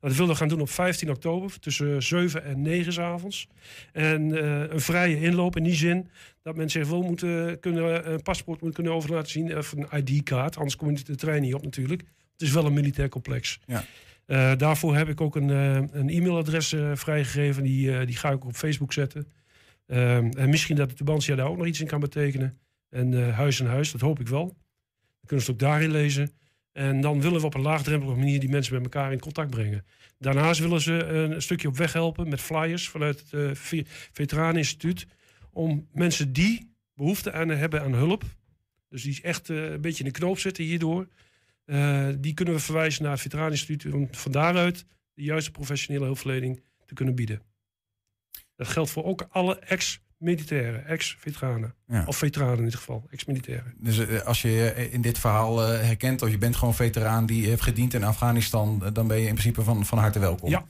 Dat 0.05 0.15
wilden 0.15 0.33
we 0.33 0.39
gaan 0.39 0.47
doen 0.47 0.61
op 0.61 0.69
15 0.69 1.09
oktober 1.09 1.59
tussen 1.59 2.03
7 2.03 2.43
en 2.43 2.61
9 2.61 2.93
s 2.93 2.99
avonds. 2.99 3.47
En 3.91 4.29
uh, 4.29 4.59
een 4.69 4.79
vrije 4.79 5.19
inloop 5.19 5.55
in 5.55 5.63
die 5.63 5.75
zin 5.75 6.09
dat 6.41 6.55
mensen 6.55 6.81
zich 6.81 6.89
wel 6.89 7.01
moeten 7.01 7.59
kunnen, 7.59 8.11
een 8.11 8.21
paspoort 8.21 8.61
moeten 8.61 8.73
kunnen 8.73 8.93
over 8.93 9.13
laten 9.13 9.31
zien. 9.31 9.57
Of 9.57 9.71
een 9.71 9.87
ID-kaart, 10.03 10.57
anders 10.57 10.75
kom 10.75 10.91
je 10.91 11.03
de 11.03 11.15
trein 11.15 11.41
niet 11.41 11.53
op 11.53 11.63
natuurlijk. 11.63 12.01
Het 12.31 12.41
is 12.41 12.51
wel 12.51 12.65
een 12.65 12.73
militair 12.73 13.09
complex. 13.09 13.59
Ja. 13.65 13.83
Uh, 14.27 14.51
daarvoor 14.57 14.95
heb 14.95 15.09
ik 15.09 15.21
ook 15.21 15.35
een, 15.35 15.49
uh, 15.49 15.75
een 15.75 16.09
e-mailadres 16.09 16.75
vrijgegeven. 16.93 17.63
Die, 17.63 18.05
die 18.05 18.15
ga 18.15 18.31
ik 18.31 18.45
op 18.45 18.55
Facebook 18.55 18.93
zetten. 18.93 19.27
en 19.85 20.49
misschien 20.49 20.75
dat 20.75 20.89
de 20.89 20.95
Tubantia 20.95 21.35
daar 21.35 21.47
ook 21.47 21.57
nog 21.57 21.65
iets 21.65 21.81
in 21.81 21.87
kan 21.87 21.99
betekenen. 21.99 22.57
En 22.89 23.33
huis 23.33 23.59
en 23.59 23.65
huis, 23.65 23.91
dat 23.91 24.01
hoop 24.01 24.19
ik 24.19 24.27
wel. 24.27 24.45
Dan 24.45 25.25
kunnen 25.25 25.45
ze 25.45 25.51
het 25.51 25.63
ook 25.63 25.69
daarin 25.69 25.91
lezen. 25.91 26.31
En 26.71 27.01
dan 27.01 27.21
willen 27.21 27.39
we 27.39 27.45
op 27.45 27.53
een 27.53 27.61
laagdrempelige 27.61 28.17
manier 28.17 28.39
die 28.39 28.49
mensen 28.49 28.73
met 28.73 28.83
elkaar 28.83 29.11
in 29.11 29.19
contact 29.19 29.49
brengen. 29.49 29.85
Daarnaast 30.17 30.59
willen 30.59 30.81
ze 30.81 31.03
een 31.03 31.41
stukje 31.41 31.67
op 31.67 31.77
weg 31.77 31.93
helpen 31.93 32.29
met 32.29 32.41
flyers 32.41 32.89
vanuit 32.89 33.19
het 33.29 33.31
uh, 33.71 33.83
Veteraneninstituut. 34.11 35.07
Om 35.51 35.87
mensen 35.91 36.33
die 36.33 36.73
behoefte 36.93 37.31
aan 37.31 37.49
hebben 37.49 37.81
aan 37.81 37.93
hulp, 37.93 38.23
dus 38.89 39.03
die 39.03 39.21
echt 39.21 39.49
uh, 39.49 39.71
een 39.71 39.81
beetje 39.81 40.03
in 40.03 40.11
de 40.11 40.19
knoop 40.19 40.39
zitten 40.39 40.63
hierdoor, 40.63 41.07
die 42.17 42.33
kunnen 42.33 42.53
we 42.53 42.59
verwijzen 42.59 43.03
naar 43.03 43.11
het 43.11 43.21
Veteraneninstituut 43.21 43.93
om 43.93 44.07
van 44.11 44.31
daaruit 44.31 44.85
de 45.13 45.23
juiste 45.23 45.51
professionele 45.51 46.05
hulpverlening 46.05 46.63
te 46.85 46.93
kunnen 46.93 47.15
bieden. 47.15 47.41
Dat 48.55 48.67
geldt 48.67 48.89
voor 48.89 49.03
ook 49.03 49.27
alle 49.29 49.59
ex 49.59 49.99
militairen, 50.17 50.85
ex-veteranen. 50.85 51.73
Of 52.05 52.17
veteranen 52.17 52.57
in 52.57 52.63
dit 52.63 52.75
geval, 52.75 53.07
ex-militairen. 53.09 53.73
Dus 53.77 53.97
uh, 53.97 54.21
als 54.21 54.41
je 54.41 54.49
je 54.49 54.89
in 54.91 55.01
dit 55.01 55.19
verhaal 55.19 55.61
uh, 55.61 55.79
herkent, 55.81 56.21
of 56.21 56.29
je 56.29 56.37
bent 56.37 56.55
gewoon 56.55 56.75
veteraan 56.75 57.25
die 57.25 57.47
heeft 57.47 57.61
gediend 57.61 57.93
in 57.93 58.03
Afghanistan, 58.03 58.81
uh, 58.83 58.89
dan 58.93 59.07
ben 59.07 59.17
je 59.17 59.27
in 59.27 59.33
principe 59.33 59.63
van, 59.63 59.85
van 59.85 59.97
harte 59.97 60.19
welkom. 60.19 60.49
Ja. 60.49 60.65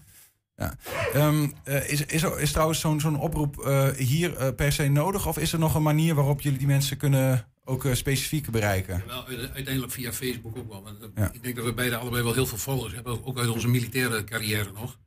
ja. 0.55 0.77
Um, 1.15 1.53
is, 1.87 2.05
is, 2.05 2.23
er, 2.23 2.39
is 2.39 2.51
trouwens 2.51 2.79
zo'n 2.79 2.99
zo'n 2.99 3.19
oproep 3.19 3.55
hier 3.97 4.53
per 4.53 4.71
se 4.71 4.87
nodig? 4.87 5.27
Of 5.27 5.37
is 5.37 5.53
er 5.53 5.59
nog 5.59 5.75
een 5.75 5.83
manier 5.83 6.15
waarop 6.15 6.41
jullie 6.41 6.57
die 6.57 6.67
mensen 6.67 6.97
kunnen 6.97 7.47
ook 7.63 7.87
specifiek 7.91 8.49
bereiken? 8.49 9.03
wel, 9.07 9.25
uiteindelijk 9.27 9.91
via 9.91 10.13
Facebook 10.13 10.57
ook 10.57 10.69
wel. 10.69 10.83
Want, 10.83 10.97
ja. 11.15 11.31
Ik 11.33 11.43
denk 11.43 11.55
dat 11.55 11.65
we 11.65 11.73
beide 11.73 11.95
allebei 11.95 12.23
wel 12.23 12.33
heel 12.33 12.45
veel 12.45 12.57
followers 12.57 12.93
hebben, 12.93 13.25
ook 13.25 13.37
uit 13.39 13.49
onze 13.49 13.67
militaire 13.67 14.23
carrière 14.23 14.71
nog. 14.71 14.99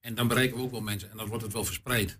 En 0.00 0.14
dan 0.14 0.28
bereiken 0.28 0.56
we 0.56 0.62
ook 0.62 0.70
wel 0.70 0.80
mensen 0.80 1.10
en 1.10 1.16
dan 1.16 1.26
wordt 1.26 1.42
het 1.42 1.52
wel 1.52 1.64
verspreid. 1.64 2.18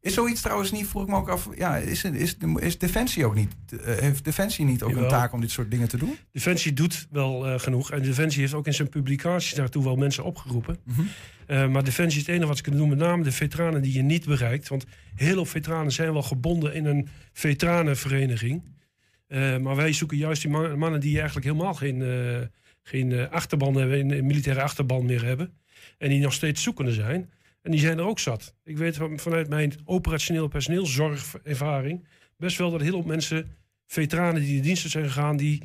Is 0.00 0.14
zoiets 0.14 0.40
trouwens 0.40 0.72
niet, 0.72 0.86
vroeg 0.86 1.02
ik 1.02 1.08
me 1.08 1.16
ook 1.16 1.28
af, 1.28 1.48
ja, 1.56 1.76
is, 1.76 2.04
is, 2.04 2.36
is 2.56 2.78
Defensie 2.78 3.26
ook 3.26 3.34
niet, 3.34 3.54
uh, 3.72 3.80
heeft 3.80 4.24
Defensie 4.24 4.64
niet 4.64 4.82
ook 4.82 4.96
een 4.96 5.08
taak 5.08 5.32
om 5.32 5.40
dit 5.40 5.50
soort 5.50 5.70
dingen 5.70 5.88
te 5.88 5.96
doen? 5.96 6.16
Defensie 6.32 6.72
doet 6.72 7.06
wel 7.10 7.48
uh, 7.48 7.58
genoeg. 7.58 7.90
En 7.90 8.02
Defensie 8.02 8.40
heeft 8.40 8.54
ook 8.54 8.66
in 8.66 8.74
zijn 8.74 8.88
publicaties 8.88 9.54
daartoe 9.54 9.84
wel 9.84 9.96
mensen 9.96 10.24
opgeroepen. 10.24 10.78
Mm 10.84 10.94
-hmm. 10.94 11.08
uh, 11.48 11.68
maar 11.68 11.84
Defensie 11.84 12.20
is 12.20 12.26
het 12.26 12.34
enige 12.34 12.48
wat 12.48 12.56
ze 12.56 12.62
kunnen 12.62 12.80
doen, 12.80 12.88
met 12.88 12.98
name 12.98 13.22
de 13.22 13.32
veteranen 13.32 13.82
die 13.82 13.92
je 13.92 14.02
niet 14.02 14.24
bereikt. 14.24 14.68
Want 14.68 14.86
heel 15.14 15.34
veel 15.34 15.44
veteranen 15.44 15.92
zijn 15.92 16.12
wel 16.12 16.22
gebonden 16.22 16.74
in 16.74 16.84
een 16.84 17.08
veteranenvereniging. 17.32 18.62
maar 19.60 19.76
wij 19.76 19.92
zoeken 19.92 20.16
juist 20.16 20.42
die 20.42 20.50
man, 20.50 20.78
mannen 20.78 21.00
die 21.00 21.16
eigenlijk 21.16 21.46
helemaal 21.46 21.74
geen, 21.74 22.02
geen 22.82 23.30
achterban 23.30 23.74
hebben, 23.74 24.10
een 24.10 24.26
militaire 24.26 24.62
achterban 24.62 25.04
meer 25.04 25.24
hebben. 25.24 25.52
En 25.98 26.08
die 26.08 26.20
nog 26.20 26.32
steeds 26.32 26.62
zoekende 26.62 26.92
zijn. 26.92 27.30
En 27.68 27.74
die 27.74 27.82
zijn 27.82 27.98
er 27.98 28.04
ook 28.04 28.18
zat. 28.18 28.54
Ik 28.64 28.76
weet 28.76 28.98
vanuit 29.16 29.48
mijn 29.48 29.72
operationeel 29.84 30.48
personeelzorgervaring 30.48 32.06
best 32.36 32.58
wel 32.58 32.70
dat 32.70 32.80
heel 32.80 32.90
veel 32.90 33.02
mensen, 33.02 33.56
veteranen 33.86 34.42
die 34.42 34.56
de 34.56 34.62
diensten 34.62 34.90
zijn 34.90 35.04
gegaan, 35.04 35.36
die 35.36 35.62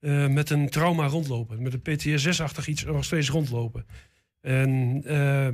uh, 0.00 0.26
met 0.26 0.50
een 0.50 0.68
trauma 0.68 1.06
rondlopen. 1.06 1.62
Met 1.62 1.72
een 1.72 1.82
PTSS-achtig 1.82 2.66
iets 2.66 2.84
nog 2.84 3.04
steeds 3.04 3.28
rondlopen. 3.28 3.86
En 4.40 4.96
uh, 4.96 5.02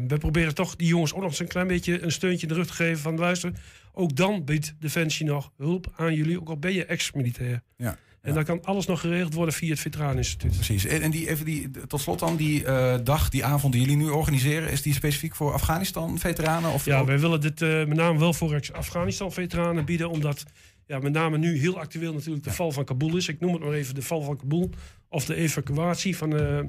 we 0.06 0.16
proberen 0.18 0.54
toch 0.54 0.76
die 0.76 0.88
jongens 0.88 1.14
ook 1.14 1.20
nog 1.20 1.30
eens 1.30 1.40
een 1.40 1.48
klein 1.48 1.66
beetje 1.66 2.02
een 2.02 2.12
steuntje 2.12 2.46
in 2.46 2.52
de 2.52 2.58
rug 2.58 2.66
te 2.66 2.72
geven 2.72 2.98
van 2.98 3.18
luister, 3.18 3.52
ook 3.92 4.16
dan 4.16 4.44
biedt 4.44 4.74
Defensie 4.78 5.26
nog 5.26 5.52
hulp 5.56 5.92
aan 5.96 6.14
jullie, 6.14 6.40
ook 6.40 6.48
al 6.48 6.58
ben 6.58 6.72
je 6.72 6.84
ex-militair. 6.84 7.62
Ja. 7.76 7.98
En 8.28 8.34
dan 8.34 8.44
kan 8.44 8.64
alles 8.64 8.86
nog 8.86 9.00
geregeld 9.00 9.34
worden 9.34 9.54
via 9.54 9.70
het 9.70 9.80
Veteraneninstituut. 9.80 10.54
Precies. 10.54 10.84
En 10.84 11.10
die, 11.10 11.28
even 11.28 11.44
die, 11.44 11.70
tot 11.86 12.00
slot 12.00 12.18
dan, 12.18 12.36
die 12.36 12.64
uh, 12.64 12.94
dag, 13.04 13.28
die 13.28 13.44
avond 13.44 13.72
die 13.72 13.82
jullie 13.82 13.96
nu 13.96 14.08
organiseren... 14.08 14.70
is 14.70 14.82
die 14.82 14.94
specifiek 14.94 15.34
voor 15.34 15.52
Afghanistan-veteranen? 15.52 16.72
Of 16.72 16.84
ja, 16.84 17.04
wij 17.04 17.18
willen 17.18 17.40
dit 17.40 17.60
uh, 17.60 17.84
met 17.84 17.96
name 17.96 18.18
wel 18.18 18.32
voor 18.32 18.60
Afghanistan-veteranen 18.72 19.84
bieden... 19.84 20.10
omdat 20.10 20.44
ja, 20.86 20.98
met 20.98 21.12
name 21.12 21.38
nu 21.38 21.58
heel 21.58 21.78
actueel 21.78 22.12
natuurlijk 22.12 22.44
de 22.44 22.52
val 22.52 22.72
van 22.72 22.84
Kabul 22.84 23.16
is. 23.16 23.28
Ik 23.28 23.40
noem 23.40 23.52
het 23.52 23.62
maar 23.62 23.72
even 23.72 23.94
de 23.94 24.02
val 24.02 24.22
van 24.22 24.36
Kabul. 24.36 24.70
Of 25.08 25.24
de 25.24 25.34
evacuatie 25.34 26.16
van, 26.16 26.34
uh, 26.40 26.60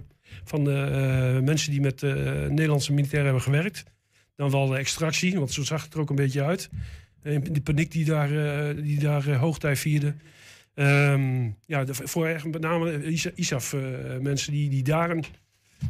van 0.43 0.63
de 0.63 1.41
mensen 1.43 1.71
die 1.71 1.81
met 1.81 2.01
Nederlandse 2.01 2.93
militairen 2.93 3.25
hebben 3.25 3.43
gewerkt. 3.43 3.83
Dan 4.35 4.51
wel 4.51 4.67
de 4.67 4.77
extractie, 4.77 5.37
want 5.37 5.51
zo 5.51 5.63
zag 5.63 5.83
het 5.83 5.93
er 5.93 5.99
ook 5.99 6.09
een 6.09 6.15
beetje 6.15 6.43
uit. 6.43 6.69
die 7.23 7.61
paniek 7.61 7.91
die 7.91 8.05
daar, 8.05 8.29
die 8.75 8.99
daar 8.99 9.35
hoogtij 9.35 9.75
vierde... 9.75 10.15
Um, 10.79 11.55
ja, 11.65 11.83
de, 11.83 11.93
voor 11.93 12.41
met 12.43 12.61
name 12.61 13.03
ISAF 13.35 13.73
uh, 13.73 13.81
mensen 14.19 14.51
die, 14.51 14.69
die 14.69 14.83
daar 14.83 15.09
een, 15.09 15.23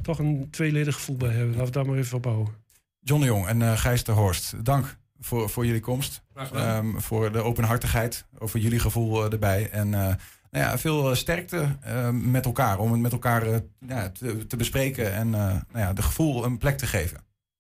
toch 0.02 0.20
een 0.20 0.48
tweeledig 0.52 0.96
gevoel 0.96 1.18
bij 1.18 1.30
hebben. 1.30 1.50
Laten 1.50 1.66
we 1.66 1.72
daar 1.72 1.86
maar 1.86 1.98
even 1.98 2.18
op 2.18 2.26
houden. 2.26 2.54
John 3.00 3.22
de 3.22 3.28
Jong 3.28 3.48
en 3.48 3.60
uh, 3.60 3.78
Gijs 3.78 4.04
de 4.04 4.12
Horst, 4.12 4.66
dank 4.66 4.98
voor, 5.20 5.50
voor 5.50 5.66
jullie 5.66 5.82
komst. 5.82 6.24
Um, 6.56 7.02
voor 7.02 7.32
de 7.32 7.44
openhartigheid, 7.44 8.26
over 8.38 8.60
jullie 8.60 8.80
gevoel 8.80 9.26
uh, 9.26 9.32
erbij. 9.32 9.70
En 9.70 9.90
nou 9.90 10.16
ja, 10.52 10.78
veel 10.78 11.16
sterkte 11.16 11.76
met 12.12 12.46
elkaar. 12.46 12.80
Om 12.80 12.92
het 12.92 13.02
met 13.02 13.12
elkaar 13.12 13.62
ja, 13.88 14.10
te, 14.10 14.46
te, 14.48 14.56
bespreken 14.56 15.14
en 15.14 15.30
nou 15.30 15.64
ja, 15.74 15.94
de 15.94 16.02
gevoel 16.02 16.44
een 16.46 16.58
plek 16.58 16.78
te 16.78 16.88
geven. 16.88 17.18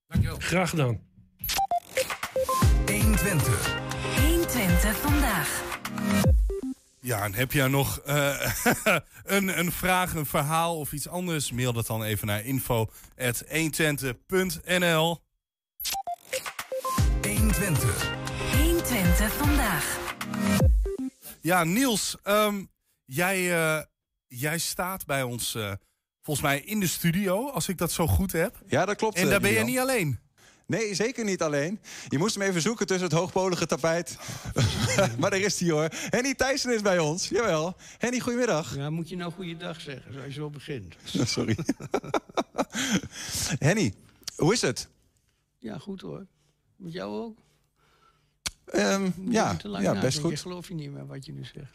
Dankjewel. 0.08 0.38
Graag 0.40 0.70
gedaan. 0.70 1.00
120. 2.86 3.80
120 4.16 4.98
vandaag. 4.98 5.68
Ja, 7.02 7.24
en 7.24 7.34
heb 7.34 7.52
jij 7.52 7.68
nog 7.68 8.02
uh, 8.08 8.52
een, 9.24 9.60
een 9.60 9.72
vraag, 9.72 10.14
een 10.14 10.26
verhaal 10.26 10.80
of 10.80 10.92
iets 10.92 11.08
anders? 11.08 11.52
Mail 11.52 11.74
dat 11.74 11.88
dan 11.88 12.04
even 12.04 12.28
naar 12.28 12.46
info.120.nl 12.46 15.22
120. 17.22 18.12
120 18.58 19.34
vandaag. 19.34 19.98
Ja, 21.42 21.64
Niels, 21.64 22.18
um, 22.24 22.72
jij, 23.06 23.42
uh, 23.42 23.82
jij 24.28 24.58
staat 24.58 25.06
bij 25.06 25.24
ons 25.24 25.56
uh, 25.56 25.72
volgens 26.22 26.46
mij 26.46 26.60
in 26.60 26.80
de 26.80 26.88
studio, 26.88 27.50
als 27.50 27.68
ik 27.68 27.78
dat 27.78 27.92
zo 27.92 28.08
goed 28.08 28.32
heb. 28.32 28.62
Ja, 28.68 28.86
dat 28.86 28.96
klopt. 28.96 29.16
En 29.16 29.30
daar 29.30 29.40
ben 29.40 29.52
je 29.52 29.64
niet 29.64 29.80
alleen. 29.80 30.20
Nee, 30.70 30.96
zeker 30.96 31.26
niet 31.26 31.42
alleen. 31.42 31.80
Je 32.08 32.18
moest 32.18 32.36
hem 32.36 32.44
even 32.44 32.62
zoeken 32.62 32.88
tussen 32.88 33.08
het 33.08 33.18
hoogpolige 33.18 33.66
tapijt. 33.66 34.18
maar 35.20 35.30
daar 35.30 35.40
is 35.40 35.60
hij 35.60 35.70
hoor. 35.70 35.88
Henny 35.92 36.34
Thijssen 36.34 36.74
is 36.74 36.82
bij 36.82 37.00
ons. 37.00 37.28
Jawel. 37.28 37.76
Henny, 37.98 38.20
goedemiddag. 38.20 38.76
Ja, 38.76 38.90
moet 38.90 39.10
je 39.10 39.16
nou 39.16 39.32
goeiedag 39.32 39.82
zeggen, 39.82 40.14
zoals 40.14 40.28
je 40.28 40.34
zo 40.34 40.50
begint. 40.50 40.96
Sorry. 41.36 41.58
Henny, 43.68 43.94
hoe 44.36 44.54
is 44.54 44.62
het? 44.62 44.88
Ja, 45.58 45.78
goed 45.78 46.02
hoor. 46.02 46.26
Met 46.76 46.94
jou 46.94 47.22
ook? 47.22 47.38
Um, 48.76 49.14
ja, 49.30 49.58
ja 49.80 50.00
best 50.00 50.20
goed. 50.20 50.32
Ik 50.32 50.40
geloof 50.40 50.68
je 50.68 50.74
niet 50.74 50.92
meer 50.92 51.08
wat 51.08 51.26
je 51.26 51.32
nu 51.32 51.44
zegt. 51.54 51.74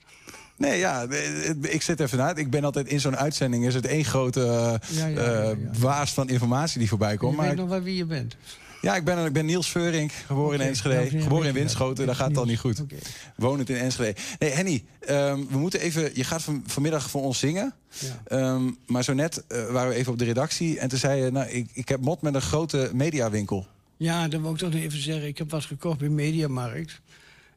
Nee, 0.57 0.78
ja, 0.78 1.07
ik 1.61 1.83
zit 1.83 2.00
even 2.00 2.18
na. 2.18 2.35
Ik 2.35 2.50
ben 2.50 2.64
altijd 2.64 2.88
in 2.88 3.00
zo'n 3.00 3.16
uitzending. 3.16 3.66
Is 3.66 3.74
het 3.74 3.87
één 3.87 4.04
grote 4.04 4.80
uh, 4.92 5.50
waas 5.78 6.12
van 6.12 6.28
informatie 6.28 6.78
die 6.78 6.88
voorbij 6.88 7.16
komt. 7.16 7.30
Je 7.30 7.37
maar 7.37 7.48
weet 7.48 7.57
nog 7.57 7.68
wel 7.68 7.83
wie 7.83 7.96
je 7.96 8.04
bent. 8.04 8.37
Ja, 8.85 8.97
ik 8.97 9.05
ben, 9.05 9.27
ik 9.27 9.33
ben 9.33 9.47
Niels 9.47 9.70
Veurink, 9.70 10.12
geboren 10.12 10.61
in 10.61 10.66
Enschede. 10.66 11.20
geboren 11.20 11.47
in 11.47 11.55
Winschoten, 11.55 12.07
daar 12.07 12.14
gaat 12.14 12.29
het 12.29 12.37
al 12.37 12.44
niet 12.44 12.59
goed. 12.59 12.81
Okay. 12.81 12.99
Wonend 13.37 13.70
in 13.70 13.77
Enschede. 13.77 14.20
Nee, 14.38 14.51
Henny, 14.51 14.85
ehm, 15.01 15.40
we 15.51 15.59
moeten 15.59 15.81
even... 15.81 16.11
Je 16.14 16.25
gaat 16.25 16.42
van, 16.42 16.62
vanmiddag 16.66 17.11
voor 17.11 17.23
ons 17.23 17.38
zingen. 17.38 17.75
Ja. 17.99 18.23
Ehm, 18.25 18.70
maar 18.87 19.05
zo 19.05 19.12
net 19.12 19.44
uh, 19.49 19.70
waren 19.70 19.88
we 19.88 19.94
even 19.94 20.12
op 20.12 20.18
de 20.18 20.25
redactie. 20.25 20.79
En 20.79 20.88
toen 20.88 20.99
zei 20.99 21.25
je, 21.25 21.31
nou, 21.31 21.49
ik, 21.49 21.70
ik 21.73 21.88
heb 21.88 22.01
mot 22.01 22.23
met 22.23 22.35
een 22.35 22.40
grote 22.40 22.90
mediawinkel. 22.94 23.66
Ja, 23.97 24.29
dat 24.29 24.40
wil 24.40 24.51
ik 24.51 24.57
toch 24.57 24.73
nog 24.73 24.81
even 24.81 25.03
zeggen. 25.03 25.27
Ik 25.27 25.38
heb 25.38 25.51
wat 25.51 25.64
gekocht 25.64 25.99
bij 25.99 26.09
Mediamarkt. 26.09 27.01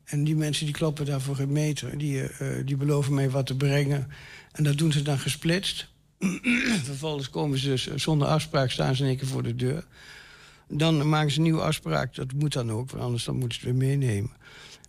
En 0.04 0.24
die 0.24 0.36
mensen 0.36 0.66
die 0.66 0.76
kloppen 0.76 1.06
daarvoor 1.06 1.36
geen 1.36 1.52
meter. 1.52 1.98
Die, 1.98 2.22
uh, 2.22 2.30
die 2.66 2.78
beloven 2.78 3.14
mij 3.14 3.30
wat 3.30 3.46
te 3.46 3.56
brengen. 3.56 4.08
En 4.52 4.64
dat 4.64 4.78
doen 4.78 4.92
ze 4.92 5.02
dan 5.02 5.20
gesplitst. 5.20 5.88
Vervolgens 6.84 7.30
komen 7.30 7.58
ze 7.58 7.68
dus 7.68 7.96
zonder 7.96 8.28
afspraak, 8.28 8.72
staan 8.72 8.96
ze 8.96 9.02
in 9.02 9.08
één 9.08 9.18
keer 9.18 9.28
voor 9.28 9.44
de 9.44 9.56
deur. 9.56 9.86
Dan 10.68 11.10
maken 11.10 11.32
ze 11.32 11.38
een 11.38 11.44
nieuwe 11.44 11.62
afspraak. 11.62 12.16
Dat 12.16 12.34
moet 12.34 12.54
dan 12.54 12.72
ook, 12.72 12.92
want 12.92 13.04
anders 13.04 13.24
dan 13.24 13.38
moeten 13.38 13.60
ze 13.60 13.68
het 13.68 13.78
weer 13.78 13.88
meenemen. 13.88 14.32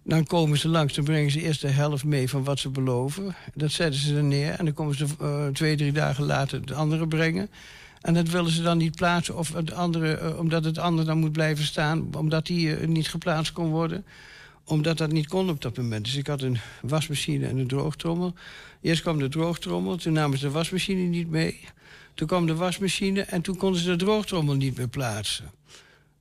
Dan 0.02 0.24
komen 0.24 0.58
ze 0.58 0.68
langs, 0.68 0.94
dan 0.94 1.04
brengen 1.04 1.30
ze 1.30 1.40
eerst 1.40 1.60
de 1.60 1.68
helft 1.68 2.04
mee 2.04 2.28
van 2.28 2.44
wat 2.44 2.58
ze 2.58 2.68
beloven. 2.68 3.34
Dat 3.54 3.70
zetten 3.70 4.00
ze 4.00 4.16
er 4.16 4.22
neer 4.22 4.52
en 4.52 4.64
dan 4.64 4.74
komen 4.74 4.96
ze 4.96 5.06
uh, 5.22 5.46
twee, 5.46 5.76
drie 5.76 5.92
dagen 5.92 6.24
later 6.24 6.60
het 6.60 6.72
andere 6.72 7.08
brengen. 7.08 7.50
En 8.00 8.14
dat 8.14 8.28
willen 8.28 8.50
ze 8.50 8.62
dan 8.62 8.78
niet 8.78 8.96
plaatsen, 8.96 9.36
of 9.36 9.52
het 9.52 9.72
andere, 9.72 10.20
uh, 10.22 10.38
omdat 10.38 10.64
het 10.64 10.78
andere 10.78 11.06
dan 11.06 11.18
moet 11.18 11.32
blijven 11.32 11.64
staan... 11.64 12.14
omdat 12.16 12.46
die 12.46 12.80
uh, 12.80 12.86
niet 12.86 13.08
geplaatst 13.08 13.52
kon 13.52 13.68
worden 13.68 14.04
omdat 14.68 14.98
dat 14.98 15.12
niet 15.12 15.28
kon 15.28 15.50
op 15.50 15.62
dat 15.62 15.76
moment. 15.76 16.04
Dus 16.04 16.16
ik 16.16 16.26
had 16.26 16.42
een 16.42 16.58
wasmachine 16.82 17.46
en 17.46 17.58
een 17.58 17.66
droogtrommel. 17.66 18.34
Eerst 18.80 19.02
kwam 19.02 19.18
de 19.18 19.28
droogtrommel, 19.28 19.96
toen 19.96 20.12
namen 20.12 20.38
ze 20.38 20.46
de 20.46 20.52
wasmachine 20.52 21.00
niet 21.00 21.30
mee. 21.30 21.60
Toen 22.14 22.26
kwam 22.26 22.46
de 22.46 22.54
wasmachine 22.54 23.20
en 23.20 23.42
toen 23.42 23.56
konden 23.56 23.80
ze 23.80 23.90
de 23.90 23.96
droogtrommel 23.96 24.54
niet 24.54 24.76
meer 24.76 24.88
plaatsen. 24.88 25.50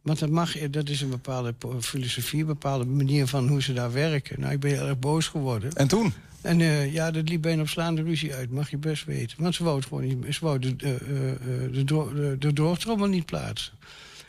Want 0.02 0.20
dat, 0.20 0.30
mag, 0.30 0.70
dat 0.70 0.90
is 0.90 1.02
een 1.02 1.10
bepaalde 1.10 1.54
filosofie, 1.80 2.40
een 2.40 2.46
bepaalde 2.46 2.86
manier 2.86 3.28
van 3.28 3.48
hoe 3.48 3.62
ze 3.62 3.74
daar 3.74 3.92
werken. 3.92 4.40
Nou, 4.40 4.54
ik 4.54 4.60
ben 4.60 4.72
heel 4.72 4.88
erg 4.88 5.00
boos 5.00 5.28
geworden. 5.28 5.74
En 5.74 5.88
toen? 5.88 6.14
En 6.42 6.60
uh, 6.60 6.94
ja, 6.94 7.12
dat 7.12 7.30
liep 7.30 7.42
bijna 7.42 7.62
op 7.62 7.70
slaande 7.70 8.04
ruzie 8.04 8.34
uit, 8.34 8.52
mag 8.52 8.70
je 8.70 8.78
best 8.78 9.06
weten. 9.06 9.42
Want 9.42 9.56
ze 9.56 9.64
wou 9.64 9.82
gewoon 9.82 10.04
niet, 10.04 10.36
ze 10.36 10.46
wou 10.46 10.60
de, 10.60 10.76
uh, 10.84 10.92
uh, 10.92 10.98
de, 11.74 11.84
de, 11.84 12.36
de 12.40 12.54
droogtrommel 12.54 13.08
niet 13.08 13.26
plaatsen. 13.26 13.74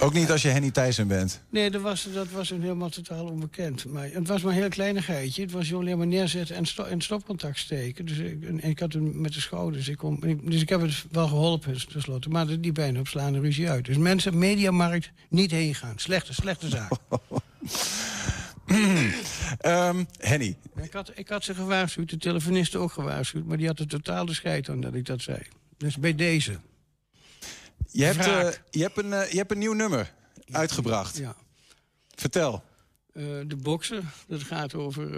Ook 0.00 0.12
niet 0.12 0.30
als 0.30 0.42
je 0.42 0.48
Henny 0.48 0.70
Thijssen 0.70 1.08
bent? 1.08 1.42
Nee, 1.50 1.70
dat 1.70 1.82
was, 1.82 2.08
dat 2.12 2.30
was 2.30 2.50
een 2.50 2.61
helemaal 2.61 2.88
totaal 2.88 3.26
onbekend. 3.26 3.84
Maar 3.84 4.08
het 4.12 4.28
was 4.28 4.42
maar 4.42 4.52
een 4.52 4.58
heel 4.58 4.68
kleinigheidje. 4.68 5.42
Het 5.42 5.52
was 5.52 5.74
alleen 5.74 5.98
maar 5.98 6.06
neerzetten 6.06 6.56
en, 6.56 6.66
sto 6.66 6.84
en 6.84 7.00
stopcontact 7.00 7.58
steken. 7.58 8.06
Dus 8.06 8.18
ik, 8.18 8.44
en 8.44 8.62
ik 8.62 8.78
had 8.78 8.92
hem 8.92 9.20
met 9.20 9.32
de 9.32 9.40
schouders. 9.40 9.88
Ik 9.88 9.96
kon, 9.96 10.40
dus 10.42 10.62
ik 10.62 10.68
heb 10.68 10.80
het 10.80 11.04
wel 11.11 11.28
geholpen 11.28 11.88
tenslotte. 11.88 12.28
Maar 12.28 12.61
die 12.61 12.72
bijna 12.72 13.00
op 13.00 13.08
slaande 13.08 13.40
ruzie 13.40 13.70
uit. 13.70 13.84
Dus 13.84 13.96
mensen, 13.96 14.38
mediamarkt, 14.38 15.11
niet 15.28 15.50
heen 15.50 15.74
gaan. 15.74 15.98
Slechte, 15.98 16.34
slechte 16.34 16.68
zaak. 16.68 16.92
um, 19.66 20.06
Henny. 20.30 20.56
Ik 20.82 20.92
had, 20.92 21.12
ik 21.14 21.28
had 21.28 21.44
ze 21.44 21.54
gewaarschuwd, 21.54 22.11
de 22.11 22.16
telefonisten 22.16 22.80
ook 22.80 22.92
gewaarschuwd. 22.92 23.44
Maar 23.44 23.56
die 23.56 23.66
had 23.66 23.78
er 23.78 23.88
totaal 23.88 24.26
de 24.26 24.34
scheid 24.34 24.68
aan 24.68 24.80
dat 24.80 24.94
ik 24.94 25.06
dat 25.06 25.22
zei. 25.22 25.38
Dus 25.76 25.96
bij 25.96 26.14
deze. 26.14 26.58
Je 27.90 28.05
hebt, 28.05 28.27
uh, 28.27 28.48
je, 28.70 28.83
hebt 28.83 28.98
een, 28.98 29.11
uh, 29.11 29.31
je 29.31 29.37
hebt 29.37 29.51
een 29.51 29.59
nieuw 29.59 29.72
nummer 29.72 30.12
uitgebracht. 30.51 31.16
Ja. 31.16 31.37
Vertel. 32.14 32.62
Uh, 33.12 33.24
de 33.46 33.57
boksen, 33.57 34.11
dat 34.27 34.42
gaat 34.42 34.74
over 34.74 35.09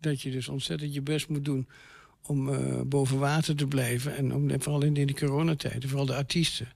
dat 0.00 0.22
je 0.22 0.30
dus 0.30 0.48
ontzettend 0.48 0.94
je 0.94 1.02
best 1.02 1.28
moet 1.28 1.44
doen... 1.44 1.68
om 2.22 2.50
boven 2.88 3.18
water 3.18 3.56
te 3.56 3.66
blijven. 3.66 4.16
En 4.16 4.34
om, 4.34 4.62
vooral 4.62 4.82
in 4.82 4.94
de 4.94 5.14
coronatijd, 5.14 5.84
vooral 5.86 6.06
de 6.06 6.14
artiesten. 6.14 6.68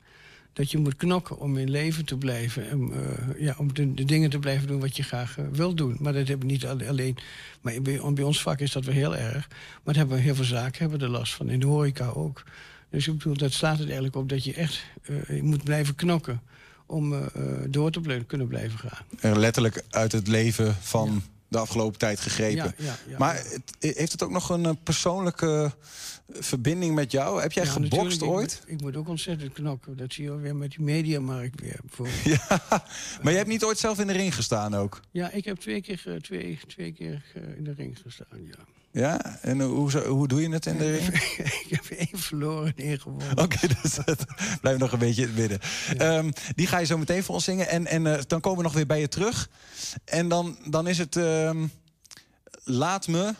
Dat 0.53 0.71
je 0.71 0.79
moet 0.79 0.97
knokken 0.97 1.39
om 1.39 1.57
in 1.57 1.71
leven 1.71 2.05
te 2.05 2.17
blijven. 2.17 2.69
En, 2.69 2.93
ja, 3.39 3.55
om 3.59 3.75
de, 3.75 3.95
de, 3.95 4.05
dingen 4.05 4.31
te 4.31 4.39
blijven 4.39 4.67
doen 4.67 4.81
wat 4.81 4.97
je 4.97 5.03
graag 5.03 5.37
wil 5.53 5.75
doen. 5.75 5.97
Maar 6.01 6.13
dat 6.13 6.29
hebben 6.29 6.47
we 6.47 6.53
niet 6.53 6.67
alleen... 6.67 7.17
Maar 7.61 7.83
bij, 7.83 8.01
bij 8.15 8.25
ons 8.25 8.43
vak 8.43 8.61
is 8.61 8.73
dat 8.73 8.85
wel 8.85 8.95
heel 8.95 9.17
erg. 9.17 9.49
Maar 9.49 9.81
dat 9.85 9.97
hebben 9.97 10.17
we 10.17 10.23
heel 10.23 10.35
veel 10.35 10.45
zaken 10.45 10.81
hebben 10.81 11.01
er 11.01 11.15
last 11.15 11.35
van. 11.35 11.51
In 11.51 11.61
de 11.61 11.67
horeca 11.67 12.09
ook. 12.09 12.43
Dus 12.91 13.07
ik 13.07 13.17
bedoel, 13.19 13.37
dat 13.37 13.53
slaat 13.53 13.79
het 13.79 13.87
eigenlijk 13.87 14.17
op 14.17 14.29
dat 14.29 14.45
je 14.45 14.55
echt 14.55 14.83
uh, 15.29 15.43
moet 15.43 15.65
blijven 15.65 15.95
knokken 15.95 16.43
om 16.87 17.13
uh, 17.13 17.21
door 17.69 17.91
te 17.91 18.25
kunnen 18.27 18.47
blijven 18.47 18.79
gaan. 18.79 19.05
En 19.21 19.39
letterlijk 19.39 19.85
uit 19.91 20.13
het 20.13 20.29
leven 20.29 20.75
van 20.81 21.13
ja. 21.13 21.21
de 21.49 21.59
afgelopen 21.59 21.99
tijd 21.99 22.21
gegrepen. 22.21 22.75
Ja, 22.79 22.97
ja, 23.09 23.19
maar 23.19 23.35
het, 23.35 23.95
heeft 23.97 24.13
het 24.13 24.23
ook 24.23 24.31
nog 24.31 24.49
een 24.51 24.83
persoonlijke 24.83 25.73
verbinding 26.33 26.95
met 26.95 27.13
jou? 27.13 27.41
Heb 27.41 27.53
jij 27.53 27.67
gebokst 27.67 28.23
ooit? 28.23 28.53
Ik 28.53 28.61
moet, 28.61 28.79
ik 28.79 28.81
moet, 28.81 28.97
ook 28.97 29.09
ontzettend 29.09 29.53
knokken. 29.53 29.97
Dat 29.97 30.13
zie 30.13 30.25
je 30.25 30.37
weer 30.37 30.57
met 30.57 30.71
die 30.71 30.81
mediamarkt 30.81 31.61
weer. 31.61 31.81
ja, 32.39 32.63
maar 33.23 33.33
je 33.33 33.39
hebt 33.39 33.49
niet 33.49 33.65
ooit 33.65 33.79
zelf 33.79 33.99
in 33.99 34.07
de 34.07 34.13
ring 34.13 34.35
gestaan 34.35 34.75
ook? 34.75 35.01
Ja, 35.11 35.31
ik 35.31 35.45
heb 35.45 35.57
twee 35.57 35.81
keer, 35.81 36.19
twee, 36.21 36.59
twee 36.67 36.93
keer 36.93 37.23
in 37.57 37.65
de 37.65 37.73
ring 37.73 37.99
gestaan, 38.03 38.47
ja. 38.47 38.65
Ja, 38.93 39.39
en 39.41 39.61
hoe, 39.61 39.99
hoe 39.99 40.29
doe 40.29 40.41
je 40.41 40.49
het 40.49 40.67
in 40.67 40.79
de 40.79 40.97
ring? 40.97 41.15
ik 41.65 41.67
heb 41.69 41.85
één 41.85 42.19
verloren 42.19 42.73
en 42.77 42.85
één 42.85 43.01
gewonnen. 43.01 43.31
Oké, 43.31 43.43
okay, 43.43 43.69
dus 43.83 43.95
dat 43.95 44.25
blijft 44.61 44.81
nog 44.81 44.93
een 44.93 44.99
beetje 44.99 45.23
in 45.23 45.29
het 45.29 45.37
midden. 45.37 45.59
Ja. 45.99 46.17
Um, 46.17 46.33
die 46.55 46.67
ga 46.67 46.79
je 46.79 46.87
zo 46.87 46.99
meteen 46.99 47.23
voor 47.23 47.35
ons 47.35 47.45
zingen. 47.45 47.69
En, 47.69 47.87
en 47.87 48.05
uh, 48.05 48.19
dan 48.27 48.41
komen 48.41 48.59
we 48.59 48.65
nog 48.65 48.73
weer 48.73 48.87
bij 48.87 49.01
je 49.01 49.09
terug. 49.09 49.49
En 50.05 50.29
dan, 50.29 50.59
dan 50.65 50.87
is 50.87 50.99
het... 50.99 51.17
Um, 51.17 51.71
laat 52.65 53.09
me... 53.09 53.35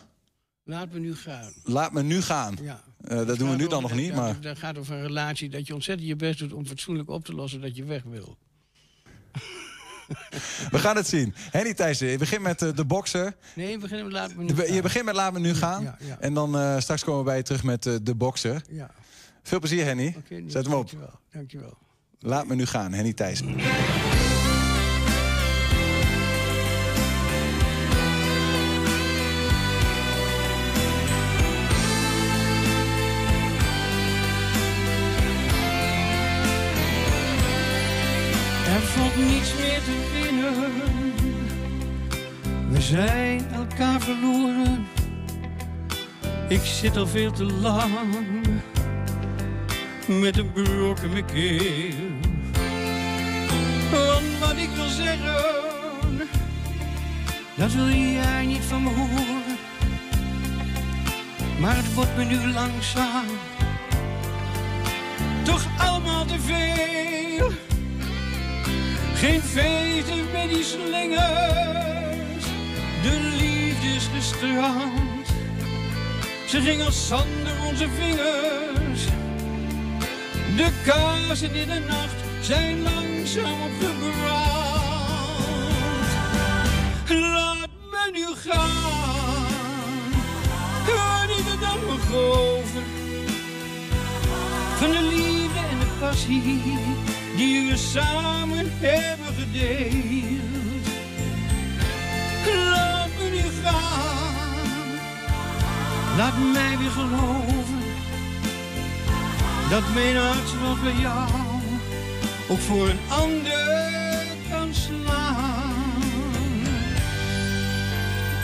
Laat 0.63 0.91
me 0.91 0.99
nu 0.99 1.15
gaan. 1.15 1.53
Laat 1.63 1.93
me 1.93 2.03
nu 2.03 2.21
gaan. 2.21 2.57
Ja. 2.61 2.81
Uh, 3.07 3.25
dat 3.27 3.37
doen 3.37 3.49
we 3.49 3.55
nu 3.55 3.67
dan 3.67 3.81
nog 3.81 3.93
niet, 3.93 4.15
maar... 4.15 4.41
Dat 4.41 4.57
gaat 4.57 4.77
over 4.77 4.95
een 4.95 5.01
relatie 5.01 5.49
dat 5.49 5.67
je 5.67 5.73
ontzettend 5.73 6.07
je 6.07 6.15
best 6.15 6.39
doet... 6.39 6.53
om 6.53 6.65
fatsoenlijk 6.65 7.09
op 7.09 7.25
te 7.25 7.33
lossen 7.33 7.61
dat 7.61 7.75
je 7.75 7.83
weg 7.83 8.03
wil. 8.03 8.37
We 10.71 10.79
gaan 10.79 10.95
het 10.95 11.07
zien. 11.07 11.35
Henny 11.51 11.73
Thijssen, 11.73 12.07
je 12.07 12.17
begint 12.17 12.41
met 12.41 12.61
uh, 12.61 12.75
de 12.75 12.85
bokser. 12.85 13.35
Nee, 13.55 13.71
je 13.71 13.77
begint 13.77 14.03
met 14.03 14.11
Laat 14.11 14.35
me 14.35 14.43
nu 14.43 14.55
gaan. 14.55 14.73
Je 14.73 14.81
begint 14.81 15.05
met 15.05 15.15
Laat 15.15 15.33
me 15.33 15.39
nu 15.39 15.53
gaan. 15.53 15.83
Ja, 15.83 15.97
ja. 15.99 16.17
En 16.19 16.33
dan 16.33 16.55
uh, 16.55 16.79
straks 16.79 17.03
komen 17.03 17.19
we 17.19 17.25
bij 17.25 17.37
je 17.37 17.43
terug 17.43 17.63
met 17.63 17.85
uh, 17.85 17.95
de 18.01 18.15
bokser. 18.15 18.61
Ja. 18.69 18.91
Veel 19.43 19.59
plezier, 19.59 19.85
Henny. 19.85 20.15
Okay, 20.17 20.43
Zet 20.47 20.63
hem 20.63 20.73
op. 20.73 20.89
Dankjewel. 20.89 21.19
Dankjewel. 21.31 21.77
Laat 22.19 22.47
me 22.47 22.55
nu 22.55 22.65
gaan, 22.65 22.93
Henny 22.93 23.13
Thijssen. 23.13 23.55
Niets 39.41 39.55
meer 39.55 39.81
te 39.83 40.09
winnen. 40.13 40.53
We 42.69 42.81
zijn 42.81 43.51
elkaar 43.51 44.01
verloren. 44.01 44.87
Ik 46.47 46.61
zit 46.61 46.97
al 46.97 47.07
veel 47.07 47.31
te 47.31 47.43
lang 47.43 47.91
met 50.07 50.37
een 50.37 50.51
brok 50.51 50.99
in 50.99 51.11
mijn 51.11 51.25
keel. 51.25 51.93
Want 53.91 54.39
wat 54.39 54.57
ik 54.57 54.69
wil 54.75 54.87
zeggen, 54.87 56.29
dat 57.55 57.73
wil 57.73 57.89
jij 57.89 58.45
niet 58.45 58.63
van 58.63 58.83
me 58.83 58.89
horen. 58.89 59.57
Maar 61.59 61.75
het 61.75 61.93
wordt 61.93 62.17
me 62.17 62.23
nu 62.23 62.47
langzaam 62.47 63.25
toch 65.43 65.65
allemaal 65.77 66.25
te 66.25 66.39
veel. 66.39 67.51
Geen 69.21 69.41
feesten 69.41 70.31
met 70.31 70.49
die 70.49 70.63
slingers, 70.63 72.45
de 73.03 73.19
liefde 73.39 73.87
is 73.87 74.07
gestrand. 74.15 75.27
Ze 76.47 76.61
ging 76.61 76.83
als 76.83 77.07
zand 77.07 77.27
door 77.43 77.67
onze 77.67 77.87
vingers. 77.89 79.05
De 80.55 80.69
kaarsen 80.85 81.55
in 81.55 81.67
de 81.67 81.79
nacht 81.87 82.15
zijn 82.41 82.81
langzaam 82.81 83.61
opgebrand. 83.61 84.11
Laat 87.09 87.69
me 87.91 88.09
nu 88.11 88.25
gaan, 88.49 88.71
niet 91.27 91.49
het 91.49 91.59
dan 91.59 91.79
over. 92.19 92.83
Van 94.77 94.89
de 94.89 95.01
liefde 95.01 95.59
en 95.59 95.79
de 95.79 95.87
passie 95.99 96.41
die 97.41 97.69
we 97.69 97.77
samen 97.77 98.71
hebben 98.79 99.33
gedeeld. 99.39 100.89
Me 103.17 103.29
nu 103.31 103.63
gaan, 103.63 104.99
laat 106.17 106.37
mij 106.53 106.77
weer 106.77 106.89
geloven 106.89 107.83
dat 109.69 109.93
mijn 109.93 110.15
hart 110.15 110.49
zoals 110.49 110.79
bij 110.79 110.95
jou 111.01 111.29
ook 112.47 112.59
voor 112.59 112.89
een 112.89 112.99
ander 113.09 114.25
kan 114.49 114.73
slaan. 114.73 115.73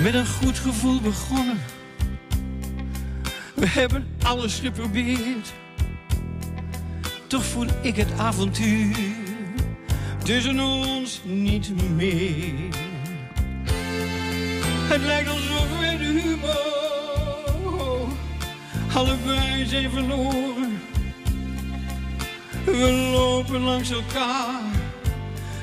Met 0.01 0.13
een 0.13 0.27
goed 0.27 0.59
gevoel 0.59 1.01
begonnen, 1.01 1.59
we 3.53 3.67
hebben 3.67 4.07
alles 4.23 4.59
geprobeerd. 4.59 5.53
Toch 7.27 7.45
voel 7.45 7.67
ik 7.81 7.95
het 7.95 8.11
avontuur 8.17 8.97
tussen 10.23 10.59
ons 10.59 11.21
niet 11.23 11.91
meer. 11.95 12.53
Het 14.87 15.01
lijkt 15.01 15.29
alsof 15.29 15.79
we 15.79 15.97
de 15.97 16.21
humor 16.21 16.77
allebei 18.97 19.65
zijn 19.65 19.89
verloren. 19.89 20.81
We 22.65 23.09
lopen 23.11 23.61
langs 23.61 23.91
elkaar, 23.91 24.61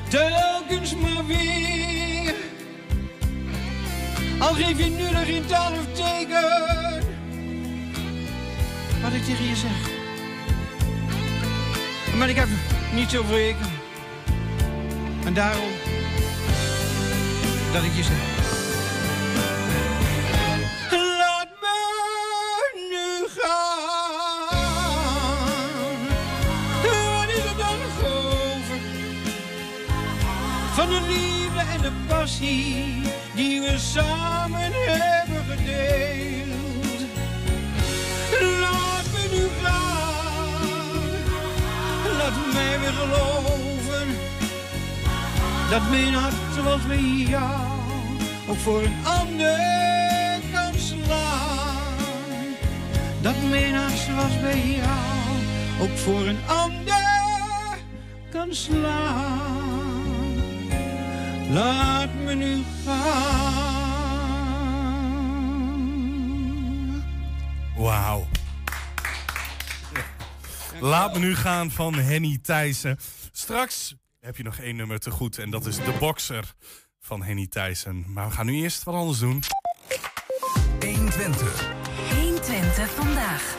telkens 0.09 0.95
maar 0.95 1.25
weer. 1.25 2.35
Al 4.39 4.53
geef 4.53 4.77
je 4.77 4.89
nu 4.89 5.11
nog 5.11 5.25
geen 5.25 5.45
taal 5.45 5.71
of 5.71 5.87
teken, 5.93 7.03
wat 9.01 9.13
ik 9.13 9.23
tegen 9.23 9.45
je 9.45 9.55
zeg. 9.55 9.94
Maar 12.17 12.29
ik 12.29 12.35
heb 12.35 12.47
niet 12.93 13.09
zoveel 13.09 13.35
weken. 13.35 13.65
En 15.25 15.33
daarom 15.33 15.69
dat 17.73 17.83
ik 17.83 17.95
je 17.95 18.03
zeg. 18.03 18.17
Laat 20.91 21.47
me 21.61 21.77
nu 22.89 23.27
gaan. 23.37 24.55
Wat 26.83 27.29
is 27.29 27.43
er 27.43 27.57
dan 27.57 27.79
over? 28.05 28.79
Van 30.73 30.87
de 30.89 31.01
liefde 31.07 31.59
en 31.73 31.81
de 31.81 31.91
passie 32.07 33.01
die 33.35 33.61
we 33.61 33.77
samen 33.77 34.71
hebben 34.73 35.43
gedeeld. 35.57 36.54
Geloven 42.55 44.07
dat 45.69 45.89
mijn 45.89 46.13
hart 46.13 46.33
zoals 46.55 46.87
bij 46.87 47.25
jou 47.27 47.75
ook 48.47 48.57
voor 48.57 48.83
een 48.83 48.95
ander 49.03 50.39
kan 50.51 50.73
slaan. 50.79 51.95
Dat 53.21 53.35
mijn 53.49 53.73
hart 53.73 53.97
zoals 53.97 54.39
bij 54.41 54.67
jou 54.67 55.15
ook 55.81 55.97
voor 55.97 56.27
een 56.27 56.39
ander 56.47 57.77
kan 58.29 58.53
slaan. 58.53 59.43
Laat 61.51 62.09
me 62.23 62.33
nu 62.33 62.63
gaan. 62.85 63.65
Wauw. 67.75 68.25
Laat 70.79 71.13
me 71.13 71.19
nu 71.19 71.35
gaan 71.35 71.71
van 71.71 71.93
Henny 71.93 72.39
Thijssen. 72.41 72.97
Straks 73.31 73.95
heb 74.19 74.37
je 74.37 74.43
nog 74.43 74.57
één 74.57 74.75
nummer 74.75 74.99
te 74.99 75.11
goed 75.11 75.37
en 75.37 75.49
dat 75.49 75.65
is 75.65 75.75
De 75.75 75.95
Boxer 75.99 76.53
van 76.99 77.23
Henny 77.23 77.47
Thijssen. 77.47 78.05
Maar 78.13 78.27
we 78.27 78.33
gaan 78.33 78.45
nu 78.45 78.53
eerst 78.53 78.83
wat 78.83 78.95
anders 78.95 79.19
doen. 79.19 79.43
120. 80.79 81.69
120 82.13 82.89
vandaag. 82.89 83.55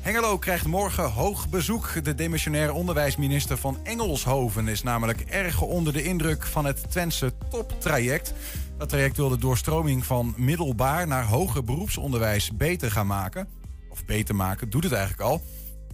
Hengelo 0.00 0.38
krijgt 0.38 0.66
morgen 0.66 1.10
hoog 1.10 1.48
bezoek. 1.48 2.04
De 2.04 2.14
demissionaire 2.14 2.72
onderwijsminister 2.72 3.56
van 3.56 3.78
Engelshoven 3.82 4.68
is 4.68 4.82
namelijk 4.82 5.20
erg 5.20 5.60
onder 5.60 5.92
de 5.92 6.02
indruk 6.02 6.46
van 6.46 6.64
het 6.64 6.90
Twentse 6.90 7.32
toptraject. 7.50 8.34
Dat 8.78 8.88
traject 8.88 9.16
wil 9.16 9.28
de 9.28 9.38
doorstroming 9.38 10.04
van 10.04 10.34
middelbaar 10.36 11.06
naar 11.06 11.24
hoger 11.24 11.64
beroepsonderwijs 11.64 12.56
beter 12.56 12.90
gaan 12.90 13.06
maken. 13.06 13.48
Of 13.94 14.04
beter 14.04 14.34
maken, 14.34 14.70
doet 14.70 14.84
het 14.84 14.92
eigenlijk 14.92 15.22
al. 15.22 15.42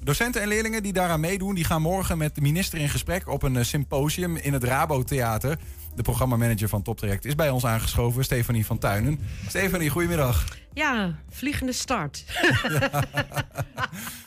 Docenten 0.02 0.42
en 0.42 0.48
leerlingen 0.48 0.82
die 0.82 0.92
daaraan 0.92 1.20
meedoen, 1.20 1.54
die 1.54 1.64
gaan 1.64 1.82
morgen 1.82 2.18
met 2.18 2.34
de 2.34 2.40
minister 2.40 2.78
in 2.78 2.88
gesprek 2.88 3.28
op 3.28 3.42
een 3.42 3.56
eh, 3.56 3.64
symposium 3.64 4.36
in 4.36 4.52
het 4.52 4.64
Rabo 4.64 5.02
Theater. 5.02 5.58
De 5.94 6.02
programmamanager 6.02 6.68
van 6.68 6.82
Toptraject 6.82 7.24
is 7.24 7.34
bij 7.34 7.50
ons 7.50 7.66
aangeschoven, 7.66 8.24
Stefanie 8.24 8.66
van 8.66 8.78
Tuinen. 8.78 9.18
Stefanie, 9.48 9.90
goedemiddag. 9.90 10.44
Ja, 10.72 11.18
vliegende 11.30 11.72
start. 11.72 12.24
Ja, 12.62 13.04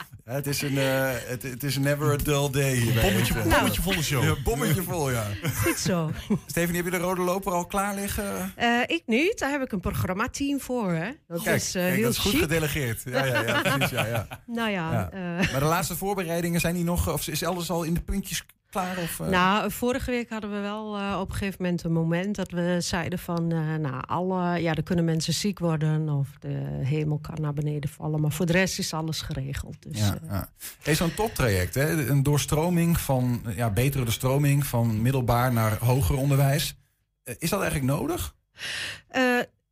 het, 0.23 0.47
is 0.47 0.61
een, 0.61 0.77
eh, 0.77 1.09
het, 1.27 1.43
het 1.43 1.63
is 1.63 1.77
never 1.77 2.13
a 2.13 2.15
dull 2.15 2.49
day. 2.51 2.73
hier 2.75 3.01
Bommetje, 3.01 3.33
eh. 3.39 3.43
bommetje 3.53 3.81
volle 3.81 4.03
show. 4.03 4.23
Ja, 4.23 4.35
bommetje 4.43 4.83
vol, 4.83 5.11
ja. 5.11 5.23
Goed 5.63 5.77
zo. 5.77 6.11
Stefanie, 6.47 6.81
heb 6.83 6.91
je 6.91 6.97
de 6.99 7.03
rode 7.03 7.21
loper 7.21 7.51
al 7.51 7.65
klaar 7.65 7.95
liggen? 7.95 8.53
Eh, 8.55 8.79
ik 8.85 9.03
niet, 9.05 9.39
daar 9.39 9.51
heb 9.51 9.61
ik 9.61 9.71
een 9.71 9.79
programmateam 9.79 10.59
voor. 10.59 10.91
Hè. 10.91 11.09
Dat 11.27 11.41
Kijk, 11.41 11.55
is 11.55 11.75
eh, 11.75 11.81
kijk, 11.83 11.93
heel 11.95 12.03
dat 12.03 12.11
is 12.11 12.17
goed 12.17 12.31
chic. 12.31 12.39
gedelegeerd. 12.41 13.01
Ja, 13.05 13.25
ja, 13.25 13.41
ja, 13.41 13.61
precies, 13.61 13.89
ja, 13.89 14.05
ja. 14.05 14.27
Nou 14.45 14.69
ja, 14.69 14.91
Ja. 14.91 15.09
eh, 15.11 15.51
Maar 15.51 15.59
de 15.61 15.65
laatste 15.65 15.95
voorbereidingen 15.95 16.59
zijn 16.59 16.75
die 16.75 16.83
nog, 16.83 17.09
of 17.13 17.27
is 17.27 17.43
alles 17.43 17.69
al 17.69 17.83
in 17.83 17.93
de 17.93 18.01
puntjes 18.01 18.45
klaar? 18.73 18.97
Of, 18.97 19.19
eh? 19.19 19.27
nou, 19.27 19.71
vorige 19.71 20.11
week 20.11 20.29
hadden 20.29 20.51
we 20.51 20.59
wel 20.59 20.97
eh, 20.97 21.17
op 21.19 21.29
een 21.29 21.35
gegeven 21.35 21.61
moment 21.61 21.83
een 21.83 21.91
moment 21.91 22.35
dat 22.35 22.51
we 22.51 22.77
zeiden 22.79 23.19
van, 23.19 23.51
eh, 23.51 23.75
nou, 23.75 24.03
alle, 24.05 24.61
ja, 24.61 24.75
er 24.75 24.83
kunnen 24.83 25.05
mensen 25.05 25.33
ziek 25.33 25.59
worden 25.59 26.09
of 26.09 26.27
de 26.39 26.79
hemel 26.83 27.19
kan 27.19 27.41
naar 27.41 27.53
beneden 27.53 27.89
vallen, 27.89 28.21
maar 28.21 28.31
voor 28.31 28.45
de 28.45 28.51
rest 28.51 28.79
is 28.79 28.93
alles 28.93 29.21
geregeld. 29.21 29.75
Dus, 29.79 29.99
ja, 29.99 30.17
ja. 30.29 30.49
Hey, 30.81 30.95
Zo'n 30.95 31.13
toptraject, 31.13 31.75
hè? 31.75 32.09
een 32.09 32.23
doorstroming 32.23 32.99
van, 32.99 33.41
ja, 33.55 33.69
betere 33.69 34.11
stroming 34.11 34.65
van 34.65 35.01
middelbaar 35.01 35.53
naar 35.53 35.77
hoger 35.77 36.15
onderwijs. 36.15 36.77
Is 37.23 37.49
dat 37.49 37.61
eigenlijk 37.61 37.99
nodig? 37.99 38.35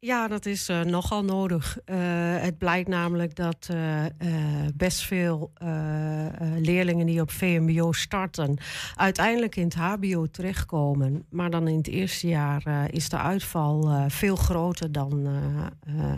Ja, 0.03 0.27
dat 0.27 0.45
is 0.45 0.69
eh, 0.69 0.81
nogal 0.81 1.23
nodig. 1.23 1.77
Eh, 1.85 1.97
het 2.37 2.57
blijkt 2.57 2.89
namelijk 2.89 3.35
dat 3.35 3.67
eh, 3.69 4.05
best 4.75 5.01
veel 5.03 5.51
leerlingen 6.55 7.05
die 7.05 7.21
op 7.21 7.31
VMBO 7.31 7.91
starten, 7.91 8.57
uiteindelijk 8.95 9.55
in 9.55 9.63
het 9.63 9.73
HBO 9.75 10.25
terechtkomen. 10.25 11.25
Maar 11.29 11.49
dan 11.49 11.67
in 11.67 11.77
het 11.77 11.87
eerste 11.87 12.27
jaar 12.27 12.87
is 12.91 13.09
de 13.09 13.17
uitval 13.17 14.05
veel 14.09 14.35
groter 14.35 14.91
dan 14.91 15.27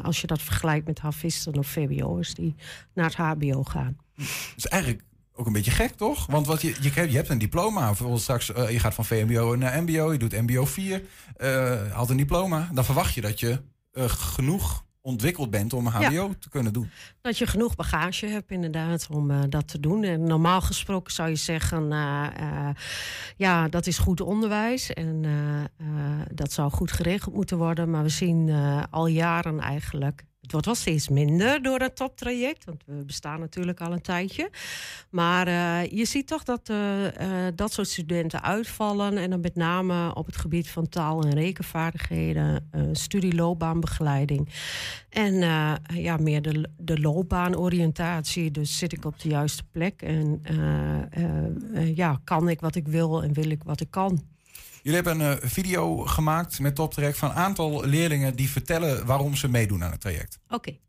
als 0.03 0.21
je 0.21 0.27
dat 0.27 0.41
vergelijkt 0.41 0.88
met 0.88 0.99
havisten 0.99 1.57
of 1.57 1.67
VWO'ers 1.67 2.34
die 2.34 2.55
naar 2.93 3.05
het 3.05 3.15
HBO 3.15 3.63
gaan. 3.63 3.97
Dat 4.15 4.25
is 4.55 4.67
eigenlijk 4.67 5.03
ook 5.36 5.45
een 5.45 5.53
beetje 5.53 5.71
gek, 5.71 5.91
toch? 5.91 6.25
Want 6.25 6.47
wat 6.47 6.61
je, 6.61 6.75
je, 6.81 6.89
hebt- 6.93 7.09
je 7.11 7.15
hebt 7.17 7.29
een 7.29 7.38
diploma. 7.38 7.86
Bijvoorbeeld 7.86 8.21
straks, 8.21 8.47
je 8.47 8.79
gaat 8.79 8.93
van 8.93 9.05
VMBO 9.05 9.55
naar 9.55 9.84
MBO, 9.84 10.11
je 10.11 10.19
doet 10.19 10.41
MBO 10.41 10.65
4, 10.65 11.03
eh 11.38 11.91
haalt 11.91 12.09
een 12.09 12.17
diploma. 12.17 12.69
Dan 12.73 12.86
verwacht 12.86 13.13
je 13.13 13.21
dat 13.21 13.39
je 13.39 13.59
eh, 13.93 14.09
genoeg 14.09 14.85
ontwikkeld 15.01 15.49
bent 15.49 15.73
om 15.73 15.85
Ja. 15.85 16.09
HBO 16.09 16.33
te 16.39 16.49
kunnen 16.49 16.73
doen. 16.73 16.89
Dat 17.21 17.37
je 17.37 17.47
genoeg 17.47 17.75
bagage 17.75 18.25
hebt, 18.25 18.51
inderdaad, 18.51 19.07
om 19.11 19.31
eh, 19.31 19.39
dat 19.49 19.67
te 19.67 19.79
doen. 19.79 20.03
En 20.03 20.23
normaal 20.23 20.61
gesproken 20.61 21.13
zou 21.13 21.29
je 21.29 21.35
zeggen: 21.35 21.91
eh, 21.91 22.69
ja, 23.37 23.67
dat 23.67 23.87
is 23.87 23.97
goed 23.97 24.21
onderwijs. 24.21 24.93
En 24.93 25.25
dat 26.31 26.51
zou 26.51 26.71
goed 26.71 26.91
geregeld 26.91 27.35
moeten 27.35 27.57
worden. 27.57 27.89
Maar 27.89 28.03
we 28.03 28.09
zien 28.09 28.49
al 28.89 29.07
jaren 29.07 29.59
eigenlijk 29.59 30.25
Het 30.43 30.51
wordt 30.51 30.65
wel 30.65 30.75
steeds 30.75 31.09
minder 31.09 31.61
door 31.61 31.79
het 31.79 31.95
toptraject, 31.95 32.65
want 32.65 32.83
we 32.85 33.03
bestaan 33.05 33.39
natuurlijk 33.39 33.81
al 33.81 33.91
een 33.91 34.01
tijdje. 34.01 34.49
Maar 35.09 35.47
uh, 35.47 35.85
je 35.91 36.05
ziet 36.05 36.27
toch 36.27 36.43
dat 36.43 36.69
uh, 36.69 37.03
uh, 37.03 37.11
dat 37.55 37.73
soort 37.73 37.87
studenten 37.87 38.43
uitvallen. 38.43 39.17
En 39.17 39.29
dan 39.29 39.39
met 39.39 39.55
name 39.55 40.15
op 40.15 40.25
het 40.25 40.37
gebied 40.37 40.69
van 40.69 40.89
taal- 40.89 41.23
en 41.23 41.33
rekenvaardigheden, 41.33 42.69
studieloopbaanbegeleiding. 42.91 44.49
En 45.09 45.33
ja, 45.93 46.17
meer 46.17 46.41
de, 46.41 46.69
de 46.77 46.99
loopbaanoriëntatie. 46.99 48.51
Dus 48.51 48.77
zit 48.77 48.93
ik 48.93 49.05
op 49.05 49.19
de 49.19 49.29
juiste 49.29 49.63
plek 49.71 50.01
en 50.01 50.41
ja, 51.95 52.19
kan 52.23 52.49
ik 52.49 52.61
wat 52.61 52.75
ik 52.75 52.87
wil 52.87 53.23
en 53.23 53.33
wil 53.33 53.49
ik 53.49 53.63
wat 53.63 53.81
ik 53.81 53.91
kan. 53.91 54.32
Jullie 54.84 55.01
hebben 55.01 55.19
een 55.25 55.38
uh, 55.43 55.49
video 55.49 55.97
gemaakt 55.97 56.59
met 56.59 56.75
TopTrack 56.75 57.15
van 57.15 57.29
een 57.29 57.36
aantal 57.36 57.86
leerlingen 57.86 58.36
die 58.36 58.49
vertellen 58.49 59.05
waarom 59.05 59.36
ze 59.36 59.47
meedoen 59.47 59.84
aan 59.84 59.91
het 59.91 60.01
traject. 60.01 60.39
Oké. 60.45 60.55
Okay. 60.55 60.79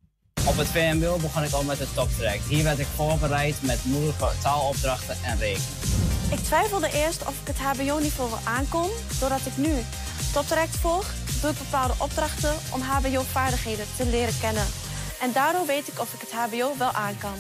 Op 0.47 0.57
het 0.57 0.67
VMBO 0.67 1.17
begon 1.19 1.43
ik 1.43 1.53
al 1.53 1.65
met 1.65 1.79
het 1.79 1.95
TopTrack. 1.95 2.41
Hier 2.49 2.65
werd 2.65 2.79
ik 2.79 2.87
voorbereid 2.87 3.63
met 3.63 3.85
moeilijke 3.85 4.31
taalopdrachten 4.43 5.17
en 5.25 5.39
rekenen. 5.39 5.67
Ik 6.31 6.39
twijfelde 6.39 6.91
eerst 6.93 7.27
of 7.27 7.41
ik 7.41 7.47
het 7.47 7.59
HBO-niveau 7.59 8.31
wel 8.31 8.39
aankon. 8.45 8.91
Doordat 9.21 9.47
ik 9.47 9.57
nu 9.57 9.73
TopTrack 10.33 10.69
volg, 10.69 11.13
doe 11.41 11.51
ik 11.51 11.59
bepaalde 11.59 11.95
opdrachten 11.99 12.55
om 12.73 12.81
HBO-vaardigheden 12.81 13.87
te 13.97 14.07
leren 14.07 14.39
kennen. 14.41 14.67
En 15.21 15.33
daardoor 15.33 15.67
weet 15.67 15.89
ik 15.89 16.01
of 16.01 16.15
ik 16.15 16.21
het 16.21 16.33
HBO 16.33 16.79
wel 16.79 16.93
aan 16.93 17.19
kan. 17.19 17.37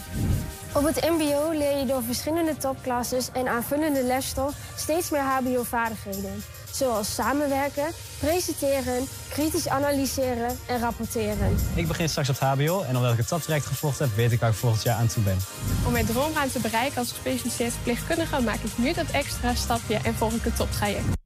Op 0.74 0.84
het 0.84 1.00
MBO 1.10 1.50
leer 1.50 1.78
je 1.78 1.86
door 1.86 2.02
verschillende 2.02 2.56
topklasses 2.56 3.28
en 3.32 3.48
aanvullende 3.48 4.02
lesstof 4.02 4.54
steeds 4.76 5.10
meer 5.10 5.20
HBO-vaardigheden. 5.20 6.42
Zoals 6.70 7.14
samenwerken, 7.14 7.86
presenteren, 8.18 9.06
kritisch 9.28 9.68
analyseren 9.68 10.58
en 10.66 10.80
rapporteren. 10.80 11.56
Ik 11.74 11.88
begin 11.88 12.08
straks 12.08 12.28
op 12.28 12.38
het 12.38 12.48
HBO 12.48 12.82
en 12.82 12.96
omdat 12.96 13.12
ik 13.12 13.18
het 13.18 13.28
toptraject 13.28 13.66
gevolgd 13.66 13.98
heb, 13.98 14.14
weet 14.14 14.32
ik 14.32 14.40
waar 14.40 14.50
ik 14.50 14.56
volgend 14.56 14.82
jaar 14.82 14.96
aan 14.96 15.06
toe 15.06 15.22
ben. 15.22 15.38
Om 15.86 15.92
mijn 15.92 16.06
droomruimte 16.06 16.52
te 16.52 16.60
bereiken 16.60 16.98
als 16.98 17.12
gespecialiseerd 17.12 17.72
verpleegkundige 17.72 18.42
maak 18.42 18.60
ik 18.60 18.78
nu 18.78 18.92
dat 18.92 19.10
extra 19.10 19.54
stapje 19.54 19.98
en 20.02 20.14
volg 20.14 20.32
ik 20.32 20.44
het 20.44 20.56
toptraject. 20.56 21.23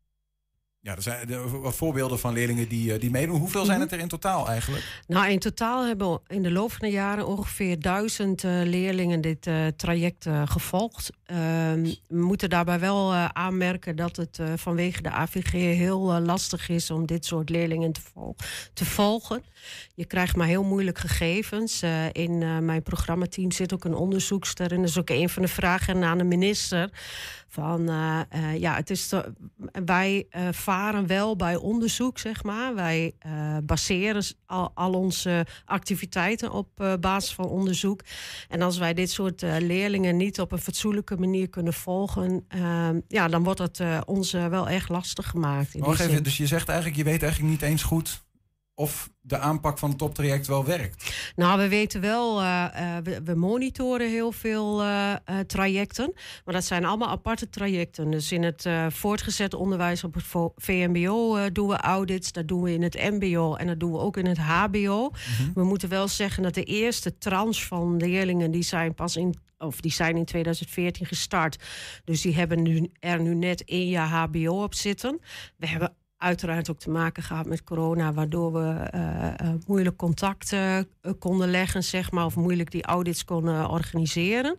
Ja, 0.88 0.96
er 0.96 1.02
zijn 1.02 1.60
wat 1.60 1.76
voorbeelden 1.76 2.18
van 2.18 2.32
leerlingen 2.32 2.68
die, 2.68 2.92
eh, 2.92 3.00
die 3.00 3.10
meedoen. 3.10 3.38
Hoeveel 3.38 3.64
zijn 3.64 3.78
mhm. 3.78 3.86
het 3.86 3.96
er 3.96 4.02
in 4.02 4.08
totaal 4.08 4.48
eigenlijk? 4.48 5.00
Nou, 5.06 5.30
in 5.30 5.38
totaal 5.38 5.86
hebben 5.86 6.20
in 6.26 6.42
de 6.42 6.50
loop 6.50 6.72
van 6.72 6.88
de 6.88 6.94
jaren 6.94 7.26
ongeveer 7.26 7.80
duizend 7.80 8.42
uh, 8.42 8.62
leerlingen 8.64 9.20
dit 9.20 9.46
uh, 9.46 9.66
traject 9.76 10.26
gevolgd. 10.44 11.10
Ehm, 11.26 11.82
we 12.08 12.22
moeten 12.22 12.50
daarbij 12.50 12.80
wel 12.80 13.14
aanmerken 13.14 13.96
dat 13.96 14.16
het 14.16 14.40
vanwege 14.56 15.02
de 15.02 15.10
AVG 15.10 15.52
heel 15.52 16.20
lastig 16.20 16.68
is 16.68 16.90
om 16.90 17.06
dit 17.06 17.24
soort 17.24 17.48
leerlingen 17.48 17.92
te, 17.92 18.00
vol 18.00 18.36
te, 18.72 18.84
volgen. 18.84 19.42
Je 19.94 20.04
krijgt 20.04 20.36
maar 20.36 20.46
heel 20.46 20.64
moeilijk 20.64 20.98
gegevens. 20.98 21.82
in 22.12 22.64
mijn 22.64 22.82
programmateam 22.82 23.50
zit 23.50 23.72
ook 23.74 23.84
een 23.84 23.94
onderzoekster 23.94 24.72
en 24.72 24.80
dat 24.80 24.88
is 24.88 24.98
ook 24.98 25.10
een 25.10 25.28
van 25.28 25.42
de 25.42 25.48
vragen 25.48 26.04
aan 26.04 26.18
de 26.18 26.24
minister. 26.24 26.90
Van 27.48 27.82
ja, 28.58 28.74
het 28.74 28.90
is 28.90 29.12
wij 29.84 30.26
varen 30.50 31.06
wel 31.06 31.36
bij 31.36 31.56
onderzoek, 31.56 32.18
zeg 32.18 32.42
maar. 32.42 32.74
Wij 32.74 33.14
baseren 33.64 34.24
al, 34.46 34.70
al, 34.74 34.92
onze 34.92 35.46
activiteiten 35.64 36.52
op 36.52 36.96
basis 37.00 37.34
van 37.34 37.44
onderzoek. 37.44 38.00
En 38.48 38.62
als 38.62 38.78
wij 38.78 38.94
dit 38.94 39.10
soort 39.10 39.42
leerlingen 39.42 40.16
niet 40.16 40.40
op 40.40 40.52
een 40.52 40.58
fatsoenlijke 40.58 41.16
manier 41.16 41.48
kunnen 41.48 41.72
volgen, 41.72 42.44
ehm, 42.48 43.00
ja, 43.08 43.28
dan 43.28 43.42
wordt 43.42 43.60
het 43.60 43.80
ons 44.04 44.32
wel 44.32 44.68
erg 44.68 44.88
lastig 44.88 45.28
gemaakt. 45.28 45.78
Wacht 45.78 46.00
even, 46.00 46.22
dus 46.22 46.36
je 46.36 46.46
zegt 46.46 46.68
eigenlijk, 46.68 46.98
je 46.98 47.04
weet 47.04 47.22
eigenlijk 47.22 47.52
niet 47.52 47.62
eens 47.62 47.82
goed 47.82 48.26
of 48.78 49.10
de 49.20 49.38
aanpak 49.38 49.78
van 49.78 49.88
het 49.88 49.98
toptraject 49.98 50.46
wel 50.46 50.64
werkt? 50.64 51.32
Nou, 51.36 51.58
we 51.58 51.68
weten 51.68 52.00
wel, 52.00 52.42
uh, 52.42 52.66
we, 53.02 53.22
we, 53.24 53.34
monitoren 53.34 54.08
heel 54.08 54.32
veel 54.32 54.82
uh, 54.82 55.14
trajecten. 55.46 56.12
Maar 56.44 56.54
dat 56.54 56.64
zijn 56.64 56.84
allemaal 56.84 57.08
aparte 57.08 57.48
trajecten. 57.48 58.10
Dus 58.10 58.32
in 58.32 58.42
het 58.42 58.68
voortgezet 58.88 59.54
onderwijs 59.54 60.04
op 60.04 60.14
het 60.14 60.24
VMBO 60.56 61.50
doen 61.52 61.68
we 61.68 61.76
audits. 61.76 62.32
Dat 62.32 62.48
doen 62.48 62.62
we 62.62 62.72
in 62.72 62.82
het 62.82 62.94
MBO 62.94 63.54
en 63.54 63.66
dat 63.66 63.80
doen 63.80 63.92
we 63.92 63.98
ook 63.98 64.16
in 64.16 64.26
het 64.26 64.38
HBO. 64.38 65.10
Mhm. 65.10 65.52
We 65.54 65.64
moeten 65.64 65.88
wel 65.88 66.08
zeggen 66.08 66.42
dat 66.42 66.54
de 66.54 66.64
eerste 66.64 67.18
tranche 67.18 67.66
van 67.66 67.96
leerlingen... 67.96 68.50
die 68.50 68.62
zijn 68.62 68.94
pas 68.94 69.16
in 69.16 69.34
of 69.58 69.80
die 69.80 69.92
zijn 69.92 70.16
in 70.16 70.24
2014 70.24 71.06
gestart. 71.06 71.64
Dus 72.04 72.20
die 72.20 72.34
hebben 72.34 72.62
nu, 72.62 72.90
er 72.98 73.20
nu 73.20 73.34
net 73.34 73.64
één 73.64 73.88
jaar 73.88 74.08
HBO 74.08 74.62
op 74.62 74.74
zitten. 74.74 75.20
We 75.56 75.68
hebben 75.68 75.96
uiteraard 76.18 76.70
ook 76.70 76.78
te 76.78 76.90
maken 76.90 77.22
gehad 77.22 77.46
met 77.46 77.64
corona, 77.64 78.12
waardoor 78.12 78.52
we 78.52 78.90
uh, 78.94 79.48
moeilijk 79.66 79.96
contact 79.96 80.52
uh, 80.52 80.78
konden 81.18 81.50
leggen, 81.50 81.84
zeg 81.84 82.10
maar, 82.10 82.24
of 82.24 82.36
moeilijk 82.36 82.70
die 82.70 82.84
audits 82.84 83.24
konden 83.24 83.68
organiseren. 83.68 84.56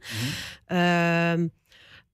Mm 0.67 1.51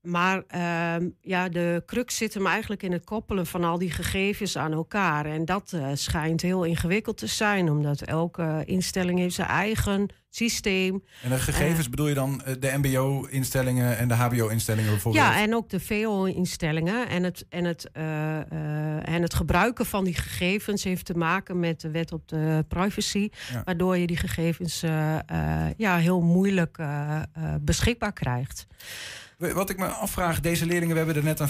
maar 0.06 0.44
uh, 0.56 1.08
ja, 1.22 1.50
de 1.50 1.84
crux 1.86 2.18
zit 2.18 2.34
hem 2.34 2.48
eigenlijk 2.48 2.84
in 2.84 2.92
het 2.92 3.04
koppelen 3.04 3.46
van 3.46 3.64
al 3.64 3.78
die 3.78 3.92
gegevens 3.92 4.58
aan 4.58 4.74
elkaar. 4.74 5.26
En 5.26 5.46
dat 5.46 5.72
uh, 5.76 5.88
schijnt 5.94 6.42
heel 6.42 6.64
ingewikkeld 6.64 7.18
te 7.18 7.28
zijn, 7.28 7.70
omdat 7.70 8.02
elke 8.02 8.64
instelling 8.66 9.20
heeft 9.20 9.36
zijn 9.36 9.48
eigen 9.48 10.08
systeem. 10.36 11.04
En 11.24 11.30
de 11.30 11.38
gegevens 11.38 11.90
bedoel 11.90 12.08
je 12.08 12.14
dan 12.14 12.44
eh, 12.44 12.54
de 12.60 12.74
MBO-instellingen 12.78 13.98
en 13.98 14.08
de 14.08 14.14
HBO-instellingen 14.14 14.92
bijvoorbeeld? 14.92 15.24
Ja, 15.24 15.42
en 15.42 15.56
ook 15.56 15.70
de 15.70 15.80
VO-instellingen. 15.80 17.10
En 17.10 17.24
het, 17.24 17.46
en, 17.50 17.66
het, 17.66 17.90
uh, 17.98 18.04
uh, 18.04 19.10
en 19.10 19.22
het 19.22 19.34
gebruiken 19.34 19.86
van 19.86 20.04
die 20.04 20.14
gegevens 20.14 20.84
heeft 20.84 21.06
te 21.06 21.14
maken 21.14 21.60
met 21.60 21.82
de 21.82 21.92
wet 21.92 22.12
op 22.12 22.28
de 22.28 22.66
privacy. 22.68 23.30
Ja. 23.52 23.62
Waardoor 23.66 23.98
je 23.98 24.08
die 24.08 24.18
gegevens 24.18 24.82
ja, 25.78 25.98
heel 25.98 26.22
moeilijk 26.22 26.78
beschikbaar 27.62 28.14
krijgt. 28.14 28.68
Wat 29.38 29.70
ik 29.70 29.78
me 29.78 29.86
afvraag, 29.86 30.40
deze 30.40 30.66
leerlingen, 30.66 30.92
we 30.92 30.98
hebben 30.98 31.16
er 31.16 31.24
net 31.24 31.40
een, 31.40 31.50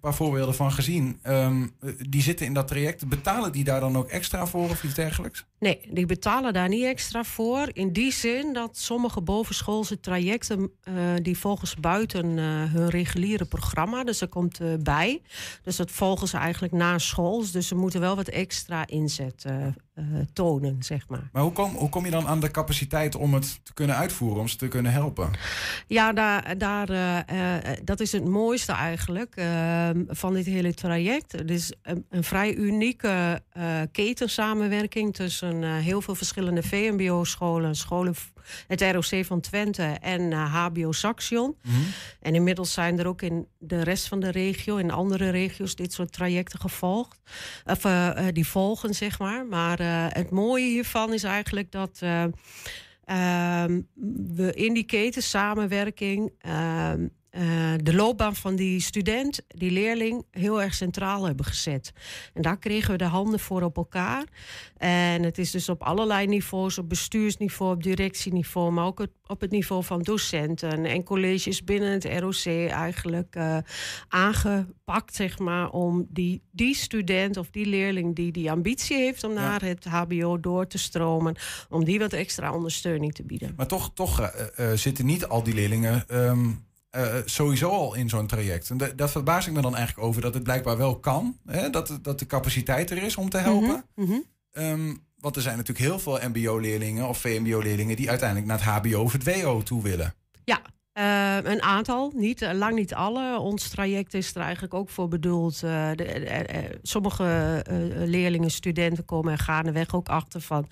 paar 0.00 0.14
voorbeelden 0.14 0.54
van 0.54 0.72
gezien. 0.72 1.20
Um, 1.26 1.76
die 2.08 2.22
zitten 2.22 2.46
in 2.46 2.54
dat 2.54 2.68
traject. 2.68 3.08
Betalen 3.08 3.52
die 3.52 3.64
daar 3.64 3.80
dan 3.80 3.96
ook 3.96 4.08
extra 4.08 4.46
voor 4.46 4.70
of 4.70 4.84
iets 4.84 4.94
dergelijks? 4.94 5.44
Nee, 5.58 5.80
die 5.90 6.06
betalen 6.06 6.52
daar 6.52 6.68
niet 6.68 6.84
extra 6.84 7.24
voor. 7.24 7.68
In 7.72 7.92
die 7.92 8.12
zin 8.12 8.52
dat 8.52 8.78
sommige 8.78 9.20
bovenschoolse 9.20 10.00
trajecten, 10.00 10.58
uh, 10.60 10.94
die 11.22 11.38
volgens 11.38 11.74
buiten 11.74 12.26
uh, 12.26 12.72
hun 12.72 12.88
reguliere 12.88 13.44
programma, 13.44 14.04
dus 14.04 14.20
er 14.20 14.28
komt 14.28 14.60
uh, 14.60 14.74
bij. 14.80 15.22
Dus 15.62 15.76
dat 15.76 15.90
volgen 15.90 16.28
ze 16.28 16.36
eigenlijk 16.36 16.72
na 16.72 16.98
school. 16.98 17.44
Dus 17.52 17.68
ze 17.68 17.74
moeten 17.74 18.00
wel 18.00 18.16
wat 18.16 18.28
extra 18.28 18.86
inzet 18.86 19.44
tonen, 20.32 20.82
zeg 20.82 21.08
maar. 21.08 21.28
Maar 21.32 21.42
hoe 21.42 21.52
kom, 21.52 21.74
hoe 21.74 21.88
kom 21.88 22.04
je 22.04 22.10
dan 22.10 22.26
aan 22.26 22.40
de 22.40 22.50
capaciteit 22.50 23.14
om 23.14 23.34
het 23.34 23.60
te 23.62 23.74
kunnen 23.74 23.96
uitvoeren, 23.96 24.40
om 24.40 24.48
ze 24.48 24.56
te 24.56 24.68
kunnen 24.68 24.92
helpen? 24.92 25.30
Ja, 25.86 26.12
daar, 26.12 26.58
daar 26.58 26.90
uh, 26.90 27.72
dat 27.84 28.00
is 28.00 28.12
het 28.12 28.24
mooiste 28.24 28.72
eigenlijk 28.72 29.36
uh, 29.36 29.90
van 30.08 30.34
dit 30.34 30.46
hele 30.46 30.74
traject. 30.74 31.32
Het 31.32 31.50
is 31.50 31.72
een, 31.82 32.06
een 32.10 32.24
vrij 32.24 32.54
unieke 32.54 33.42
ketensamenwerking 33.92 35.14
tussen 35.14 35.62
heel 35.62 36.00
veel 36.00 36.14
verschillende 36.14 36.62
VMBO-scholen, 36.62 37.74
scholen, 37.74 38.14
het 38.66 38.82
ROC 38.82 39.24
van 39.24 39.40
Twente 39.40 39.82
en 39.82 40.32
HBO 40.32 40.92
Saxion. 40.92 41.56
Mm 41.62 41.72
-hmm. 41.72 41.84
En 42.20 42.34
inmiddels 42.34 42.72
zijn 42.72 42.98
er 42.98 43.06
ook 43.06 43.22
in 43.22 43.46
de 43.58 43.82
rest 43.82 44.08
van 44.08 44.20
de 44.20 44.30
regio, 44.30 44.76
in 44.76 44.90
andere 44.90 45.30
regio's, 45.30 45.74
dit 45.74 45.92
soort 45.92 46.12
trajecten 46.12 46.60
gevolgd. 46.60 47.20
Of 47.64 47.86
die 48.32 48.46
volgen, 48.46 48.94
zeg 48.94 49.18
maar. 49.18 49.46
Maar 49.46 49.80
het 50.08 50.30
mooie 50.30 50.68
hiervan 50.68 51.12
is 51.12 51.24
eigenlijk 51.24 51.72
dat. 51.72 52.00
Uh, 52.02 52.24
we 54.34 54.52
in 54.54 54.74
die 54.74 54.84
ketensamenwerking 54.84 56.32
uh, 57.36 57.64
uh, 57.74 57.80
de 57.82 57.94
loopbaan 57.94 58.36
van 58.36 58.56
die 58.56 58.80
student, 58.80 59.40
die 59.48 59.70
leerling, 59.70 60.24
heel 60.30 60.62
erg 60.62 60.74
centraal 60.74 61.26
hebben 61.26 61.44
gezet. 61.44 61.92
En 62.34 62.42
daar 62.42 62.58
kregen 62.58 62.90
we 62.90 62.96
de 62.96 63.04
handen 63.04 63.40
voor 63.40 63.62
op 63.62 63.76
elkaar. 63.76 64.24
En 64.76 65.22
het 65.22 65.38
is 65.38 65.50
dus 65.50 65.68
op 65.68 65.82
allerlei 65.82 66.26
niveaus, 66.26 66.78
op 66.78 66.88
bestuursniveau, 66.88 67.74
op 67.74 67.82
directieniveau, 67.82 68.72
maar 68.72 68.84
ook 68.84 69.06
op 69.26 69.40
het 69.40 69.50
niveau 69.50 69.84
van 69.84 70.02
docenten 70.02 70.84
en 70.84 71.02
colleges 71.02 71.64
binnen 71.64 71.92
het 71.92 72.04
ROC 72.04 72.46
eigenlijk 72.70 73.36
uh, 73.36 73.58
aangepakt, 74.08 75.14
zeg 75.14 75.38
maar, 75.38 75.70
om 75.70 76.06
die, 76.08 76.42
die 76.50 76.74
student 76.74 77.36
of 77.36 77.50
die 77.50 77.66
leerling 77.66 78.14
die 78.14 78.32
die 78.32 78.50
ambitie 78.50 78.96
heeft 78.96 79.24
om 79.24 79.32
ja. 79.32 79.40
naar 79.40 79.62
het 79.62 79.84
HBO 79.84 80.40
door 80.40 80.66
te 80.66 80.78
stromen, 80.78 81.36
om 81.68 81.84
die 81.84 81.98
wat 81.98 82.12
extra 82.12 82.52
ondersteuning 82.52 83.14
te 83.14 83.22
bieden. 83.22 83.52
Maar 83.56 83.66
toch, 83.66 83.90
toch 83.94 84.20
uh, 84.20 84.72
zitten 84.72 85.06
niet 85.06 85.26
al 85.26 85.42
die 85.42 85.54
leerlingen. 85.54 86.04
Um 86.10 86.72
uh, 86.96 87.14
sowieso 87.24 87.68
al 87.68 87.94
in 87.94 88.08
zo'n 88.08 88.26
traject. 88.26 88.70
En 88.70 88.78
dat 88.96 89.10
verbaas 89.10 89.46
ik 89.46 89.52
me 89.52 89.60
dan 89.60 89.76
eigenlijk 89.76 90.06
over 90.06 90.22
dat 90.22 90.34
het 90.34 90.42
blijkbaar 90.42 90.76
wel 90.76 90.98
kan. 90.98 91.38
Hè? 91.46 91.70
Dat, 91.70 91.98
dat 92.02 92.18
de 92.18 92.26
capaciteit 92.26 92.90
er 92.90 93.02
is 93.02 93.16
om 93.16 93.28
te 93.28 93.38
helpen. 93.38 93.84
Mm 93.94 94.06
-hmm. 94.06 94.24
um, 94.52 95.04
want 95.24 95.36
er 95.36 95.42
zijn 95.42 95.56
natuurlijk 95.56 95.86
heel 95.86 95.98
veel 95.98 96.18
MBO-leerlingen 96.28 97.08
of 97.08 97.18
VMBO-leerlingen 97.18 97.96
die 97.96 98.08
uiteindelijk 98.08 98.48
naar 98.48 98.64
het 98.64 98.84
HBO 98.92 99.02
of 99.02 99.12
het 99.12 99.24
WO 99.24 99.62
toe 99.62 99.82
willen. 99.82 100.14
Ja, 100.44 100.62
Uh, 100.98 101.36
een 101.42 101.62
aantal, 101.62 102.12
niet, 102.14 102.42
uh, 102.42 102.52
lang 102.52 102.74
niet 102.74 102.94
alle. 102.94 103.38
Ons 103.38 103.68
traject 103.68 104.14
is 104.14 104.34
er 104.34 104.40
eigenlijk 104.40 104.74
ook 104.74 104.88
voor 104.88 105.08
bedoeld. 105.08 105.54
Uh, 105.64 105.90
de, 105.94 106.78
sommige 106.82 107.62
leerlingen, 108.04 108.50
studenten 108.50 109.04
komen 109.04 109.32
er 109.32 109.38
gaandeweg 109.38 109.94
ook 109.94 110.08
achter 110.08 110.40
van... 110.40 110.68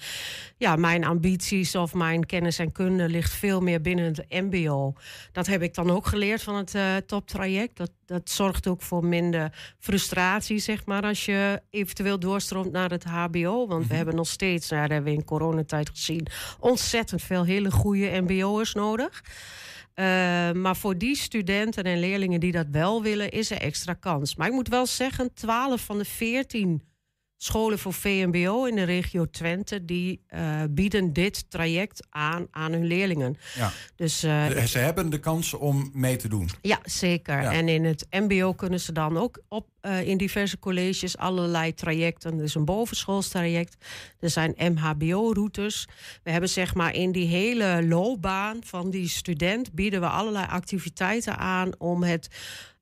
ja, 0.57 0.77
mijn 0.77 1.05
ambities 1.05 1.75
of 1.75 1.95
mijn 1.95 2.27
kennis 2.27 2.59
en 2.59 2.73
kunde 2.73 3.09
ligt 3.09 3.33
veel 3.33 3.61
meer 3.61 3.81
binnen 3.81 4.05
het 4.05 4.25
mbo. 4.29 4.93
Dat 5.33 5.47
heb 5.47 5.63
ik 5.63 5.75
dan 5.75 5.91
ook 5.91 6.07
geleerd 6.07 6.43
van 6.43 6.55
het 6.57 7.09
toptraject. 7.09 7.77
Dat, 7.77 7.91
dat 8.07 8.31
zorgt 8.31 8.67
ook 8.67 8.83
voor 8.83 9.05
minder 9.05 9.75
frustratie, 9.79 10.59
zeg 10.59 10.87
maar... 10.87 11.03
als 11.03 11.25
je 11.25 11.63
eventueel 11.71 12.19
doorstroomt 12.19 12.73
naar 12.73 12.91
het 12.91 13.05
hbo. 13.05 13.67
Want 13.67 13.81
we 13.81 13.87
Mhm. 13.87 13.95
hebben 13.97 14.15
nog 14.15 14.29
steeds, 14.29 14.69
nou, 14.71 14.83
dat 14.83 14.91
hebben 14.91 15.13
we 15.13 15.19
in 15.19 15.25
coronatijd 15.25 15.89
gezien... 15.91 16.27
ontzettend 16.59 17.23
veel 17.23 17.45
hele 17.45 17.71
goede 17.71 18.21
mbo'ers 18.21 18.75
nodig... 18.75 19.23
Uh, 19.95 20.05
maar 20.53 20.77
voor 20.77 20.99
die 20.99 21.17
studenten 21.17 21.85
en 21.85 22.01
leerlingen 22.01 22.41
die 22.41 22.53
dat 22.53 22.67
wel 22.71 23.03
willen, 23.03 23.31
is 23.31 23.51
er 23.51 23.61
extra 23.61 23.93
kans. 23.93 24.37
Maar 24.37 24.47
ik 24.47 24.53
moet 24.53 24.69
wel 24.69 24.87
zeggen, 24.87 25.35
12 25.35 25.81
van 25.81 25.99
de 25.99 26.05
14 26.05 26.83
scholen 27.43 27.79
voor 27.79 27.93
VMBO 27.93 28.65
in 28.65 28.75
de 28.75 28.83
regio 28.83 29.31
Twente, 29.31 29.85
die 29.85 30.21
uh, 30.35 30.63
bieden 30.71 31.13
dit 31.13 31.51
traject 31.51 32.07
aan 32.11 32.47
aan 32.51 32.73
hun 32.73 32.85
leerlingen. 32.87 33.37
Ja. 33.55 33.73
Dus, 33.97 34.25
uh, 34.25 34.49
De- 34.49 34.67
Ze 34.67 34.79
hebben 34.79 35.11
de 35.11 35.19
kans 35.19 35.55
om 35.55 35.91
mee 35.93 36.17
te 36.17 36.29
doen. 36.29 36.49
ja, 36.61 36.79
zeker. 36.85 37.43
Ja. 37.43 37.53
En 37.53 37.69
in 37.69 37.85
het 37.85 38.07
MBO 38.11 38.53
kunnen 38.53 38.81
ze 38.81 38.93
dan 38.93 39.17
ook 39.19 39.43
op 39.49 39.67
eh, 39.81 40.09
in 40.09 40.17
diverse 40.17 40.59
colleges 40.59 41.17
allerlei 41.17 41.75
trajecten. 41.75 42.39
Er 42.39 42.45
is 42.45 42.55
een 42.55 42.65
bovenschoolstraject, 42.65 43.77
er 44.21 44.31
zijn 44.31 44.55
MHBO-routes. 44.59 45.89
We 46.23 46.31
hebben 46.31 46.49
zeg 46.49 46.75
maar 46.75 46.95
in 46.95 47.13
die 47.13 47.27
hele 47.27 47.85
loopbaan 47.89 48.59
van 48.65 48.91
die 48.91 49.09
student 49.09 49.73
bieden 49.73 50.01
we 50.01 50.07
allerlei 50.09 50.47
activiteiten 50.49 51.39
aan 51.39 51.71
om 51.79 52.03
het 52.03 52.29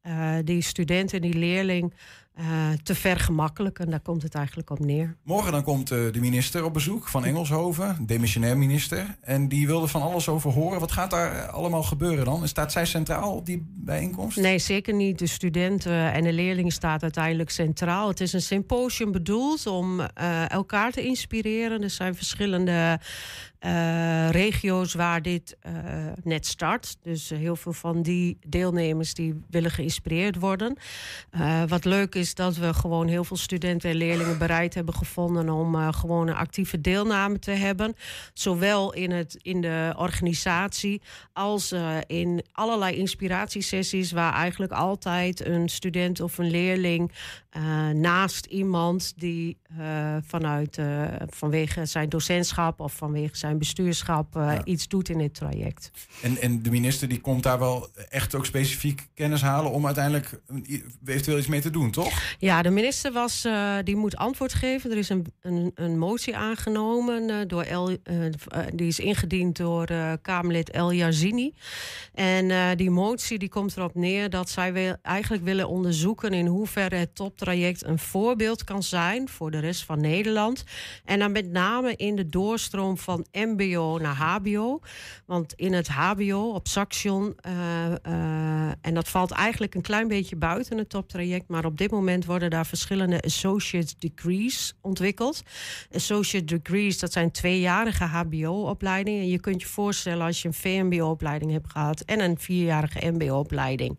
eh, 0.02 0.34
die 0.44 0.62
student 0.62 1.12
en 1.12 1.20
die 1.20 1.34
leerling 1.34 1.94
eh, 2.40 2.70
te 2.82 2.94
vergemakkelijken. 2.94 3.90
Daar 3.90 4.00
komt 4.00 4.22
het 4.22 4.34
eigenlijk 4.34 4.70
op 4.70 4.78
neer. 4.78 5.16
Morgen 5.22 5.52
dan 5.52 5.62
komt 5.62 5.90
eh, 5.90 5.98
de 6.12 6.20
minister 6.20 6.64
op 6.64 6.72
bezoek 6.72 7.08
van 7.08 7.24
Engelshoven, 7.24 7.96
demissionair 8.06 8.58
minister. 8.58 9.16
En 9.20 9.48
die 9.48 9.66
wilde 9.66 9.88
van 9.88 10.02
alles 10.02 10.28
over 10.28 10.50
horen. 10.50 10.80
Wat 10.80 10.92
gaat 10.92 11.10
daar 11.10 11.32
eh, 11.32 11.54
allemaal 11.54 11.82
gebeuren 11.82 12.24
dan? 12.24 12.48
Staat 12.48 12.72
zij 12.72 12.86
centraal 12.86 13.34
op 13.34 13.46
die 13.46 13.66
bijeenkomst? 13.76 14.36
Nee, 14.36 14.58
zeker 14.58 14.94
niet. 14.94 15.18
De 15.18 15.26
studenten 15.26 16.12
en 16.12 16.22
de 16.22 16.32
leerlingen 16.32 16.72
staat 16.72 17.02
uiteindelijk 17.02 17.50
centraal. 17.50 18.08
Het 18.08 18.20
is 18.20 18.32
een 18.32 18.42
symposium 18.42 19.12
bedoeld 19.12 19.66
om 19.66 20.00
elkaar 20.48 20.92
te 20.92 21.02
inspireren. 21.02 21.82
Er 21.82 21.90
zijn 21.90 22.14
verschillende 22.14 23.00
eh, 23.60 24.30
regio's 24.30 24.94
waar 24.94 25.22
dit 25.22 25.56
eh, 25.60 25.72
net 26.22 26.46
start. 26.46 26.96
Dus 27.02 27.30
eh, 27.30 27.38
heel 27.38 27.56
veel 27.56 27.72
van 27.72 28.02
die 28.02 28.38
deelnemers 28.46 29.14
die 29.14 29.44
willen 29.50 29.70
geïnspireerd 29.70 30.36
worden. 30.36 30.76
Wat 31.68 31.84
leuk 31.84 32.14
is 32.14 32.34
dat 32.34 32.56
we 32.56 32.74
gewoon 32.74 33.08
heel 33.08 33.24
veel 33.24 33.36
studenten 33.36 33.90
en 33.90 33.96
leerlingen 33.96 34.38
bereid 34.38 34.74
hebben 34.74 34.94
gevonden 34.94 35.50
om 35.50 35.92
gewoon 35.92 36.28
een 36.28 36.34
actieve 36.34 36.80
deelname 36.80 37.38
te 37.38 37.50
hebben. 37.50 37.94
Zowel 38.34 38.92
in, 38.92 39.10
het, 39.10 39.38
in 39.42 39.60
de 39.60 39.94
organisatie 39.96 41.02
als 41.32 41.74
in 42.06 42.44
allerlei 42.52 42.96
inspiratiesessies 42.96 44.12
waar 44.12 44.32
eigenlijk 44.32 44.72
altijd 44.72 45.46
een 45.46 45.68
student 45.68 46.20
of 46.20 46.38
een 46.38 46.50
leerling 46.50 47.12
naast 47.92 48.46
iemand 48.46 49.12
die 49.16 49.58
vanuit 50.26 50.78
vanwege 51.26 51.86
zijn 51.86 52.08
docentschap 52.08 52.80
of 52.80 52.92
vanwege 52.92 53.36
zijn 53.36 53.49
bestuurschap 53.58 54.36
eh, 54.36 54.58
iets 54.64 54.88
doet 54.88 55.08
in 55.08 55.18
dit 55.18 55.34
traject. 55.34 55.90
En, 56.22 56.40
en 56.40 56.62
de 56.62 56.70
minister 56.70 57.08
die 57.08 57.20
komt 57.20 57.42
daar 57.42 57.58
wel 57.58 57.88
echt 58.08 58.34
ook 58.34 58.46
specifiek 58.46 59.08
kennis 59.14 59.42
halen 59.42 59.70
om 59.70 59.86
uiteindelijk 59.86 60.40
eventueel 61.04 61.38
iets 61.38 61.46
mee 61.46 61.60
te 61.60 61.70
doen, 61.70 61.90
toch? 61.90 62.36
Ja, 62.38 62.62
de 62.62 62.70
minister 62.70 63.12
was, 63.12 63.44
eh, 63.44 63.76
die 63.84 63.96
moet 63.96 64.16
antwoord 64.16 64.54
geven. 64.54 64.90
Er 64.90 64.96
is 64.96 65.08
een, 65.08 65.26
een, 65.40 65.70
een 65.74 65.98
motie 65.98 66.36
aangenomen, 66.36 67.30
eh, 67.30 67.36
door 67.46 67.62
El, 67.62 67.96
die 68.74 68.86
is 68.86 68.98
ingediend 68.98 69.56
door 69.56 69.88
Kamerlid 70.22 70.70
El 70.70 70.92
Yazini. 70.92 71.54
En 72.14 72.76
die 72.76 72.90
motie 72.90 73.38
die 73.38 73.48
komt 73.48 73.76
erop 73.76 73.94
neer 73.94 74.30
dat 74.30 74.50
zij 74.50 74.72
wil, 74.72 74.96
eigenlijk 75.02 75.44
willen 75.44 75.68
onderzoeken 75.68 76.32
in 76.32 76.46
hoeverre 76.46 76.96
het 76.96 77.14
toptraject 77.14 77.84
een 77.84 77.98
voorbeeld 77.98 78.64
kan 78.64 78.82
zijn 78.82 79.28
voor 79.28 79.50
de 79.50 79.58
rest 79.58 79.84
van 79.84 80.00
Nederland. 80.00 80.64
En 81.04 81.18
dan 81.18 81.32
met 81.32 81.50
name 81.50 81.96
in 81.96 82.16
de 82.16 82.28
doorstroom 82.28 82.98
van 82.98 83.26
MBO 83.46 83.98
naar 83.98 84.14
HBO. 84.14 84.80
Want 85.26 85.52
in 85.52 85.72
het 85.72 85.88
HBO 85.88 86.52
op 86.54 86.68
Saxion, 86.68 87.34
eh, 87.40 87.86
eh, 88.02 88.72
en 88.80 88.94
dat 88.94 89.08
valt 89.08 89.30
eigenlijk 89.30 89.74
een 89.74 89.82
klein 89.82 90.08
beetje 90.08 90.36
buiten 90.36 90.78
het 90.78 90.88
toptraject, 90.88 91.48
maar 91.48 91.64
op 91.64 91.78
dit 91.78 91.90
moment 91.90 92.24
worden 92.24 92.50
daar 92.50 92.66
verschillende 92.66 93.20
associate 93.20 93.94
degrees 93.98 94.74
ontwikkeld. 94.80 95.42
Associate 95.92 96.44
degrees, 96.44 96.98
dat 96.98 97.12
zijn 97.12 97.30
tweejarige 97.30 98.04
HBO-opleidingen. 98.04 99.20
En 99.20 99.28
je 99.28 99.40
kunt 99.40 99.60
je 99.60 99.68
voorstellen 99.68 100.26
als 100.26 100.42
je 100.42 100.48
een 100.48 100.54
VMBO-opleiding 100.54 101.52
hebt 101.52 101.70
gehad 101.70 102.00
en 102.00 102.20
een 102.20 102.38
vierjarige 102.38 103.10
MBO-opleiding. 103.10 103.98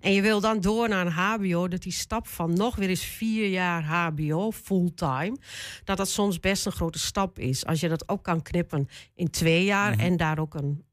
En 0.00 0.12
je 0.12 0.22
wil 0.22 0.40
dan 0.40 0.60
door 0.60 0.88
naar 0.88 1.06
een 1.06 1.12
HBO, 1.12 1.68
dat 1.68 1.82
die 1.82 1.92
stap 1.92 2.28
van 2.28 2.52
nog 2.52 2.76
weer 2.76 2.88
eens 2.88 3.04
vier 3.04 3.48
jaar 3.48 3.84
HBO 3.84 4.50
fulltime, 4.50 5.36
dat 5.84 5.96
dat 5.96 6.08
soms 6.08 6.40
best 6.40 6.66
een 6.66 6.72
grote 6.72 6.98
stap 6.98 7.38
is. 7.38 7.66
Als 7.66 7.80
je 7.80 7.88
dat 7.88 8.08
ook 8.08 8.22
kan 8.22 8.42
knippen 8.42 8.75
in 9.14 9.30
twee 9.30 9.64
jaar 9.64 9.92
Mhm. 9.92 10.00
en 10.00 10.16
daar 10.16 10.38
ook 10.38 10.54
een, 10.54 10.84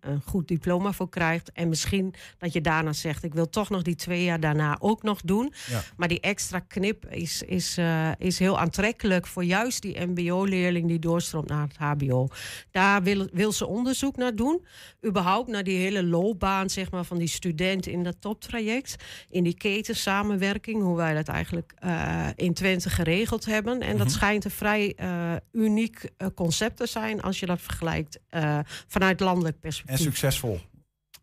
een 0.00 0.22
goed 0.24 0.48
diploma 0.48 0.92
voor 0.92 1.08
krijgt. 1.08 1.52
En 1.52 1.68
misschien 1.68 2.14
dat 2.38 2.52
je 2.52 2.60
daarna 2.60 2.92
zegt, 2.92 3.24
ik 3.24 3.34
wil 3.34 3.48
toch 3.48 3.70
nog 3.70 3.82
die 3.82 3.94
twee 3.94 4.24
jaar 4.24 4.40
daarna 4.40 4.76
ook 4.80 5.02
nog 5.02 5.20
doen. 5.24 5.52
Ja. 5.70 5.82
Maar 5.96 6.08
die 6.08 6.20
extra 6.20 6.58
knip 6.58 7.06
is, 7.06 7.42
is, 7.42 7.76
eh, 7.78 8.10
is 8.18 8.38
heel 8.38 8.58
aantrekkelijk 8.58 9.26
voor 9.26 9.44
juist 9.44 9.82
die 9.82 10.06
MBO-leerling 10.06 10.88
die 10.88 10.98
doorstroomt 10.98 11.48
naar 11.48 11.68
het 11.68 11.76
HBO. 11.76 12.28
Daar 12.70 13.02
wil, 13.02 13.28
wil 13.32 13.52
ze 13.52 13.66
onderzoek 13.66 14.16
naar 14.16 14.34
doen. 14.34 14.66
Überhaupt 15.06 15.48
naar 15.48 15.64
die 15.64 15.78
hele 15.78 16.04
loopbaan 16.04 16.70
zeg 16.70 16.90
maar, 16.90 17.04
van 17.04 17.18
die 17.18 17.28
student 17.28 17.86
in 17.86 18.02
dat 18.02 18.16
toptraject. 18.20 18.96
In 19.30 19.42
die 19.44 19.54
ketensamenwerking, 19.54 20.82
hoe 20.82 20.96
wij 20.96 21.14
dat 21.14 21.28
eigenlijk 21.28 21.72
eh, 21.78 22.26
in 22.34 22.54
Twente 22.54 22.90
geregeld 22.90 23.44
hebben. 23.44 23.80
En 23.80 23.96
dat 23.96 24.06
Mhm. 24.06 24.16
schijnt 24.16 24.44
een 24.44 24.50
vrij 24.50 24.92
eh, 24.96 25.32
uniek 25.52 26.10
eh, 26.16 26.26
concept 26.34 26.76
te 26.76 26.86
zijn 26.86 27.22
als 27.22 27.40
je 27.40 27.46
dat 27.46 27.60
vergelijkt 27.60 28.18
eh, 28.28 28.58
vanuit 28.86 29.17
landelijk 29.20 29.60
perspectief. 29.60 29.96
En 29.96 30.02
succesvol. 30.02 30.60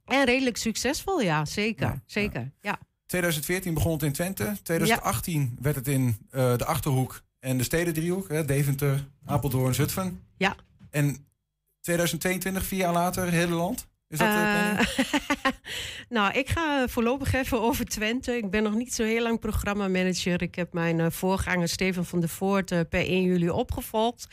En 0.06 0.26
redelijk 0.26 0.58
succesvol, 0.58 1.22
ja, 1.22 1.46
zeker. 1.46 1.88
Ja, 1.88 2.02
zeker, 2.06 2.52
ja. 2.62 2.80
2014 3.06 3.74
begon 3.74 3.92
het 3.92 4.04
in 4.04 4.12
Twente. 4.12 4.58
2018 4.64 5.58
werd 5.62 5.76
het 5.76 5.88
in 5.88 6.18
eh, 6.30 6.58
de 6.58 6.66
Achterhoek 6.66 7.22
en 7.40 7.58
de 7.58 7.64
Stedendriehoek. 7.64 8.30
Hè, 8.30 8.46
Deventer, 8.46 9.08
Apeldoorn, 9.26 9.74
Zutphen. 9.74 10.22
Ja. 10.38 10.56
En 10.90 11.28
2022, 11.82 12.66
vier 12.66 12.80
jaar 12.80 12.94
later, 12.94 13.32
hele 13.32 13.56
land? 13.56 13.88
Is 14.08 14.18
dat? 14.18 14.28
Eh, 14.28 14.80
nou, 16.18 16.34
ik 16.34 16.50
ga 16.50 16.88
voorlopig 16.88 17.34
even 17.34 17.62
over 17.62 17.86
Twente. 17.86 18.38
Ik 18.38 18.50
ben 18.50 18.64
nog 18.64 18.74
niet 18.74 18.94
zo 18.94 19.04
heel 19.04 19.22
lang 19.22 19.40
programmamanager. 19.40 20.42
Ik 20.42 20.56
heb 20.56 20.74
mijn 20.74 21.12
voorganger 21.12 21.68
Steven 21.68 22.06
van 22.06 22.20
der 22.20 22.30
Voort 22.30 22.90
per 22.90 23.08
1 23.08 23.22
juli 23.22 23.50
opgevolgd. 23.50 24.28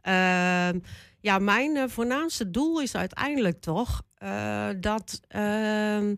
Ehm, 0.00 0.78
ja, 1.20 1.38
mijn 1.38 1.76
eh, 1.76 1.88
voornaamste 1.88 2.50
doel 2.50 2.80
is 2.80 2.94
uiteindelijk 2.94 3.60
toch 3.60 4.02
eh, 4.14 4.68
dat 4.76 5.20
ehm, 5.28 6.14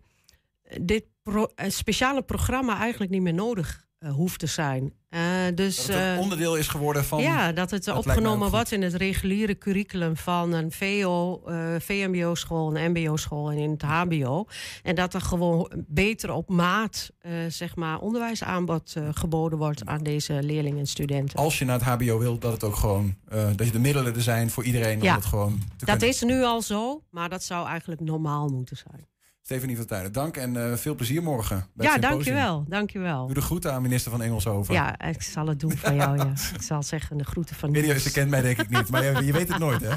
dit 0.80 1.04
eh, 1.24 1.68
speciale 1.68 2.22
programma 2.22 2.78
eigenlijk 2.78 3.10
niet 3.10 3.22
meer 3.22 3.34
nodig 3.34 3.86
hoeft 4.10 4.38
te 4.38 4.46
zijn. 4.46 4.92
Eh, 5.08 5.20
dus, 5.54 5.76
Dat 5.76 5.86
het 5.96 6.14
eh, 6.16 6.20
onderdeel 6.20 6.56
is 6.56 6.68
geworden 6.68 7.04
van... 7.04 7.22
ja, 7.22 7.52
dat 7.52 7.70
het 7.70 7.92
opgenomen 7.92 8.50
wordt 8.50 8.72
in 8.72 8.82
het 8.82 8.94
reguliere 8.94 9.58
curriculum 9.58 10.16
van 10.16 10.52
een 10.52 10.72
VO, 10.72 11.42
eh, 11.46 11.74
VMBO-school, 11.78 12.76
een 12.76 12.90
MBO-school 12.90 13.50
en 13.50 13.56
in 13.58 13.70
het 13.70 13.82
HBO. 13.82 14.46
En 14.82 14.94
dat 14.94 15.14
er 15.14 15.20
gewoon 15.20 15.70
beter 15.86 16.32
op 16.32 16.48
maat, 16.48 17.10
eh, 17.18 17.32
zeg 17.48 17.76
maar, 17.76 17.98
onderwijsaanbod 18.00 18.92
eh, 18.96 19.08
geboden 19.12 19.58
wordt 19.58 19.86
aan 19.86 20.02
deze 20.02 20.42
leerlingen 20.42 20.78
en 20.78 20.86
studenten. 20.86 21.38
Als 21.38 21.58
je 21.58 21.64
naar 21.64 21.78
het 21.78 21.88
HBO 21.88 22.18
wil, 22.18 22.38
dat 22.38 22.52
het 22.52 22.64
ook 22.64 22.76
gewoon... 22.76 23.14
eh, 23.28 23.46
dat 23.56 23.66
je 23.66 23.72
de 23.72 23.78
middelen 23.78 24.14
er 24.14 24.22
zijn 24.22 24.50
voor 24.50 24.64
iedereen 24.64 24.96
om 24.96 25.02
Ja, 25.04 25.14
het 25.14 25.24
gewoon 25.24 25.58
te 25.76 25.84
Dat 25.84 25.88
kunnen. 25.88 26.08
is 26.08 26.22
nu 26.22 26.42
al 26.42 26.62
zo, 26.62 27.02
maar 27.10 27.28
dat 27.28 27.42
zou 27.44 27.66
eigenlijk 27.68 28.00
normaal 28.00 28.48
moeten 28.48 28.76
zijn. 28.76 29.06
Stefanie 29.44 29.76
van 29.76 29.86
Tuinen, 29.86 30.12
dank 30.12 30.36
en 30.36 30.56
eh, 30.70 30.76
veel 30.76 30.94
plezier 30.94 31.22
morgen. 31.22 31.66
Bij 31.74 31.86
ja, 31.86 31.98
dankjewel, 31.98 32.64
dankjewel. 32.68 33.26
Doe 33.26 33.34
de 33.34 33.40
groeten 33.40 33.72
aan 33.72 33.82
minister 33.82 34.10
van 34.10 34.22
Engelshoven. 34.22 34.74
Ja, 34.74 35.00
ik 35.00 35.22
zal 35.22 35.46
het 35.46 35.60
doen 35.60 35.76
voor 35.76 35.92
jou, 35.92 36.16
ja. 36.16 36.32
Ik 36.54 36.62
zal 36.62 36.82
zeggen 36.82 37.18
de 37.18 37.24
groeten 37.24 37.56
van 37.56 37.70
Niels. 37.70 38.02
ze 38.02 38.12
kent 38.12 38.30
mij 38.30 38.42
denk 38.42 38.60
ik 38.60 38.68
niet, 38.68 38.90
maar 38.90 39.04
je, 39.04 39.24
je 39.24 39.32
weet 39.32 39.48
het 39.48 39.58
nooit, 39.58 39.80
hè? 39.80 39.96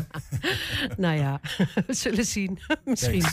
Nou 0.98 1.18
ja, 1.18 1.39
we 1.88 1.93
zullen 1.93 2.26
zien. 2.26 2.60
Misschien. 2.84 3.24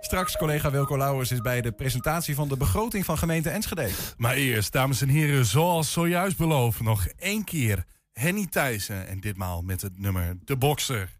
Straks 0.00 0.36
collega 0.36 0.70
Wilco 0.70 0.96
Lauwers 0.96 1.30
is 1.32 1.40
bij 1.40 1.60
de 1.60 1.72
presentatie 1.72 2.34
van 2.34 2.48
de 2.48 2.56
begroting 2.56 3.04
van 3.04 3.18
gemeente 3.18 3.50
Enschede. 3.50 3.90
Maar 4.16 4.34
eerst, 4.34 4.72
dames 4.72 5.00
en 5.00 5.08
heren, 5.08 5.46
zoals 5.46 5.92
zojuist 5.92 6.36
beloofd, 6.36 6.80
nog 6.80 7.06
één 7.06 7.44
keer 7.44 7.84
Henny 8.12 8.46
Thijssen. 8.46 9.06
En 9.08 9.20
ditmaal 9.20 9.62
met 9.62 9.82
het 9.82 9.98
nummer 9.98 10.36
De 10.44 10.56
Bokser. 10.56 11.14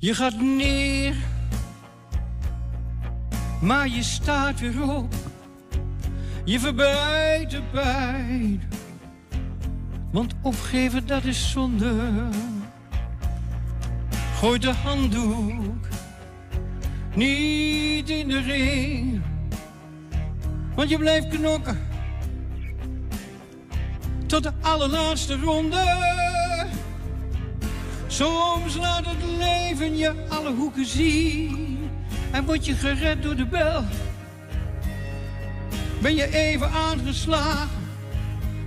Je 0.00 0.14
gaat 0.14 0.40
neer, 0.40 1.16
maar 3.60 3.88
je 3.88 4.02
staat 4.02 4.60
weer 4.60 4.94
op. 4.96 5.14
Je 6.44 6.60
verbijt 6.60 7.50
de 7.50 7.62
pijn, 7.72 8.62
want 10.10 10.34
opgeven 10.42 11.06
dat 11.06 11.24
is 11.24 11.50
zonde. 11.50 12.12
Gooi 14.34 14.58
de 14.58 14.72
handdoek 14.72 15.86
niet 17.14 18.10
in 18.10 18.28
de 18.28 18.40
ring, 18.40 19.22
want 20.74 20.90
je 20.90 20.98
blijft 20.98 21.28
knokken 21.28 21.78
tot 24.26 24.42
de 24.42 24.52
allerlaatste 24.60 25.36
ronde. 25.36 26.36
Soms 28.08 28.76
laat 28.76 29.06
het 29.06 29.24
leven 29.38 29.96
je 29.96 30.14
alle 30.28 30.50
hoeken 30.52 30.86
zien 30.86 31.90
en 32.30 32.44
word 32.44 32.66
je 32.66 32.74
gered 32.74 33.22
door 33.22 33.36
de 33.36 33.46
bel. 33.46 33.84
Ben 36.00 36.14
je 36.14 36.34
even 36.34 36.70
aangeslagen, 36.70 37.68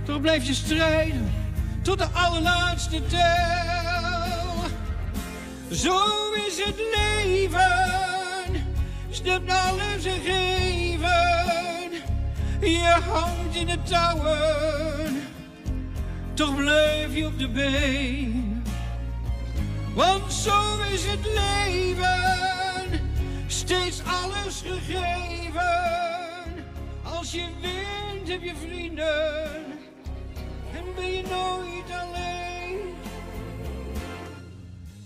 toch 0.04 0.20
blijf 0.20 0.46
je 0.46 0.54
strijden 0.54 1.32
tot 1.82 1.98
de 1.98 2.06
allerlaatste 2.06 3.06
tel. 3.06 3.20
Zo 5.70 5.98
is 6.46 6.64
het 6.64 6.82
leven, 6.94 8.66
stipt 9.10 9.50
alles 9.50 10.04
en 10.04 10.20
geven. 10.24 11.90
Je 12.60 12.98
hangt 13.08 13.54
in 13.54 13.66
de 13.66 13.82
touwen, 13.82 15.22
toch 16.34 16.56
blijf 16.56 17.14
je 17.14 17.26
op 17.26 17.38
de 17.38 17.48
been. 17.48 18.31
Want 19.94 20.32
zo 20.32 20.80
is 20.92 21.04
het 21.06 21.24
leven, 21.24 23.00
steeds 23.46 24.02
alles 24.04 24.62
gegeven. 24.66 25.70
Als 27.02 27.32
je 27.32 27.46
wint 27.60 28.28
heb 28.28 28.42
je 28.42 28.54
vrienden 28.60 29.54
en 30.74 30.84
ben 30.96 31.06
je 31.06 31.22
nooit 31.22 32.00
alleen. 32.00 32.78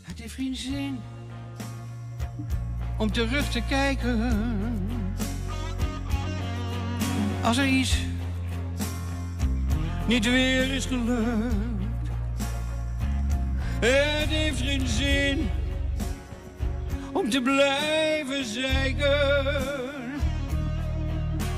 Het 0.02 0.18
heeft 0.18 0.34
geen 0.34 0.56
zin 0.56 1.00
om 2.98 3.12
terug 3.12 3.50
te 3.50 3.62
kijken. 3.68 4.32
Als 7.42 7.56
er 7.56 7.66
iets 7.66 7.96
niet 10.06 10.24
weer 10.24 10.74
is 10.74 10.86
gelukt. 10.86 11.75
Het 13.80 14.28
heeft 14.28 14.60
geen 14.60 14.86
zin 14.86 15.50
om 17.12 17.30
te 17.30 17.42
blijven 17.42 18.44
zeiken. 18.44 19.46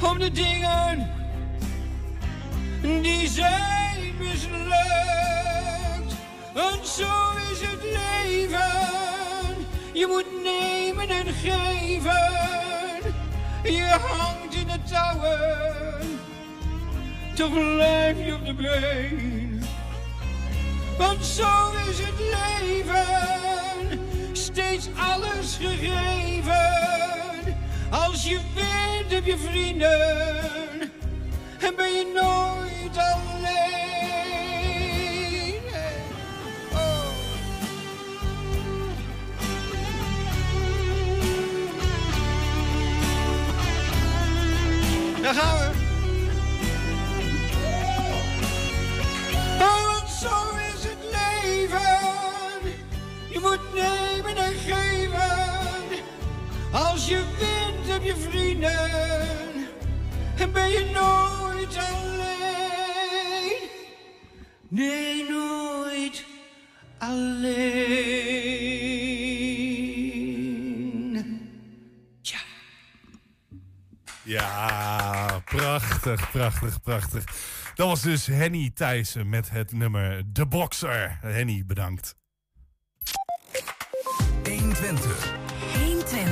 Om 0.02 0.18
de 0.18 0.30
dingen 0.30 1.10
die 3.02 3.28
zijn 3.28 4.14
mislukt. 4.18 6.14
Want 6.54 6.86
zo 6.86 7.12
is 7.52 7.60
het 7.60 7.82
leven. 7.82 8.70
Je 9.92 10.06
moet 10.06 10.42
nemen 10.42 11.08
en 11.08 11.26
geven. 11.34 12.28
Je 13.62 13.98
hangt 14.00 14.54
in 14.54 14.66
de 14.66 14.82
touwen. 14.90 16.18
Toch 17.34 17.52
blijf 17.52 18.26
je 18.26 18.34
op 18.34 18.46
de 18.46 18.54
been. 18.54 19.47
Want 20.98 21.24
zo 21.24 21.70
is 21.90 21.98
het 21.98 22.18
leven, 22.18 24.00
steeds 24.32 24.88
alles 24.96 25.56
gegeven. 25.60 26.56
Als 27.90 28.24
je 28.24 28.40
wint 28.54 29.12
heb 29.12 29.24
je 29.24 29.38
vrienden 29.38 30.00
en 31.58 31.74
ben 31.76 31.92
je 31.92 32.12
nooit 32.14 32.96
alleen. 32.96 33.22
Oh. 36.72 37.08
Daar 45.22 45.34
gaan 45.34 45.58
we. 45.58 45.87
Als 57.08 57.16
je 57.16 57.24
wint 57.38 57.88
heb 57.88 58.02
je 58.02 58.16
vrienden. 58.16 58.90
En 60.36 60.52
ben 60.52 60.68
je 60.68 60.90
nooit 60.94 61.76
alleen. 61.76 63.52
Nee, 64.68 65.28
nooit 65.28 66.24
alleen. 66.98 67.46
Ja, 74.22 75.40
prachtig, 75.44 76.30
prachtig, 76.30 76.80
prachtig. 76.80 77.24
Dat 77.74 77.86
was 77.86 78.02
dus 78.02 78.26
Henny 78.26 78.70
Thijssen 78.74 79.28
met 79.28 79.50
het 79.50 79.72
nummer 79.72 80.22
De 80.26 80.46
Boxer. 80.46 81.18
Henny, 81.20 81.64
bedankt. 81.66 82.14
120. 84.44 85.37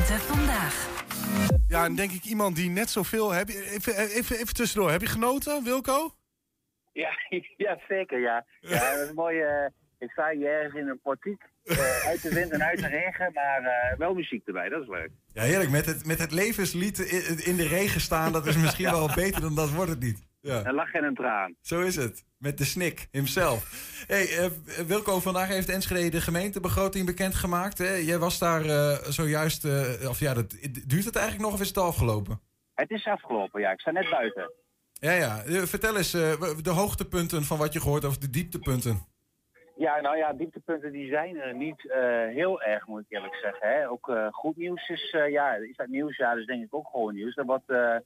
120 0.06 0.22
vandaag. 0.36 0.88
Ja, 1.68 1.84
en 1.84 1.94
denk 1.94 2.10
ik 2.10 2.24
iemand 2.24 2.56
die 2.56 2.70
net 2.70 2.90
zoveel... 2.90 3.30
Heb 3.30 3.48
je, 3.48 3.70
even, 3.70 3.96
even, 3.96 4.36
even 4.36 4.54
tussendoor, 4.54 4.90
heb 4.90 5.00
je 5.00 5.06
genoten, 5.06 5.64
Wilco? 5.64 6.14
Ja, 6.92 7.10
ja 7.66 7.78
zeker, 7.88 8.20
ja. 8.20 8.46
Ja, 8.60 8.94
dat 8.96 9.08
is 9.08 9.14
mooi. 9.14 9.40
eh, 9.40 9.66
ik 9.98 10.10
sta 10.10 10.30
hier 10.30 10.48
ergens 10.48 10.80
in 10.80 10.88
een 10.88 11.00
portiek. 11.02 11.42
eh, 11.64 12.06
uit 12.06 12.22
de 12.22 12.34
wind 12.34 12.50
en 12.50 12.62
uit 12.64 12.78
de 12.78 12.86
regen, 12.88 13.30
maar 13.34 13.62
eh, 13.62 13.98
wel 13.98 14.14
muziek 14.14 14.46
erbij, 14.46 14.68
dat 14.68 14.82
is 14.82 14.88
leuk. 14.88 15.10
Ja, 15.32 15.42
heerlijk. 15.42 15.70
Met 15.70 15.86
het, 15.86 16.06
met 16.06 16.18
het 16.18 16.32
levenslied 16.32 16.98
in, 16.98 17.44
in 17.44 17.56
de 17.56 17.66
regen 17.68 18.00
staan, 18.00 18.32
dat 18.32 18.46
is 18.46 18.56
misschien 18.56 18.90
wel 19.00 19.10
beter 19.14 19.40
dan 19.40 19.54
dat 19.54 19.70
wordt 19.70 19.90
het 19.90 20.00
niet. 20.00 20.22
Ja. 20.46 20.64
Een 20.64 20.74
lach 20.74 20.92
en 20.92 21.04
een 21.04 21.14
traan. 21.14 21.54
Zo 21.60 21.80
is 21.80 21.96
het. 21.96 22.24
Met 22.38 22.58
de 22.58 22.64
snik 22.64 23.08
himself. 23.10 23.60
Hey, 24.06 24.38
eh, 24.38 24.46
Wilco, 24.86 25.20
vandaag 25.20 25.48
heeft 25.48 25.68
Enschede 25.68 26.10
de 26.10 26.20
gemeentebegroting 26.20 27.06
bekendgemaakt. 27.06 27.78
Hè? 27.78 27.94
Jij 27.94 28.18
was 28.18 28.38
daar 28.38 28.64
eh, 28.64 28.92
zojuist, 28.92 29.64
eh, 29.64 30.08
of 30.08 30.20
ja, 30.20 30.34
dat, 30.34 30.50
duurt 30.86 31.04
het 31.04 31.16
eigenlijk 31.16 31.44
nog 31.44 31.54
of 31.54 31.60
is 31.60 31.68
het 31.68 31.78
afgelopen? 31.78 32.40
Het 32.74 32.90
is 32.90 33.06
afgelopen, 33.06 33.60
ja. 33.60 33.70
Ik 33.70 33.80
sta 33.80 33.90
net 33.90 34.10
buiten. 34.10 34.52
Ja, 34.92 35.12
ja. 35.12 35.42
Vertel 35.66 35.96
eens 35.96 36.10
de 36.10 36.70
hoogtepunten 36.74 37.42
van 37.42 37.58
wat 37.58 37.72
je 37.72 37.80
gehoord 37.80 38.02
hebt, 38.02 38.14
of 38.14 38.20
de 38.20 38.30
dieptepunten. 38.30 39.06
Ja, 39.76 40.00
nou 40.00 40.16
ja, 40.16 40.32
dieptepunten 40.32 40.92
die 40.92 41.08
zijn 41.08 41.36
er 41.36 41.54
niet 41.54 41.82
heel 42.34 42.62
erg, 42.62 42.86
moet 42.86 43.00
ik 43.00 43.06
eerlijk 43.08 43.34
zeggen. 43.34 43.68
Hè. 43.68 43.90
Ook 43.90 44.10
goed 44.30 44.56
nieuws 44.56 44.88
is, 44.88 45.16
ja, 45.28 45.54
is 45.54 45.76
dat 45.76 45.86
nieuws? 45.86 46.16
Ja, 46.16 46.34
dus 46.34 46.46
denk 46.46 46.64
ik 46.64 46.74
ook 46.74 46.88
gewoon 46.90 47.14
nieuws. 47.14 47.34
Wordt 47.34 47.70
eh, 47.70 47.96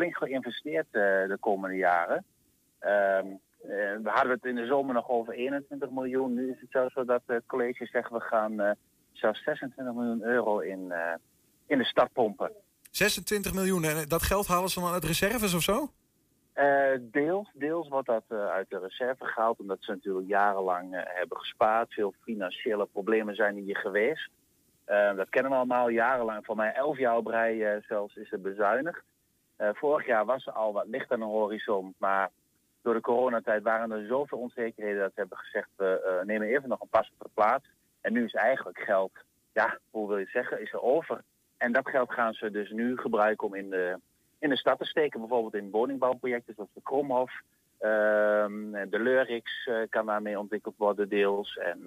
flink 0.00 0.16
geïnvesteerd 0.16 0.86
eh, 0.90 1.02
de 1.02 1.36
komende 1.40 1.76
jaren. 1.76 2.24
Ehm, 2.78 3.26
eh, 3.62 3.96
we 4.02 4.10
hadden 4.10 4.32
het 4.32 4.44
in 4.44 4.54
de 4.54 4.66
zomer 4.66 4.94
nog 4.94 5.08
over 5.08 5.32
21 5.34 5.90
miljoen. 5.90 6.34
Nu 6.34 6.50
is 6.50 6.60
het 6.60 6.70
zelfs 6.70 6.94
zo 6.94 7.04
dat 7.04 7.22
het 7.26 7.42
college 7.46 7.86
zegt 7.86 8.10
we 8.10 8.20
gaan 8.20 8.60
eh, 8.60 8.70
zelfs 9.12 9.42
26 9.42 9.94
miljoen 9.94 10.22
euro 10.22 10.58
in, 10.58 10.92
eh, 10.92 11.14
in 11.66 11.78
de 11.78 11.84
stad 11.84 12.12
pompen. 12.12 12.52
26 12.90 13.52
miljoen, 13.54 13.84
en 13.84 14.08
dat 14.08 14.22
geld 14.22 14.46
halen 14.46 14.68
ze 14.68 14.80
dan 14.80 14.92
uit 14.92 15.04
reserves 15.04 15.54
of 15.54 15.62
zo? 15.62 15.90
Eh, 16.52 16.98
deels, 17.00 17.50
deels 17.54 17.88
wordt 17.88 18.06
dat 18.06 18.24
eh, 18.28 18.46
uit 18.46 18.70
de 18.70 18.78
reserve 18.78 19.24
gehaald, 19.24 19.60
omdat 19.60 19.78
ze 19.80 19.90
natuurlijk 19.90 20.28
jarenlang 20.28 20.94
eh, 20.94 21.00
hebben 21.04 21.38
gespaard. 21.38 21.92
Veel 21.92 22.14
financiële 22.22 22.86
problemen 22.86 23.34
zijn 23.34 23.56
hier 23.56 23.76
geweest. 23.76 24.30
Eh, 24.90 25.16
dat 25.16 25.28
kennen 25.28 25.50
we 25.50 25.56
allemaal 25.56 25.88
jarenlang. 25.88 26.44
Voor 26.44 26.56
mij 26.56 26.72
elf 26.72 26.98
jaar 26.98 27.16
op 27.16 27.26
rij 27.26 27.74
eh, 27.74 27.82
zelfs 27.88 28.16
is 28.16 28.32
er 28.32 28.40
bezuinigd. 28.40 29.02
Eh, 29.60 29.68
vorig 29.72 30.06
jaar 30.06 30.24
was 30.24 30.46
er 30.46 30.52
al 30.52 30.72
wat 30.72 30.86
licht 30.86 31.12
aan 31.12 31.18
de 31.18 31.24
horizon, 31.24 31.94
maar 31.98 32.30
door 32.82 32.94
de 32.94 33.00
coronatijd 33.00 33.62
waren 33.62 33.90
er 33.90 34.06
zoveel 34.06 34.38
onzekerheden 34.38 35.00
dat 35.00 35.12
ze 35.14 35.20
hebben 35.20 35.38
gezegd, 35.38 35.68
we 35.76 36.00
eh, 36.00 36.26
nemen 36.26 36.48
even 36.48 36.68
nog 36.68 36.80
een 36.80 36.88
pas 36.88 37.10
op 37.12 37.24
de 37.24 37.30
plaats. 37.34 37.64
En 38.00 38.12
nu 38.12 38.24
is 38.24 38.34
eigenlijk 38.34 38.78
geld, 38.78 39.12
ja, 39.52 39.78
hoe 39.90 40.08
wil 40.08 40.16
je 40.16 40.22
het 40.22 40.32
zeggen, 40.32 40.60
is 40.60 40.72
er 40.72 40.82
over. 40.82 41.22
En 41.56 41.72
dat 41.72 41.88
geld 41.88 42.12
gaan 42.12 42.32
ze 42.32 42.50
dus 42.50 42.70
nu 42.70 42.96
gebruiken 42.96 43.46
om 43.46 43.54
in 43.54 43.70
de, 43.70 43.98
in 44.38 44.48
de 44.48 44.56
stad 44.56 44.78
te 44.78 44.84
steken. 44.84 45.20
Bijvoorbeeld 45.20 45.54
in 45.54 45.70
woningbouwprojecten 45.70 46.54
zoals 46.54 46.70
de 46.74 46.82
Kromhof. 46.82 47.32
Ehm, 47.78 48.88
de 48.90 48.98
Leurix 48.98 49.66
eh, 49.66 49.76
kan 49.88 50.06
daarmee 50.06 50.38
ontwikkeld 50.38 50.76
worden 50.76 51.08
deels. 51.08 51.56
En 51.56 51.86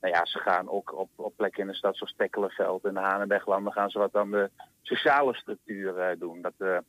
nou 0.00 0.14
ja, 0.14 0.24
ze 0.24 0.38
gaan 0.38 0.68
ook 0.68 0.98
op, 0.98 1.08
op 1.16 1.36
plekken 1.36 1.60
in 1.60 1.68
de 1.68 1.74
stad 1.74 1.96
zoals 1.96 2.14
Tekkelenveld 2.16 2.84
en 2.84 2.94
de 2.94 3.00
Hanenberglanden 3.00 3.72
gaan 3.72 3.90
ze 3.90 3.98
wat 3.98 4.16
aan 4.16 4.30
de 4.30 4.50
sociale 4.82 5.34
structuur 5.34 6.16
doen. 6.18 6.42
Dat, 6.42 6.82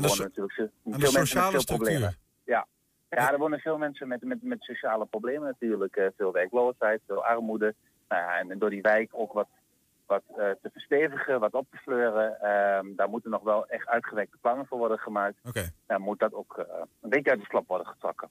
daar 0.00 0.02
de 0.02 0.08
wonen 0.08 0.24
natuurlijk 0.24 0.54
veel, 0.54 0.70
de 0.82 0.90
veel 0.90 0.98
mensen 0.98 1.18
met 1.18 1.28
sociale 1.28 1.50
veel 1.50 1.60
structuur? 1.60 1.86
problemen. 1.86 2.16
Ja. 2.44 2.66
ja, 3.08 3.32
er 3.32 3.38
wonen 3.38 3.58
veel 3.58 3.78
mensen 3.78 4.08
met, 4.08 4.22
met, 4.22 4.42
met 4.42 4.62
sociale 4.62 5.06
problemen 5.06 5.48
natuurlijk. 5.48 5.96
eh, 5.96 6.06
veel 6.16 6.32
werkloosheid, 6.32 7.00
veel 7.06 7.24
armoede. 7.24 7.74
Nou 8.08 8.22
ja, 8.22 8.38
en 8.38 8.58
door 8.58 8.70
die 8.70 8.82
wijk 8.82 9.10
ook 9.12 9.32
wat 9.32 9.48
wat 10.06 10.22
te 10.36 10.70
verstevigen, 10.72 11.40
wat 11.40 11.52
op 11.52 11.66
te 11.70 11.76
fleuren. 11.76 12.40
Ehm, 12.40 12.94
daar 12.96 13.08
moeten 13.08 13.30
nog 13.30 13.42
wel 13.42 13.66
echt 13.66 13.86
uitgewerkte 13.86 14.36
plannen 14.40 14.66
voor 14.66 14.78
worden 14.78 14.98
gemaakt. 14.98 15.36
Oké. 15.44 15.70
Dan 15.86 16.00
moet 16.00 16.18
dat 16.18 16.32
ook 16.34 16.66
een 17.00 17.10
beetje 17.10 17.30
uit 17.30 17.40
de 17.40 17.46
slap 17.46 17.68
worden 17.68 17.86
getrokken. 17.86 18.28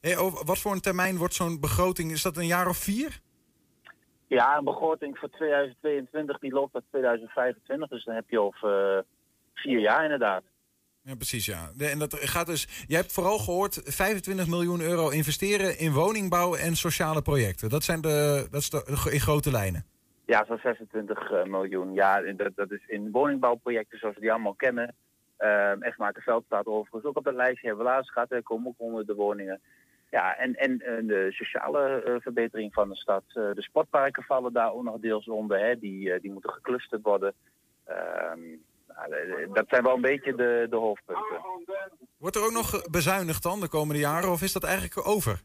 Hey, 0.00 0.16
over 0.16 0.44
wat 0.44 0.58
voor 0.58 0.72
een 0.72 0.80
termijn 0.80 1.16
wordt 1.16 1.34
zo'n 1.34 1.60
begroting? 1.60 2.10
Is 2.10 2.22
dat 2.22 2.36
een 2.36 2.46
jaar 2.46 2.68
of 2.68 2.76
vier? 2.76 3.20
Ja, 4.26 4.56
een 4.56 4.64
begroting 4.64 5.18
voor 5.18 5.30
2022 5.30 6.38
die 6.38 6.52
loopt 6.52 6.72
tot 6.72 6.82
2025. 6.90 7.88
Dus 7.88 8.04
dan 8.04 8.14
heb 8.14 8.30
je 8.30 8.40
over 8.40 9.04
vier 9.54 9.80
jaar 9.80 10.02
inderdaad. 10.02 10.42
Ja, 11.06 11.14
precies, 11.14 11.46
ja. 11.46 11.70
En 11.78 11.98
dat 11.98 12.14
gaat 12.14 12.46
dus. 12.46 12.84
Je 12.86 12.94
hebt 12.96 13.12
vooral 13.12 13.38
gehoord 13.38 13.80
25 13.84 14.46
miljoen 14.46 14.80
euro 14.80 15.08
investeren 15.08 15.78
in 15.78 15.92
woningbouw 15.92 16.54
en 16.54 16.76
sociale 16.76 17.22
projecten. 17.22 17.68
Dat 17.68 17.82
zijn 17.82 18.00
de, 18.00 18.46
dat 18.50 18.60
is 18.60 18.70
de, 18.70 19.08
in 19.12 19.20
grote 19.20 19.50
lijnen. 19.50 19.84
Ja, 20.26 20.44
zo'n 20.44 20.58
26 20.62 21.30
eh, 21.30 21.44
miljoen. 21.44 21.94
Ja, 21.94 22.20
dat, 22.20 22.50
dat 22.54 22.70
is 22.70 22.84
in 22.86 23.10
woningbouwprojecten 23.10 23.98
zoals 23.98 24.14
we 24.14 24.20
die 24.20 24.32
allemaal 24.32 24.54
kennen. 24.54 24.94
Uh, 25.38 25.82
echt 25.82 25.96
Veld 26.12 26.44
staat 26.44 26.66
overigens 26.66 27.04
ook 27.04 27.16
op 27.16 27.24
dat 27.24 27.34
lijstje. 27.34 27.66
Hebben 27.66 27.84
we 27.84 27.90
laatst 27.90 28.12
gehad, 28.12 28.30
er 28.30 28.42
komen 28.42 28.68
ook 28.68 28.74
onder 28.76 29.06
de 29.06 29.14
woningen. 29.14 29.60
Ja, 30.10 30.36
en, 30.36 30.54
en 30.54 30.78
de 31.06 31.28
sociale 31.30 32.04
uh, 32.06 32.14
verbetering 32.20 32.72
van 32.72 32.88
de 32.88 32.96
stad. 32.96 33.24
Uh, 33.28 33.34
de 33.34 33.62
sportparken 33.62 34.22
vallen 34.22 34.52
daar 34.52 34.72
ook 34.72 34.82
nog 34.82 35.00
deels 35.00 35.28
onder. 35.28 35.58
Hè. 35.58 35.78
Die, 35.78 36.20
die 36.20 36.32
moeten 36.32 36.50
geclusterd 36.50 37.02
worden. 37.02 37.34
Ehm, 37.84 38.40
dat 39.52 39.64
zijn 39.68 39.82
wel 39.82 39.94
een 39.94 40.00
beetje 40.00 40.34
de, 40.34 40.66
de 40.70 40.76
hoofdpunten. 40.76 41.40
Wordt 42.16 42.36
er 42.36 42.44
ook 42.44 42.52
nog 42.52 42.90
bezuinigd 42.90 43.42
dan 43.42 43.60
de 43.60 43.68
komende 43.68 44.00
jaren 44.00 44.30
of 44.30 44.42
is 44.42 44.52
dat 44.52 44.64
eigenlijk 44.64 45.06
over? 45.08 45.42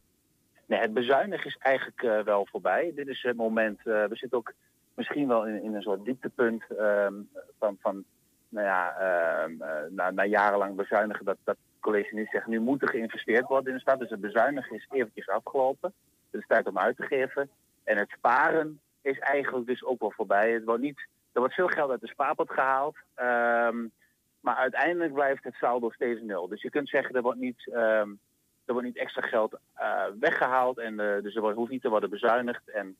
Nee, 0.65 0.79
het 0.79 0.93
bezuinigen 0.93 1.45
is 1.45 1.57
eigenlijk 1.59 2.01
uh, 2.01 2.19
wel 2.19 2.47
voorbij. 2.51 2.91
Dit 2.95 3.07
is 3.07 3.21
het 3.21 3.35
moment, 3.35 3.79
uh, 3.79 4.05
we 4.05 4.15
zitten 4.15 4.37
ook 4.37 4.53
misschien 4.93 5.27
wel 5.27 5.47
in, 5.47 5.63
in 5.63 5.75
een 5.75 5.81
soort 5.81 6.05
dieptepunt 6.05 6.63
um, 6.79 7.29
van, 7.59 7.77
van 7.81 8.03
nou 8.49 8.65
ja, 8.65 8.95
uh, 8.99 9.55
na, 9.89 10.11
na, 10.11 10.25
jarenlang 10.25 10.75
bezuinigen 10.75 11.25
dat, 11.25 11.37
dat 11.43 11.55
het 11.55 11.79
college 11.79 12.15
niet 12.15 12.29
zegt, 12.31 12.47
nu 12.47 12.59
moet 12.59 12.81
er 12.81 12.89
geïnvesteerd 12.89 13.47
worden 13.47 13.69
in 13.69 13.75
de 13.75 13.81
stad. 13.81 13.99
Dus 13.99 14.09
het 14.09 14.21
bezuinigen 14.21 14.75
is 14.75 14.87
eventjes 14.91 15.27
afgelopen. 15.27 15.93
Het 16.29 16.41
is 16.41 16.47
tijd 16.47 16.67
om 16.67 16.77
uit 16.77 16.95
te 16.95 17.05
geven. 17.05 17.49
En 17.83 17.97
het 17.97 18.09
sparen 18.09 18.79
is 19.01 19.19
eigenlijk 19.19 19.67
dus 19.67 19.83
ook 19.83 19.99
wel 19.99 20.11
voorbij. 20.11 20.51
Het 20.51 20.63
wordt 20.63 20.81
niet 20.81 21.07
er 21.39 21.45
wordt 21.45 21.61
veel 21.61 21.77
geld 21.77 21.91
uit 21.91 22.01
de 22.01 22.07
spaarpot 22.07 22.51
gehaald. 22.51 22.95
Um, 23.15 23.91
maar 24.39 24.55
uiteindelijk 24.55 25.13
blijft 25.13 25.43
het 25.43 25.53
saldo 25.53 25.89
steeds 25.89 26.21
nul. 26.21 26.47
Dus 26.47 26.61
je 26.61 26.69
kunt 26.69 26.89
zeggen, 26.89 27.15
er 27.15 27.21
wordt 27.21 27.39
niet, 27.39 27.67
um, 27.67 28.19
er 28.65 28.73
wordt 28.73 28.87
niet 28.87 28.97
extra 28.97 29.27
geld 29.27 29.59
uh, 29.81 30.03
weggehaald. 30.19 30.77
En, 30.79 30.93
uh, 30.93 31.21
dus 31.21 31.35
er 31.35 31.41
wordt, 31.41 31.57
hoeft 31.57 31.71
niet 31.71 31.81
te 31.81 31.89
worden 31.89 32.09
bezuinigd. 32.09 32.69
En 32.69 32.97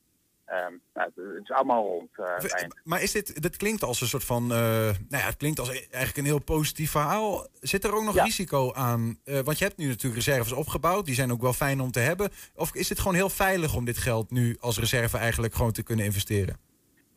um, 0.48 0.82
nou, 0.94 1.12
het 1.16 1.44
is 1.44 1.52
allemaal 1.52 1.86
rond 1.86 2.10
uh, 2.18 2.68
Maar 2.84 3.02
is 3.02 3.12
dit, 3.12 3.42
dit 3.42 3.58
klinkt 3.58 3.84
als 3.84 4.02
een 4.02 4.08
soort 4.08 4.26
van... 4.26 4.48
nou 4.48 4.94
ja, 5.10 5.18
het 5.18 5.38
klinkt 5.38 5.60
als 5.60 5.70
eigenlijk 5.70 6.18
een 6.18 6.26
heel 6.26 6.44
positief 6.44 6.92
verhaal. 6.92 7.48
Zit 7.60 7.84
er 7.84 7.96
ook 7.96 8.04
nog 8.04 8.16
ja. 8.16 8.24
risico 8.24 8.74
aan? 8.74 9.20
want 9.24 9.58
je 9.58 9.66
hebt 9.66 9.78
nu 9.78 9.88
natuurlijk 9.88 10.26
reserves 10.26 10.52
opgebouwd. 10.52 11.06
Die 11.06 11.16
zijn 11.16 11.32
ook 11.32 11.42
wel 11.42 11.54
fijn 11.54 11.82
om 11.82 11.92
te 11.92 12.00
hebben. 12.00 12.30
Of 12.56 12.76
is 12.76 12.90
het 12.90 13.00
gewoon 13.00 13.16
heel 13.16 13.30
veilig 13.30 13.76
om 13.76 13.86
dit 13.86 13.98
geld 13.98 14.32
nu 14.32 14.58
als 14.60 14.80
reserve 14.80 15.18
eigenlijk 15.18 15.54
gewoon 15.54 15.72
te 15.72 15.84
kunnen 15.84 16.06
investeren? 16.06 16.69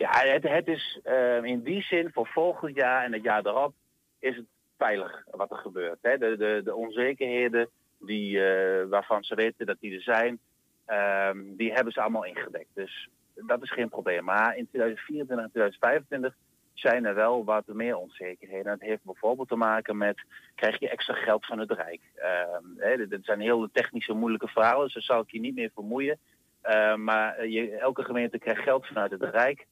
Ja, 0.03 0.41
het, 0.41 0.69
is 0.69 1.01
uh, 1.05 1.45
in 1.45 1.63
die 1.63 1.83
zin 1.83 2.11
voor 2.13 2.27
volgend 2.27 2.77
jaar 2.77 3.05
en 3.05 3.13
het 3.13 3.23
jaar 3.23 3.47
erop 3.47 3.75
is 4.19 4.37
het 4.37 4.47
veilig 4.79 5.25
wat 5.31 5.51
er 5.51 5.57
gebeurt. 5.57 5.99
Hè. 6.03 6.19
De, 6.19 6.37
de, 6.37 6.61
de 6.65 6.75
onzekerheden 6.75 7.69
die, 7.99 8.37
uh, 8.37 8.89
waarvan 8.89 9.25
ze 9.25 9.35
weten 9.35 9.67
dat 9.67 9.77
die 9.81 9.95
er 9.95 10.03
zijn, 10.03 10.39
um, 10.87 11.57
die 11.57 11.73
hebben 11.73 11.93
ze 11.93 12.01
allemaal 12.01 12.25
ingedekt. 12.25 12.69
Dus 12.75 13.09
dat 13.35 13.63
is 13.63 13.73
geen 13.73 13.89
probleem. 13.89 14.25
Maar 14.25 14.57
in 14.57 14.69
2024 14.69 15.45
en 15.45 15.51
2025 15.51 16.35
zijn 16.73 17.05
er 17.05 17.15
wel 17.15 17.45
wat 17.45 17.67
meer 17.67 17.97
onzekerheden. 17.97 18.73
Het 18.73 18.81
heeft 18.81 19.05
bijvoorbeeld 19.05 19.49
te 19.49 19.57
maken 19.57 19.97
met, 19.97 20.23
krijg 20.55 20.79
je 20.79 20.89
extra 20.89 21.15
geld 21.15 21.47
van 21.47 21.59
het 21.59 21.71
Rijk? 21.71 22.01
Um, 22.17 22.75
hè, 22.77 23.09
dit 23.09 23.25
zijn 23.25 23.41
heel 23.41 23.69
technische, 23.73 24.13
moeilijke 24.13 24.49
verhalen, 24.49 24.85
dus 24.85 24.95
daar 24.95 25.03
zal 25.03 25.21
ik 25.21 25.31
je 25.31 25.41
niet 25.41 25.55
meer 25.55 25.71
vermoeien. 25.75 26.19
Uh, 26.65 26.95
maar 26.95 27.47
je, 27.47 27.77
elke 27.77 28.05
gemeente 28.05 28.39
krijgt 28.39 28.63
geld 28.63 28.87
vanuit 28.87 29.11
het 29.11 29.23
Rijk. 29.23 29.67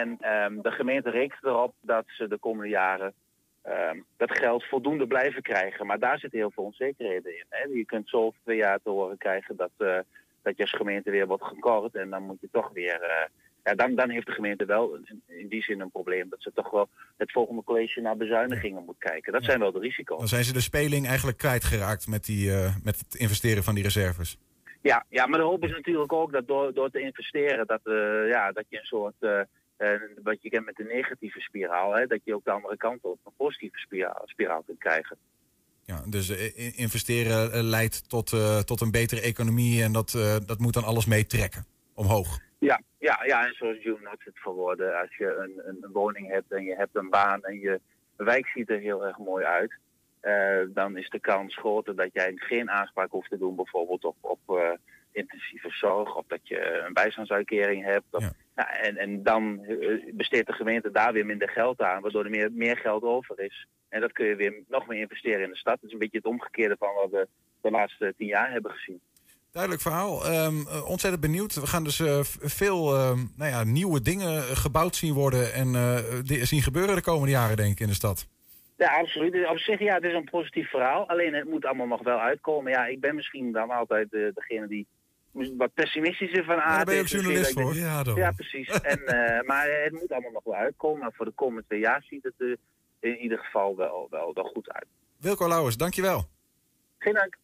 En 0.00 0.08
um, 0.08 0.62
de 0.62 0.70
gemeente 0.70 1.10
rekent 1.10 1.44
erop 1.44 1.74
dat 1.80 2.04
ze 2.06 2.28
de 2.28 2.38
komende 2.38 2.68
jaren 2.68 3.14
um, 3.68 4.04
dat 4.16 4.38
geld 4.38 4.64
voldoende 4.64 5.06
blijven 5.06 5.42
krijgen. 5.42 5.86
Maar 5.86 5.98
daar 5.98 6.18
zitten 6.18 6.38
heel 6.38 6.50
veel 6.50 6.64
onzekerheden 6.64 7.36
in. 7.36 7.44
Hè. 7.48 7.62
Je 7.62 7.84
kunt 7.84 8.08
zo 8.08 8.16
over 8.16 8.38
twee 8.42 8.56
jaar 8.56 8.78
te 8.82 8.90
horen 8.90 9.18
krijgen 9.18 9.56
dat, 9.56 9.70
uh, 9.78 9.98
dat 10.42 10.56
je 10.56 10.62
als 10.62 10.76
gemeente 10.76 11.10
weer 11.10 11.26
wordt 11.26 11.44
gekort. 11.44 11.94
En 11.94 12.10
dan 12.10 12.22
moet 12.22 12.40
je 12.40 12.48
toch 12.52 12.70
weer. 12.72 13.00
Uh, 13.02 13.28
ja, 13.64 13.74
dan, 13.74 13.94
dan 13.94 14.10
heeft 14.10 14.26
de 14.26 14.32
gemeente 14.32 14.64
wel 14.64 14.94
in, 14.94 15.22
in, 15.26 15.48
die 15.48 15.62
zin 15.62 15.80
een 15.80 15.90
probleem. 15.90 16.28
Dat 16.28 16.42
ze 16.42 16.52
toch 16.54 16.70
wel 16.70 16.88
het 17.16 17.32
volgende 17.32 17.64
college 17.64 18.00
naar 18.00 18.16
bezuinigingen 18.16 18.84
moet 18.84 18.98
kijken. 18.98 19.32
Dat 19.32 19.44
zijn 19.44 19.60
wel 19.60 19.72
de 19.72 19.78
risico's. 19.78 20.18
Dan 20.18 20.28
zijn 20.28 20.44
ze 20.44 20.52
de 20.52 20.60
speling 20.60 21.06
eigenlijk 21.06 21.38
kwijtgeraakt 21.38 22.06
met, 22.06 22.24
die, 22.24 22.48
uh, 22.48 22.76
met 22.82 22.98
het 22.98 23.14
investeren 23.14 23.62
van 23.62 23.74
die 23.74 23.84
reserves. 23.84 24.38
Ja, 24.80 25.04
ja, 25.08 25.26
maar 25.26 25.38
de 25.38 25.44
hoop 25.44 25.64
is 25.64 25.70
natuurlijk 25.70 26.12
ook 26.12 26.32
dat 26.32 26.46
door, 26.46 26.74
door 26.74 26.90
te 26.90 27.00
investeren, 27.00 27.66
dat, 27.66 27.80
ja, 28.28 28.52
dat 28.52 28.64
je 28.68 28.78
een 28.78 28.84
soort 28.84 29.48
wat 30.22 30.42
je 30.42 30.48
kent 30.48 30.64
met 30.64 30.76
de 30.76 30.84
negatieve 30.84 31.40
spiraal, 31.40 31.94
hè, 31.94 32.06
dat 32.06 32.20
je 32.24 32.34
ook 32.34 32.44
de 32.44 32.50
andere 32.50 32.76
kant 32.76 33.02
op 33.02 33.18
een 33.24 33.32
positieve 33.36 33.78
spiraal, 33.78 34.22
spiraal 34.24 34.62
kunt 34.62 34.78
krijgen. 34.78 35.16
Ja, 35.86 36.02
dus 36.06 36.30
uh, 36.30 36.78
investeren 36.78 37.56
uh, 37.56 37.62
leidt 37.62 38.08
tot, 38.08 38.32
uh, 38.32 38.58
tot 38.58 38.80
een 38.80 38.90
betere 38.90 39.20
economie 39.20 39.82
en 39.82 39.92
dat, 39.92 40.10
dat 40.46 40.58
moet 40.58 40.72
dan 40.72 40.84
alles 40.84 41.06
meetrekken, 41.06 41.64
omhoog. 41.94 42.38
Ja, 42.58 42.80
ja, 42.98 43.24
ja, 43.24 43.46
en 43.46 43.54
zoals 43.54 43.82
June 43.82 44.08
had 44.08 44.18
het 44.18 44.38
verwoorden, 44.38 45.00
als 45.00 45.16
je 45.16 45.26
een, 45.26 45.68
een, 45.68 45.78
een, 45.80 45.92
woning 45.92 46.28
hebt 46.28 46.52
en 46.52 46.64
je 46.64 46.74
hebt 46.74 46.96
een 46.96 47.10
baan 47.10 47.42
en 47.42 47.58
je 47.60 47.80
wijk 48.16 48.46
ziet 48.46 48.70
er 48.70 48.78
heel 48.78 49.06
erg 49.06 49.18
mooi 49.18 49.44
uit, 49.44 49.72
dan 50.74 50.96
is 50.96 51.08
de 51.08 51.20
kans 51.20 51.56
groter 51.56 51.96
dat 51.96 52.08
jij 52.12 52.32
geen 52.36 52.70
aanspraak 52.70 53.10
hoeft 53.10 53.30
te 53.30 53.38
doen 53.38 53.56
bijvoorbeeld 53.56 54.04
op, 54.04 54.16
op 54.20 54.78
intensieve 55.12 55.70
zorg 55.70 56.16
of 56.16 56.24
dat 56.26 56.40
je 56.42 56.82
een 56.86 56.92
bijstandsuitkering 56.92 57.84
hebt. 57.84 58.04
Of, 58.10 58.22
ja. 58.22 58.32
Ja, 58.54 58.80
en, 58.80 58.96
en 58.96 59.22
dan 59.22 59.66
besteedt 60.12 60.46
de 60.46 60.52
gemeente 60.52 60.90
daar 60.90 61.12
weer 61.12 61.26
minder 61.26 61.48
geld 61.48 61.80
aan, 61.80 62.02
waardoor 62.02 62.24
er 62.24 62.30
meer, 62.30 62.52
meer 62.52 62.76
geld 62.76 63.02
over 63.02 63.40
is. 63.40 63.66
En 63.88 64.00
dat 64.00 64.12
kun 64.12 64.26
je 64.26 64.36
weer 64.36 64.62
nog 64.68 64.86
meer 64.86 65.00
investeren 65.00 65.42
in 65.42 65.50
de 65.50 65.56
stad. 65.56 65.74
Dat 65.80 65.84
is 65.84 65.92
een 65.92 65.98
beetje 65.98 66.16
het 66.16 66.26
omgekeerde 66.26 66.76
van 66.78 66.94
wat 66.94 67.10
we 67.10 67.28
de 67.60 67.70
laatste 67.70 68.14
tien 68.16 68.26
jaar 68.26 68.52
hebben 68.52 68.70
gezien. 68.70 69.00
Duidelijk 69.52 69.82
verhaal. 69.82 70.26
Um, 70.26 70.66
ontzettend 70.86 71.22
benieuwd. 71.22 71.54
We 71.54 71.66
gaan 71.66 71.84
dus 71.84 71.98
uh, 71.98 72.20
veel 72.40 72.94
uh, 72.94 73.18
nou 73.36 73.50
ja, 73.50 73.64
nieuwe 73.64 74.02
dingen 74.02 74.42
gebouwd 74.42 74.96
zien 74.96 75.14
worden 75.14 75.52
en 75.52 75.68
uh, 75.68 75.98
zien 76.24 76.62
gebeuren 76.62 76.94
de 76.94 77.02
komende 77.02 77.30
jaren, 77.30 77.56
denk 77.56 77.72
ik, 77.72 77.80
in 77.80 77.86
de 77.86 77.94
stad. 77.94 78.28
Ja, 78.76 78.98
absoluut. 78.98 79.48
Op 79.48 79.58
zich, 79.58 79.78
ja, 79.78 79.94
het 79.94 80.04
is 80.04 80.12
een 80.12 80.30
positief 80.30 80.70
verhaal. 80.70 81.08
Alleen 81.08 81.34
het 81.34 81.48
moet 81.48 81.64
allemaal 81.64 81.86
nog 81.86 82.02
wel 82.02 82.18
uitkomen. 82.18 82.72
Ja, 82.72 82.86
ik 82.86 83.00
ben 83.00 83.14
misschien 83.14 83.52
dan 83.52 83.70
altijd 83.70 84.10
degene 84.10 84.66
die 84.66 84.86
wat 85.56 85.74
pessimistischer 85.74 86.44
van 86.44 86.54
aard. 86.54 86.70
Ja, 86.70 86.76
daar 86.76 86.84
ben 86.84 86.94
je 86.94 87.00
ook 87.00 87.06
journalist 87.06 87.52
voor. 87.52 87.74
Ja, 87.74 88.02
ja, 88.14 88.32
precies. 88.32 88.68
en, 88.92 89.00
uh, 89.00 89.40
maar 89.48 89.66
het 89.82 89.92
moet 89.92 90.12
allemaal 90.12 90.32
nog 90.32 90.44
wel 90.44 90.54
uitkomen. 90.54 91.00
Maar 91.00 91.12
voor 91.14 91.26
de 91.26 91.32
komende 91.34 91.64
twee 91.66 91.80
jaar 91.80 92.04
ziet 92.08 92.22
het 92.22 92.34
er 92.38 92.56
in 93.00 93.16
ieder 93.16 93.38
geval 93.38 93.76
wel, 93.76 94.06
wel, 94.10 94.30
wel 94.34 94.44
goed 94.44 94.70
uit. 94.70 94.86
Wilco 95.16 95.48
Lauwers, 95.48 95.76
dankjewel. 95.76 96.28
Geen 96.98 97.14
dank. 97.14 97.36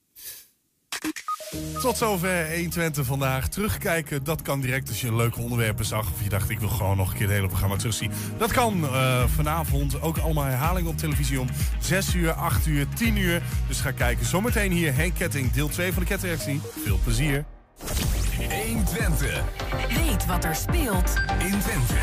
Tot 1.81 1.97
zover 1.97 2.55
120 2.55 3.07
vandaag. 3.07 3.49
Terugkijken, 3.49 4.25
dat 4.25 4.43
kan 4.43 4.61
direct 4.61 4.89
als 4.89 5.01
je 5.01 5.07
een 5.07 5.17
leuke 5.17 5.41
onderwerpen 5.41 5.85
zag. 5.85 6.13
Of 6.13 6.23
je 6.23 6.29
dacht, 6.29 6.51
ik 6.51 6.59
wil 6.59 6.69
gewoon 6.69 6.97
nog 6.97 7.11
een 7.11 7.17
keer 7.17 7.27
het 7.27 7.35
hele 7.35 7.47
programma 7.47 7.77
terugzien. 7.77 8.11
Dat 8.39 8.53
kan 8.53 8.83
uh, 8.83 9.25
vanavond. 9.25 10.03
Ook 10.03 10.19
allemaal 10.19 10.45
herhalingen 10.45 10.91
op 10.91 10.97
televisie 10.97 11.41
om 11.41 11.49
6 11.81 12.15
uur, 12.15 12.33
8 12.33 12.67
uur, 12.67 12.87
10 12.95 13.17
uur. 13.17 13.43
Dus 13.69 13.81
ga 13.81 13.91
kijken. 13.91 14.27
Zometeen 14.27 14.73
hier 14.73 14.95
Henk 14.95 15.15
Ketting, 15.15 15.51
deel 15.51 15.69
2 15.69 15.93
van 15.93 16.03
de 16.03 16.09
kettingreactie. 16.09 16.61
Veel 16.85 16.99
plezier. 17.05 17.45
120. 17.81 19.43
Weet 19.89 20.27
wat 20.27 20.45
er 20.45 20.55
speelt 20.55 21.15
in 21.39 21.61
Twente. 21.61 21.95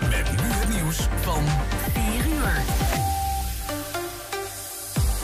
Met 0.00 0.30
nu 0.30 0.48
het 0.52 0.68
nieuws 0.68 1.08
van 1.20 1.42
4 1.92 2.26
uur. 2.26 2.52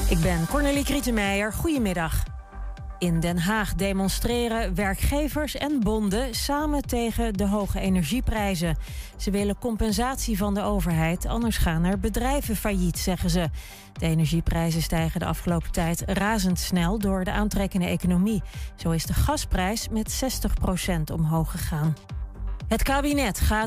Ik 0.08 0.20
ben 0.20 0.46
Cornelie 0.48 0.84
Krietenmeijer. 0.84 1.52
Goedemiddag. 1.52 2.31
In 3.02 3.20
Den 3.20 3.38
Haag 3.38 3.74
demonstreren 3.74 4.74
werkgevers 4.74 5.56
en 5.56 5.80
bonden 5.80 6.34
samen 6.34 6.82
tegen 6.82 7.34
de 7.34 7.46
hoge 7.46 7.80
energieprijzen. 7.80 8.76
Ze 9.16 9.30
willen 9.30 9.58
compensatie 9.58 10.36
van 10.36 10.54
de 10.54 10.62
overheid, 10.62 11.26
anders 11.26 11.56
gaan 11.56 11.84
er 11.84 11.98
bedrijven 11.98 12.56
failliet, 12.56 12.98
zeggen 12.98 13.30
ze. 13.30 13.50
De 13.92 14.06
energieprijzen 14.06 14.82
stijgen 14.82 15.20
de 15.20 15.26
afgelopen 15.26 15.72
tijd 15.72 16.02
razendsnel 16.06 16.98
door 16.98 17.24
de 17.24 17.32
aantrekkende 17.32 17.86
economie. 17.86 18.42
Zo 18.76 18.90
is 18.90 19.06
de 19.06 19.14
gasprijs 19.14 19.88
met 19.88 20.22
60% 21.08 21.12
omhoog 21.12 21.50
gegaan. 21.50 21.94
Het 22.72 22.82
kabinet 22.82 23.40
gaat 23.40 23.60